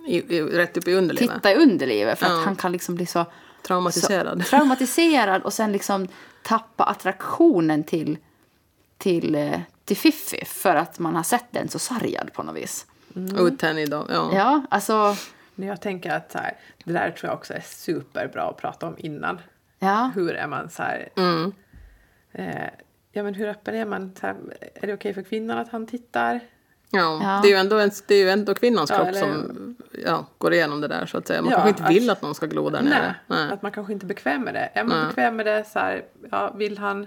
I, 0.06 0.36
i, 0.36 0.42
rätt 0.42 0.76
upp 0.76 0.88
i 0.88 0.94
underlivet. 0.94 1.34
titta 1.34 1.52
i 1.52 1.56
underlivet 1.56 2.18
för 2.18 2.26
Ja. 2.26 2.38
att 2.38 2.44
han 2.44 2.56
kan 2.56 2.72
liksom 2.72 2.94
bli 2.94 3.06
så 3.06 3.26
Traumatiserad. 3.62 4.44
så, 4.44 4.50
traumatiserad 4.50 5.42
och 5.42 5.52
sen 5.52 5.72
liksom 5.72 6.08
tappa 6.42 6.84
attraktionen 6.84 7.84
till, 7.84 8.18
till, 8.98 9.34
eh, 9.34 9.60
till 9.84 9.96
Fiffi 9.96 10.44
för 10.46 10.76
att 10.76 10.98
man 10.98 11.16
har 11.16 11.22
sett 11.22 11.46
den 11.50 11.68
så 11.68 11.78
sargad 11.78 12.32
på 12.32 12.42
något 12.42 12.56
vis. 12.56 12.86
Uttänd 13.38 13.90
då. 13.90 14.06
Ja. 14.08 14.30
Ja, 14.34 14.62
alltså, 14.70 15.16
Men 15.54 15.68
jag 15.68 15.80
tänker 15.80 16.10
att 16.10 16.32
så 16.32 16.38
här, 16.38 16.56
det 16.84 16.92
där 16.92 17.10
tror 17.10 17.30
jag 17.30 17.38
också 17.38 17.54
är 17.54 17.60
superbra 17.66 18.42
att 18.42 18.56
prata 18.56 18.86
om 18.86 18.94
innan. 18.98 19.40
ja. 19.78 20.10
Hur 20.14 20.30
är 20.34 20.46
man 20.46 20.70
så 20.70 20.82
här... 20.82 21.08
Mm. 21.16 21.52
Eh, 22.32 22.70
ja, 23.12 23.22
men 23.22 23.34
hur 23.34 23.48
öppen 23.48 23.74
är 23.74 23.84
man? 23.84 24.12
Här, 24.22 24.36
är 24.74 24.86
det 24.86 24.94
okej 24.94 25.14
för 25.14 25.22
kvinnan 25.22 25.58
att 25.58 25.68
han 25.68 25.86
tittar? 25.86 26.40
Ja. 26.90 27.20
Ja. 27.22 27.40
Det, 27.42 27.48
är 27.48 27.50
ju 27.52 27.56
ändå 27.56 27.78
en, 27.78 27.90
det 28.06 28.14
är 28.14 28.18
ju 28.24 28.30
ändå 28.30 28.54
kvinnans 28.54 28.90
Ja, 28.90 28.96
kropp 28.96 29.08
eller- 29.08 29.20
som 29.20 29.76
ja, 30.06 30.26
går 30.38 30.52
igenom 30.54 30.80
det 30.80 30.88
där 30.88 31.06
så 31.06 31.18
att 31.18 31.26
säga. 31.26 31.42
Man 31.42 31.50
Ja, 31.50 31.56
kanske 31.56 31.68
inte 31.70 31.82
att- 31.84 31.90
vill 31.90 32.10
att 32.10 32.22
någon 32.22 32.34
ska 32.34 32.46
glo 32.46 32.70
där 32.70 32.82
nere. 32.82 33.14
Nej, 33.26 33.38
Nej. 33.44 33.52
att 33.52 33.62
man 33.62 33.72
kanske 33.72 33.92
inte 33.92 34.06
är 34.06 34.08
bekväm 34.08 34.42
med 34.42 34.54
det. 34.54 34.70
Är 34.74 34.84
man 34.84 34.98
Nej. 34.98 35.06
bekväm 35.06 35.36
med 35.36 35.46
det, 35.46 35.64
så 35.64 35.78
här, 35.78 36.04
ja, 36.30 36.50
vill 36.56 36.78
han... 36.78 37.06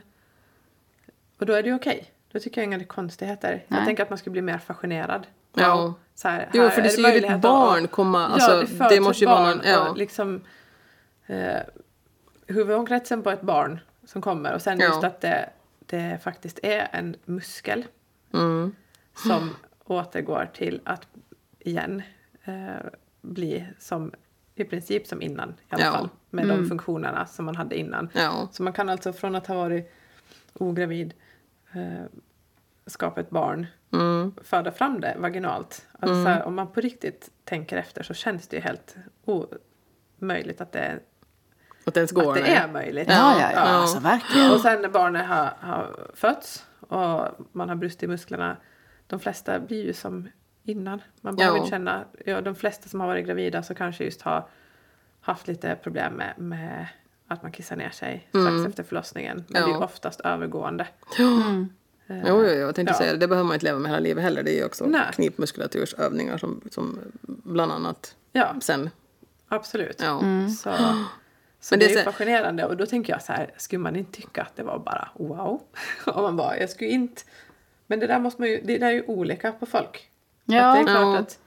Och 1.39 1.45
då 1.45 1.53
är 1.53 1.63
det 1.63 1.69
ju 1.69 1.75
okej. 1.75 2.09
Då 2.31 2.39
tycker 2.39 2.61
jag 2.61 2.65
inga 2.73 2.83
konstigheter. 2.85 3.63
Jag 3.67 3.75
Nej. 3.77 3.85
tänker 3.85 4.03
att 4.03 4.09
man 4.09 4.17
skulle 4.17 4.31
bli 4.31 4.41
mer 4.41 4.57
fascinerad. 4.57 5.27
Ja. 5.53 5.93
Så 6.15 6.27
här, 6.27 6.49
Jo, 6.53 6.69
för 6.69 6.81
det 6.81 6.89
ser 6.89 7.13
ju 7.21 7.27
att- 7.27 7.41
barn 7.41 7.87
komma. 7.87 8.27
Alltså, 8.27 8.51
ja, 8.79 8.87
det, 8.89 8.95
det 8.95 9.01
måste 9.01 9.23
ju 9.23 9.29
vara 9.29 9.49
någon, 9.49 9.61
ja. 9.65 9.89
och 9.89 9.97
liksom... 9.97 10.41
Eh, 11.25 11.57
huvudomkretsen 12.47 13.23
på 13.23 13.29
ett 13.31 13.41
barn 13.41 13.79
som 14.05 14.21
kommer 14.21 14.53
och 14.53 14.61
sen 14.61 14.79
Ja. 14.79 14.85
just 14.87 15.03
att 15.03 15.21
det, 15.21 15.49
det 15.85 16.19
faktiskt 16.23 16.59
är 16.63 16.87
en 16.91 17.15
muskel 17.25 17.85
Mm. 18.33 18.75
som 19.15 19.49
återgår 19.83 20.49
till 20.53 20.81
att 20.83 21.07
igen 21.59 22.01
eh, 22.43 22.85
bli 23.21 23.67
som 23.79 24.11
i 24.55 24.63
princip 24.63 25.07
som 25.07 25.21
innan 25.21 25.49
i 25.49 25.53
alla 25.69 25.83
Ja. 25.85 25.91
fall. 25.91 26.09
Med 26.29 26.47
de 26.47 26.69
funktionerna 26.69 27.25
som 27.25 27.45
man 27.45 27.55
hade 27.55 27.75
innan. 27.79 28.09
Ja. 28.13 28.49
Så 28.51 28.63
man 28.63 28.73
kan 28.73 28.89
alltså 28.89 29.13
från 29.13 29.35
att 29.35 29.47
ha 29.47 29.55
varit 29.55 29.91
ogravid 30.53 31.13
eh, 31.73 32.03
skapa 32.85 33.21
ett 33.21 33.29
barn, 33.29 33.67
Mm. 33.93 34.33
föda 34.43 34.71
fram 34.71 35.01
det 35.01 35.15
vaginalt. 35.19 35.87
Alltså 35.99 36.23
så 36.23 36.29
här, 36.29 36.43
om 36.43 36.55
man 36.55 36.67
på 36.71 36.81
riktigt 36.81 37.29
tänker 37.43 37.77
efter 37.77 38.03
så 38.03 38.13
känns 38.13 38.47
det 38.47 38.55
ju 38.55 38.61
helt 38.61 38.95
omöjligt 39.25 40.61
att 40.61 40.71
det, 40.71 40.99
Att 41.85 41.93
det 41.93 41.99
ens 41.99 42.11
går. 42.11 42.29
att 42.29 42.35
det 42.35 42.41
nej. 42.41 42.53
är 42.55 42.67
möjligt. 42.71 43.07
Ja, 43.09 43.39
ja, 43.39 43.51
ja, 43.51 43.51
Ja. 43.53 43.59
alltså 43.61 43.99
verkligen. 43.99 44.51
Och 44.51 44.59
sen 44.59 44.81
när 44.81 44.89
barnet 44.89 45.27
har, 45.27 45.53
har 45.59 45.95
fötts 46.13 46.65
och 46.79 47.27
man 47.51 47.69
har 47.69 47.75
brust 47.75 48.03
i 48.03 48.07
musklerna, 48.07 48.57
de 49.07 49.19
flesta 49.19 49.59
blir 49.59 49.85
ju 49.85 49.93
som 49.93 50.27
innan. 50.63 51.01
Man 51.21 51.35
behöver 51.35 51.57
Ja. 51.57 51.63
inte 51.63 51.69
känna, 51.75 52.03
ja, 52.25 52.41
de 52.41 52.55
flesta 52.55 52.89
som 52.89 52.99
har 52.99 53.07
varit 53.07 53.25
gravida 53.25 53.63
så 53.63 53.75
kanske 53.75 54.03
just 54.03 54.21
har 54.21 54.47
haft 55.21 55.47
lite 55.47 55.75
problem 55.83 56.13
med, 56.13 56.33
med 56.37 56.87
att 57.27 57.41
man 57.43 57.51
kissar 57.51 57.75
ner 57.75 57.89
sig 57.89 58.27
strax 58.29 58.67
efter 58.69 58.83
förlossningen. 58.83 59.43
Men 59.47 59.61
det 59.61 59.67
är 59.69 59.69
Mm. 59.69 59.81
Oftast 59.81 60.19
övergående. 60.19 60.87
Mm. 61.19 61.69
Jo, 62.07 62.15
jo, 62.27 62.41
jo, 62.41 62.47
jag 62.49 62.75
tänkte 62.75 62.93
Ja. 62.93 62.97
säga 62.97 63.11
det. 63.11 63.17
Det 63.17 63.27
behöver 63.27 63.47
man 63.47 63.53
inte 63.53 63.65
leva 63.65 63.79
med 63.79 63.91
hela 63.91 63.99
livet 63.99 64.23
heller. 64.23 64.43
Det 64.43 64.51
är 64.51 64.57
ju 64.57 64.65
också 64.65 64.85
Nej. 64.85 65.01
knipmuskulatursövningar 65.13 66.37
som, 66.37 66.61
som 66.71 66.99
bland 67.21 67.71
annat 67.71 68.15
Ja, 68.31 68.55
sen. 68.61 68.89
absolut. 69.47 70.01
Ja. 70.03 70.21
Så, 70.59 70.69
så 71.63 71.73
Men 71.75 71.79
det, 71.79 71.85
är 71.93 71.97
så- 72.03 72.11
fascinerande 72.11 72.65
och 72.65 72.77
då 72.77 72.85
tänker 72.85 73.13
jag 73.13 73.21
så 73.21 73.33
här, 73.33 73.51
skulle 73.57 73.79
man 73.79 73.95
inte 73.95 74.11
tycka 74.21 74.41
att 74.41 74.55
det 74.55 74.63
var 74.63 74.79
bara 74.79 75.09
wow? 75.15 75.61
Om 76.05 76.21
man 76.23 76.37
bara, 76.37 76.57
jag 76.59 76.69
skulle 76.69 76.89
inte... 76.89 77.21
Men 77.87 77.99
det 77.99 78.07
där 78.07 78.19
måste 78.19 78.41
man 78.41 78.49
ju, 78.49 78.61
det 78.63 78.77
där 78.77 78.87
är 78.87 78.91
ju 78.91 79.03
olika 79.07 79.51
på 79.51 79.65
folk. 79.65 80.09
Ja. 80.45 80.65
Att 80.65 80.75
det 80.75 80.91
är 80.91 80.95
klart 80.95 81.03
Ja. 81.03 81.17
att, 81.17 81.39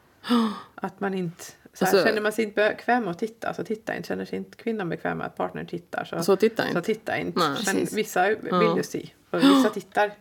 att 0.75 1.01
man 1.01 1.15
inte... 1.15 1.45
Så 1.73 1.85
här, 1.85 1.93
Alltså- 1.93 2.07
känner 2.09 2.21
man 2.21 2.33
sig 2.33 2.45
inte 2.45 2.55
bekväm 2.71 3.03
med 3.03 3.11
att 3.11 3.19
titta 3.19 3.55
så 3.55 3.65
titta 3.65 3.97
inte. 3.97 4.09
Känner 4.09 4.25
sig 4.25 4.37
inte 4.39 4.57
kvinnan 4.57 4.89
bekväm 4.89 5.19
med 5.19 5.27
att 5.27 5.37
partnern 5.37 5.67
tittar 5.67 6.05
så, 6.05 6.23
Så 6.23 6.37
titta 6.37 6.63
så 6.63 6.69
inte. 6.69 6.83
titta 6.83 7.19
inte. 7.19 7.39
Nej. 7.39 7.59
Men 7.67 7.87
vissa 7.93 8.29
vill 8.29 8.77
ju 8.77 8.83
se 8.83 9.09
och 9.31 9.39
vissa 9.43 9.71
tittar. 9.75 10.13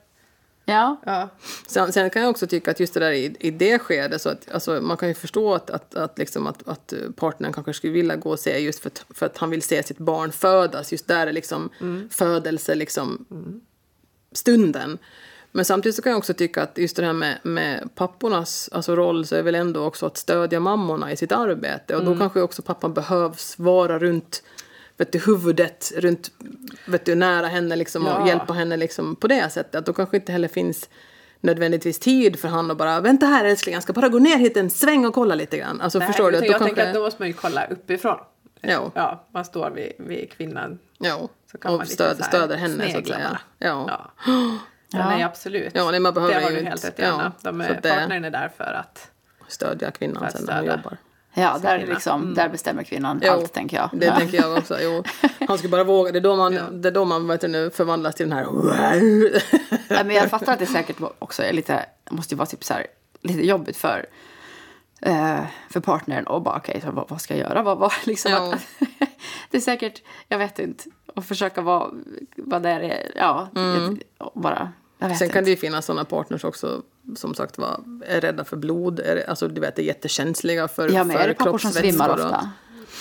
Ja, 0.66 1.02
Ja. 1.06 1.30
Sen, 1.68 1.94
sen 1.94 2.10
kan 2.10 2.22
jag 2.22 2.32
också 2.32 2.48
tycka 2.48 2.72
att 2.72 2.80
just 2.80 2.94
det 2.94 3.00
där 3.00 3.12
i, 3.12 3.36
i 3.40 3.52
det 3.52 3.80
skedet, 3.80 4.22
så 4.22 4.30
att, 4.30 4.52
alltså, 4.52 4.82
man 4.82 4.98
kan 4.98 5.08
ju 5.08 5.14
förstå 5.14 5.54
att, 5.54 5.70
att, 5.70 5.96
att, 5.96 6.18
liksom 6.18 6.48
att, 6.48 6.68
att 6.68 6.94
partnern 7.16 7.54
kanske 7.54 7.74
skulle 7.74 7.94
vilja 7.94 8.16
gå 8.16 8.30
och 8.30 8.40
se 8.40 8.60
just 8.60 8.80
för 8.80 8.88
att, 8.88 9.06
för 9.10 9.26
att 9.26 9.38
han 9.38 9.50
vill 9.50 9.62
se 9.62 9.84
sitt 9.84 9.98
barn 9.98 10.32
födas. 10.32 10.92
Just 10.92 11.08
där 11.08 11.28
är 11.28 11.34
liksom 11.34 11.70
födelse, 12.10 12.76
liksom 12.76 13.26
stunden. 14.32 14.98
Men 15.52 15.66
samtidigt 15.66 15.96
så 15.96 16.02
kan 16.02 16.10
jag 16.10 16.20
också 16.20 16.34
tycka 16.34 16.64
att 16.64 16.78
just 16.78 16.96
det 16.96 17.06
här 17.06 17.14
med, 17.14 17.40
med 17.44 17.90
pappornas 17.96 18.70
alltså 18.72 18.96
roll 18.96 19.26
så 19.26 19.36
är 19.36 19.44
väl 19.44 19.56
ändå 19.56 19.84
också 19.84 20.06
att 20.06 20.18
stödja 20.18 20.60
mammorna 20.60 21.12
i 21.12 21.18
sitt 21.18 21.32
arbete. 21.32 21.96
Och 21.96 22.06
då 22.06 22.18
kanske 22.18 22.42
också 22.42 22.62
pappan 22.62 22.94
behövs 22.94 23.60
vara 23.60 24.00
runt 24.00 24.44
vet 24.98 25.12
du, 25.12 25.20
huvudet, 25.20 25.92
runt, 25.98 26.32
vet 26.88 27.06
du, 27.06 27.16
nära 27.16 27.48
henne 27.48 27.76
liksom, 27.76 28.06
och 28.08 28.12
Ja. 28.12 28.28
hjälpa 28.28 28.54
henne 28.54 28.78
liksom, 28.78 29.16
på 29.16 29.28
det 29.28 29.50
sättet. 29.50 29.76
Att 29.76 29.86
då 29.86 29.94
kanske 29.94 30.18
inte 30.18 30.32
heller 30.32 30.48
finns 30.48 30.90
nödvändigtvis 31.42 32.00
tid 32.00 32.40
för 32.40 32.48
han 32.48 32.72
att 32.72 32.78
bara 32.78 33.00
vänta 33.02 33.26
här 33.26 33.46
älskling, 33.46 33.74
jag 33.74 33.84
ska 33.84 33.94
bara 33.94 34.10
gå 34.10 34.20
ner 34.20 34.38
hit 34.38 34.58
en 34.58 34.70
sväng 34.70 35.06
och 35.06 35.14
kolla 35.14 35.36
lite 35.36 35.58
grann. 35.58 35.82
Alltså 35.82 36.00
Nej, 36.00 36.08
förstår 36.08 36.32
du? 36.32 36.38
Att 36.38 36.44
då 36.44 36.52
Jag 36.52 36.60
tänker 36.60 36.76
kanske- 36.76 36.90
att 36.90 36.96
då 36.96 37.02
måste 37.02 37.22
man 37.22 37.28
ju 37.28 37.34
kolla 37.34 37.66
uppifrån. 37.66 38.18
Ja. 38.62 38.92
Ja, 38.96 39.26
man 39.32 39.46
står 39.46 39.70
vid, 39.72 39.92
vid 39.98 40.32
kvinnan 40.32 40.80
Ja, 40.98 41.30
så 41.52 41.58
kan 41.58 41.72
man 41.72 41.80
och 41.80 41.86
lite 41.86 41.94
stöd, 41.94 42.26
stöder 42.26 42.58
henne 42.58 42.92
så 42.92 42.98
att 42.98 43.08
säga. 43.08 43.40
Ja. 43.58 43.86
Ja. 43.88 44.12
Ja. 44.92 45.10
Nej, 45.10 45.24
absolut. 45.24 45.72
Ja, 45.76 45.92
nej, 45.92 46.00
man 46.00 46.14
behöver 46.14 46.36
det 46.36 46.42
har 46.42 46.52
ju 46.52 46.58
du 46.60 46.64
helt 46.66 46.86
rätt 46.86 47.00
i, 47.00 47.02
ja. 47.02 47.32
De 47.42 47.62
är, 47.62 47.74
Partnern 47.74 48.26
är 48.26 48.30
där 48.32 48.52
för 48.58 48.64
att... 48.74 49.12
Stödja 49.48 49.88
För 49.92 49.98
kvinnan 49.98 50.24
att 50.24 50.32
sen 50.32 50.46
när 50.46 50.58
hon 50.58 50.66
jobbar. 50.66 50.98
Ja 51.36 51.58
där, 51.62 51.88
liksom, 51.88 52.34
där 52.34 52.50
bestämmer 52.50 52.84
kvinnan 52.84 53.20
Jo, 53.24 53.32
allt, 53.32 53.54
tänker 53.54 53.78
jag. 53.78 53.90
Det 53.94 54.06
ja. 54.06 54.16
tänker 54.20 54.38
jag 54.42 54.58
också. 54.58 54.78
Jo. 54.82 55.04
Han 55.48 55.58
skulle 55.58 55.72
bara 55.72 55.84
våga. 55.84 56.12
Det 56.12 56.20
är 56.20 56.22
då 56.22 56.36
man, 56.36 56.54
Ja. 56.54 56.62
det 56.72 56.88
är 56.88 56.92
då 56.92 57.06
man 57.06 57.28
vet 57.28 57.42
nu 57.42 57.70
förvandlas 57.70 58.16
till 58.16 58.30
den 58.30 58.38
här... 58.38 58.46
Ja, 59.88 60.04
men 60.04 60.16
jag 60.16 60.30
fattar 60.30 60.54
att 60.54 60.60
det 60.60 60.66
säkert 60.66 60.98
också 61.20 61.44
är 61.44 61.54
lite, 61.54 61.86
måste 62.10 62.34
ju 62.34 62.38
vara 62.38 62.46
typ 62.46 62.64
så 62.64 62.74
här, 62.74 62.88
lite 63.22 63.48
jobbigt 63.48 63.78
för, 63.78 64.06
eh, 65.02 65.40
för 65.70 65.80
partnern 65.80 66.24
och 66.28 66.42
bara 66.42 66.58
okej, 66.58 66.82
så 66.84 66.92
vad, 66.92 67.10
vad 67.10 67.22
ska 67.22 67.38
jag 67.38 67.50
göra? 67.50 67.62
Vad, 67.64 67.78
vad, 67.78 67.92
liksom 68.04 68.32
Ja. 68.32 68.54
att, 68.54 68.66
det 69.52 69.58
är 69.58 69.62
säkert, 69.62 70.02
jag 70.28 70.38
vet 70.38 70.60
inte, 70.60 70.84
att 71.16 71.26
försöka 71.26 71.62
vara, 71.62 71.90
vad 72.38 72.62
det 72.64 72.70
är, 72.70 73.12
ja, 73.16 73.48
och 74.18 74.42
bara, 74.42 74.72
Sen 75.10 75.26
inte. 75.26 75.34
kan 75.34 75.44
det 75.44 75.50
ju 75.50 75.56
finnas 75.56 75.86
sådana 75.86 76.06
partners 76.06 76.44
också 76.44 76.82
som 77.16 77.34
sagt 77.36 77.58
var 77.58 77.84
är 78.06 78.22
rädda 78.22 78.44
för 78.44 78.58
blod. 78.58 79.00
Är, 79.00 79.30
alltså 79.30 79.48
du 79.48 79.62
vet 79.62 79.80
är 79.80 79.84
jättekänsliga 79.84 80.68
för, 80.68 80.90
ja, 80.90 81.04
men 81.04 81.18
för 81.18 81.24
är 81.24 81.28
det 81.28 81.34
pappor 81.34 81.58
som 81.58 81.72
svimmar 81.72 82.06
kroppsvätskor 82.06 82.30
och- 82.30 82.36
ofta? 82.36 82.52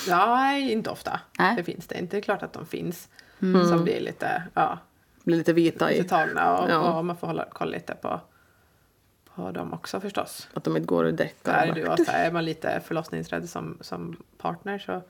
Ja, 0.08 0.34
nej, 0.36 0.72
inte 0.72 0.90
ofta. 0.90 1.20
Nej. 1.38 1.56
Det 1.56 1.64
finns 1.64 1.86
det 1.86 1.98
inte. 1.98 2.16
Det 2.16 2.20
är 2.20 2.22
klart 2.22 2.42
att 2.42 2.52
de 2.52 2.66
finns. 2.66 3.08
Mm. 3.42 3.68
Som 3.68 3.84
blir 3.84 4.00
lite, 4.00 4.42
ja, 4.54 4.78
Blir 5.24 5.36
lite 5.36 5.52
vita 5.52 5.88
lite 5.88 6.00
i. 6.00 6.04
tagna. 6.04 6.58
Och, 6.58 6.70
Ja. 6.70 6.98
och 6.98 7.04
man 7.04 7.16
får 7.16 7.26
hålla 7.26 7.44
koll 7.44 7.70
lite 7.70 7.94
på, 7.94 8.20
på 9.34 9.50
dem 9.50 9.72
också 9.72 10.00
förstås. 10.00 10.48
Att 10.54 10.64
de 10.64 10.76
inte 10.76 10.86
går 10.86 11.04
däckar. 11.04 11.52
Där 11.52 11.66
är, 11.68 11.72
du, 11.72 11.86
och 11.86 11.98
så 11.98 12.12
är 12.12 12.32
man 12.32 12.44
lite 12.44 12.80
förlossningsrädd 12.86 13.48
som, 13.50 13.78
som 13.80 14.16
partner 14.38 14.78
så, 14.78 15.02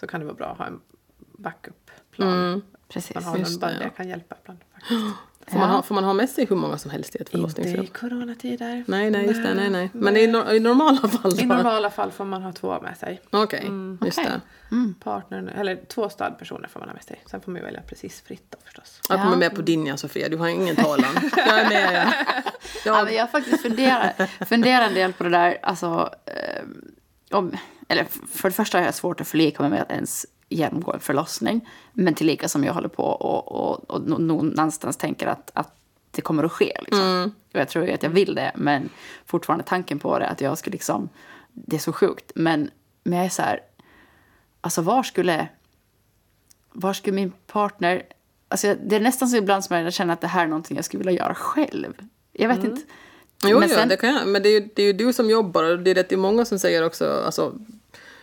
så 0.00 0.06
kan 0.06 0.20
det 0.20 0.26
vara 0.26 0.36
bra 0.36 0.46
att 0.46 0.58
ha 0.58 0.66
en 0.66 0.80
backup-plan. 1.18 2.28
Mm. 2.38 2.62
Precis. 2.92 3.14
Man 3.14 3.24
har 3.24 3.36
Just 3.38 3.50
någon 3.50 3.60
bara, 3.60 3.70
det, 3.78 3.84
ja. 3.84 3.90
kan 3.90 4.08
hjälpa 4.08 4.36
ibland 4.42 4.58
faktiskt. 4.74 5.00
Får, 5.46 5.58
man 5.58 5.68
Ja. 5.68 5.74
ha, 5.76 5.82
får 5.82 5.94
man 5.94 6.04
ha 6.04 6.12
med 6.12 6.28
sig 6.30 6.46
hur 6.46 6.56
många 6.56 6.78
som 6.78 6.90
helst 6.90 7.16
i 7.16 7.18
ett 7.18 7.20
Inte 7.20 7.30
i 7.30 7.32
förlossningsrum? 7.36 7.86
coronatider. 7.86 8.84
Nej, 8.86 9.10
nej, 9.10 9.26
just 9.26 9.42
det. 9.42 9.54
Nej, 9.54 9.70
nej. 9.70 9.90
Men 9.92 10.16
i, 10.16 10.26
nor- 10.26 10.52
i 10.52 10.60
normala 10.60 11.08
fall 11.08 11.40
I 11.40 11.46
normala 11.46 11.90
fall 11.90 12.10
får 12.10 12.24
man 12.24 12.42
ha 12.42 12.52
två 12.52 12.80
med 12.80 12.96
sig. 12.96 13.20
Okej, 13.30 13.64
just 14.04 14.18
Okej. 14.18 14.30
det. 14.70 14.94
Partnern, 15.04 15.48
eller 15.48 15.76
två 15.88 16.08
stödpersoner 16.08 16.68
får 16.68 16.80
man 16.80 16.88
ha 16.88 16.94
med 16.94 17.04
sig. 17.04 17.22
Sen 17.30 17.40
får 17.40 17.50
man 17.52 17.60
ju 17.60 17.64
välja 17.64 17.80
precis 17.80 18.20
fritt 18.20 18.44
då 18.50 18.58
förstås. 18.64 19.00
Jag 19.08 19.18
kommer 19.18 19.32
Ja. 19.32 19.38
med 19.38 19.54
på 19.56 19.62
din 19.62 19.86
ja, 19.86 19.96
Sofia. 19.96 20.28
Du 20.28 20.36
har 20.36 20.48
ingen 20.48 20.76
talan. 20.76 21.10
Jag 21.36 21.60
är 21.60 21.68
med. 21.68 21.94
Ja. 22.06 22.12
Ja, 22.84 22.96
Jag, 22.96 23.04
men 23.04 23.14
jag 23.14 23.22
har 23.22 23.28
faktiskt 23.28 23.62
funderat, 23.62 24.20
funderat 24.48 24.88
en 24.88 24.94
del 24.94 25.12
på 25.12 25.24
det 25.24 25.30
där. 25.30 25.58
Alltså, 25.62 26.10
eh, 26.26 26.62
om, 27.38 27.56
eller 27.88 28.04
för 28.32 28.48
det 28.48 28.54
första 28.54 28.78
har 28.78 28.84
jag 28.84 28.94
svårt 28.94 29.20
att 29.20 29.28
förlika 29.28 29.62
mig 29.62 29.70
med 29.70 29.82
att 29.82 29.90
ens 29.90 30.26
genomgå 30.50 30.92
en 30.92 31.00
förlossning. 31.00 31.68
Men 31.92 32.14
tillika 32.14 32.48
som 32.48 32.64
jag 32.64 32.74
håller 32.74 32.88
på 32.88 33.02
och, 33.02 33.52
och, 33.52 33.90
och 33.90 34.20
någonstans 34.20 34.96
tänker 34.96 35.26
att, 35.26 35.50
att 35.54 35.76
det 36.10 36.22
kommer 36.22 36.44
att 36.44 36.52
ske. 36.52 36.76
Liksom. 36.80 37.32
Och 37.52 37.60
jag 37.60 37.68
tror 37.68 37.86
ju 37.86 37.92
att 37.92 38.02
jag 38.02 38.10
vill 38.10 38.34
det, 38.34 38.52
men 38.54 38.88
fortfarande 39.26 39.64
tanken 39.64 39.98
på 39.98 40.18
det 40.18 40.28
att 40.28 40.40
jag 40.40 40.58
skulle 40.58 40.72
liksom... 40.72 41.08
Det 41.52 41.76
är 41.76 41.80
så 41.80 41.92
sjukt. 41.92 42.32
Men, 42.34 42.70
men 43.04 43.18
jag 43.18 43.26
är 43.26 43.30
så 43.30 43.42
här... 43.42 43.60
Alltså 44.60 44.82
var 44.82 45.02
skulle... 45.02 45.48
Var 46.72 46.92
skulle 46.92 47.14
min 47.14 47.32
partner... 47.46 48.02
Alltså 48.48 48.76
det 48.84 48.96
är 48.96 49.00
nästan 49.00 49.28
så 49.28 49.36
ibland 49.36 49.64
som 49.64 49.76
jag 49.76 49.92
känner 49.92 50.14
att 50.14 50.20
det 50.20 50.26
här 50.26 50.44
är 50.44 50.48
någonting 50.48 50.76
jag 50.76 50.84
skulle 50.84 51.04
vilja 51.04 51.24
göra 51.24 51.34
själv. 51.34 51.92
Jag 52.32 52.48
vet 52.48 52.64
inte. 52.64 52.82
jo, 53.44 53.60
Men 53.60 53.68
sen- 53.68 53.88
det 53.88 53.96
kan 53.96 54.14
jag. 54.14 54.28
Men 54.28 54.42
det 54.42 54.48
är, 54.48 54.60
ju, 54.60 54.68
det 54.74 54.82
är 54.82 54.86
ju 54.86 54.92
du 54.92 55.12
som 55.12 55.30
jobbar 55.30 55.64
och 55.64 55.78
det 55.78 55.90
är, 55.90 55.94
rätt, 55.94 56.08
det 56.08 56.14
är 56.14 56.18
många 56.18 56.44
som 56.44 56.58
säger 56.58 56.86
också, 56.86 57.22
alltså, 57.26 57.54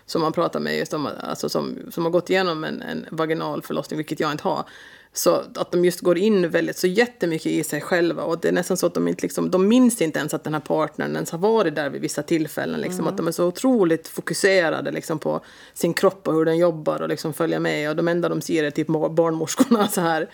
som 0.07 0.21
man 0.21 0.33
pratar 0.33 0.59
med, 0.59 0.77
just 0.77 0.93
om, 0.93 1.09
alltså, 1.19 1.49
som, 1.49 1.77
som 1.91 2.03
har 2.03 2.11
gått 2.11 2.29
igenom 2.29 2.63
en, 2.63 2.81
en 2.81 3.05
vaginal 3.11 3.61
förlossning, 3.61 3.97
vilket 3.97 4.19
jag 4.19 4.31
inte 4.31 4.43
har. 4.43 4.65
Så 5.13 5.43
att 5.55 5.71
de 5.71 5.85
just 5.85 6.01
går 6.01 6.17
in 6.17 6.49
väldigt 6.49 6.77
så 6.77 6.87
jättemycket 6.87 7.51
i 7.51 7.63
sig 7.63 7.81
själva 7.81 8.23
och 8.23 8.39
det 8.39 8.47
är 8.47 8.51
nästan 8.51 8.77
så 8.77 8.87
att 8.87 8.93
de 8.93 9.07
inte 9.07 9.21
liksom, 9.21 9.51
de 9.51 9.67
minns 9.67 10.01
inte 10.01 10.19
ens 10.19 10.33
att 10.33 10.43
den 10.43 10.53
här 10.53 10.61
partnern 10.61 11.13
ens 11.13 11.31
har 11.31 11.39
varit 11.39 11.75
där 11.75 11.89
vid 11.89 12.01
vissa 12.01 12.23
tillfällen. 12.23 12.81
Liksom, 12.81 13.07
Att 13.07 13.17
de 13.17 13.27
är 13.27 13.31
så 13.31 13.45
otroligt 13.45 14.07
fokuserade 14.07 14.91
liksom, 14.91 15.19
på 15.19 15.41
sin 15.73 15.93
kropp 15.93 16.27
och 16.27 16.33
hur 16.33 16.45
den 16.45 16.57
jobbar 16.57 17.01
och 17.01 17.09
liksom 17.09 17.33
följer 17.33 17.59
med 17.59 17.89
och 17.89 17.95
de 17.95 18.07
enda 18.07 18.29
de 18.29 18.41
ser 18.41 18.63
är 18.63 18.71
typ 18.71 18.87
barnmorskorna 18.87 19.87
så 19.91 20.01
här. 20.01 20.29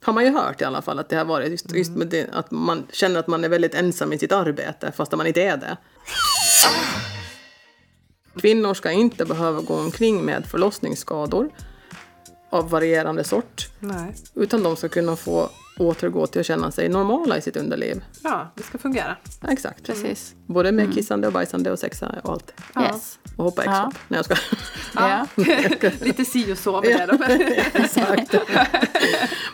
Har 0.00 0.12
man 0.12 0.24
ju 0.24 0.30
hört 0.30 0.60
i 0.60 0.64
alla 0.64 0.82
fall 0.82 0.98
att 0.98 1.08
det 1.08 1.16
har 1.16 1.24
varit 1.24 1.50
just, 1.50 1.72
just 1.74 1.96
med 1.96 2.06
det, 2.06 2.26
att 2.32 2.50
man 2.50 2.86
känner 2.92 3.20
att 3.20 3.26
man 3.26 3.44
är 3.44 3.48
väldigt 3.48 3.74
ensam 3.74 4.12
i 4.12 4.18
sitt 4.18 4.32
arbete 4.32 4.92
fast 4.96 5.16
man 5.16 5.26
inte 5.26 5.42
är 5.42 5.56
det. 5.56 5.76
Kvinnor 8.40 8.74
ska 8.74 8.90
inte 8.90 9.24
behöva 9.24 9.60
gå 9.60 9.74
omkring 9.80 10.24
med 10.24 10.46
förlossningsskador 10.46 11.50
av 12.50 12.70
varierande 12.70 13.24
sort. 13.24 13.68
Nej. 13.80 14.14
Utan 14.34 14.62
de 14.62 14.76
ska 14.76 14.88
kunna 14.88 15.16
få 15.16 15.50
återgå 15.78 16.26
till 16.26 16.40
att 16.40 16.46
känna 16.46 16.70
sig 16.70 16.88
normala 16.88 17.36
i 17.38 17.40
sitt 17.42 17.56
underliv. 17.56 18.04
Ja, 18.22 18.52
det 18.54 18.62
ska 18.62 18.78
fungera. 18.78 19.16
Ja, 19.42 19.48
exakt. 19.52 19.82
Precis. 19.86 20.34
Både 20.46 20.72
med 20.72 20.94
kissande 20.94 21.26
och 21.26 21.32
bajsande 21.32 21.70
och 21.72 21.78
sexa 21.78 22.14
och 22.22 22.32
allt. 22.32 22.52
Ja. 22.74 22.82
Yes. 22.82 23.18
Och 23.36 23.44
hoppa 23.44 23.64
Ja. 23.64 23.70
extra. 23.70 23.92
Nej 24.08 24.18
jag 24.18 24.24
ska. 24.24 24.36
Ja. 24.94 25.26
Lite 26.04 26.24
si 26.24 26.52
och 26.52 26.58
så 26.58 26.80
med 26.80 26.82
det 26.98 27.06
då. 27.06 27.24
exakt. 27.82 28.34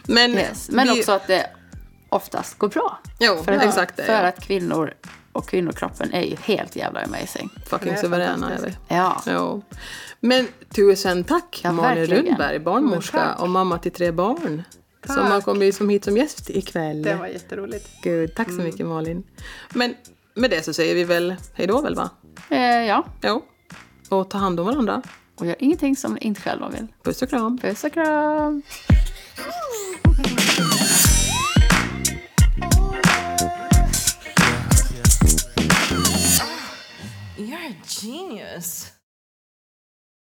Men, 0.06 0.30
Yes. 0.34 0.70
Men 0.70 0.88
vi- 0.92 1.00
också 1.00 1.12
att 1.12 1.26
det 1.26 1.46
oftast 2.08 2.58
går 2.58 2.68
bra. 2.68 2.98
Jo, 3.20 3.42
För, 3.44 3.52
att- 3.52 3.62
exakt 3.64 3.96
det. 3.96 4.02
för 4.04 4.12
ja. 4.12 4.18
att 4.28 4.40
kvinnor 4.40 4.94
och 5.34 5.48
kvinnokroppen 5.48 6.12
är 6.12 6.22
ju 6.22 6.36
helt 6.36 6.76
jävla 6.76 7.00
amazing. 7.00 7.50
Fucking 7.66 7.96
suveräna 7.96 8.52
är 8.52 8.58
vi. 8.62 8.76
Ja. 8.88 9.22
Jo. 9.26 9.62
Men 10.20 10.48
tusen 10.74 11.24
tack 11.24 11.60
Ja, 11.64 11.72
Malin 11.72 11.98
verkligen. 12.00 12.24
Rundberg, 12.26 12.58
barnmorska 12.58 13.34
och 13.34 13.48
mamma 13.50 13.78
till 13.78 13.92
tre 13.92 14.10
barn. 14.10 14.62
Som 15.06 15.14
Tack. 15.16 15.28
har 15.32 15.40
kommit 15.40 15.74
som 15.76 15.88
hit 15.88 16.04
som 16.04 16.16
gäst 16.16 16.50
ikväll. 16.50 17.02
Det 17.02 17.14
var 17.14 17.26
jätteroligt. 17.26 17.88
Gud, 18.02 18.34
tack 18.34 18.46
så 18.48 18.52
Mm. 18.54 18.64
mycket 18.66 18.86
Malin. 18.86 19.22
Men 19.74 19.94
med 20.34 20.50
det 20.50 20.62
så 20.64 20.72
säger 20.72 20.94
vi 20.94 21.04
väl 21.04 21.34
hej 21.54 21.66
då 21.66 21.80
väl 21.80 21.94
va? 21.94 22.10
Eh, 22.50 22.58
ja. 22.86 23.04
Jo. 23.22 23.44
Och 24.08 24.30
ta 24.30 24.38
hand 24.38 24.60
om 24.60 24.66
varandra. 24.66 25.02
Och 25.38 25.46
gör 25.46 25.56
ingenting 25.58 25.96
som 25.96 26.14
ni 26.14 26.20
inte 26.20 26.40
själva 26.40 26.68
vill. 26.68 26.86
Puss 27.02 27.22
och 27.22 27.28
kram. 27.30 27.58
Puss 27.58 27.84
och 27.84 27.92
kram. 27.92 28.62
Genius. 38.04 38.93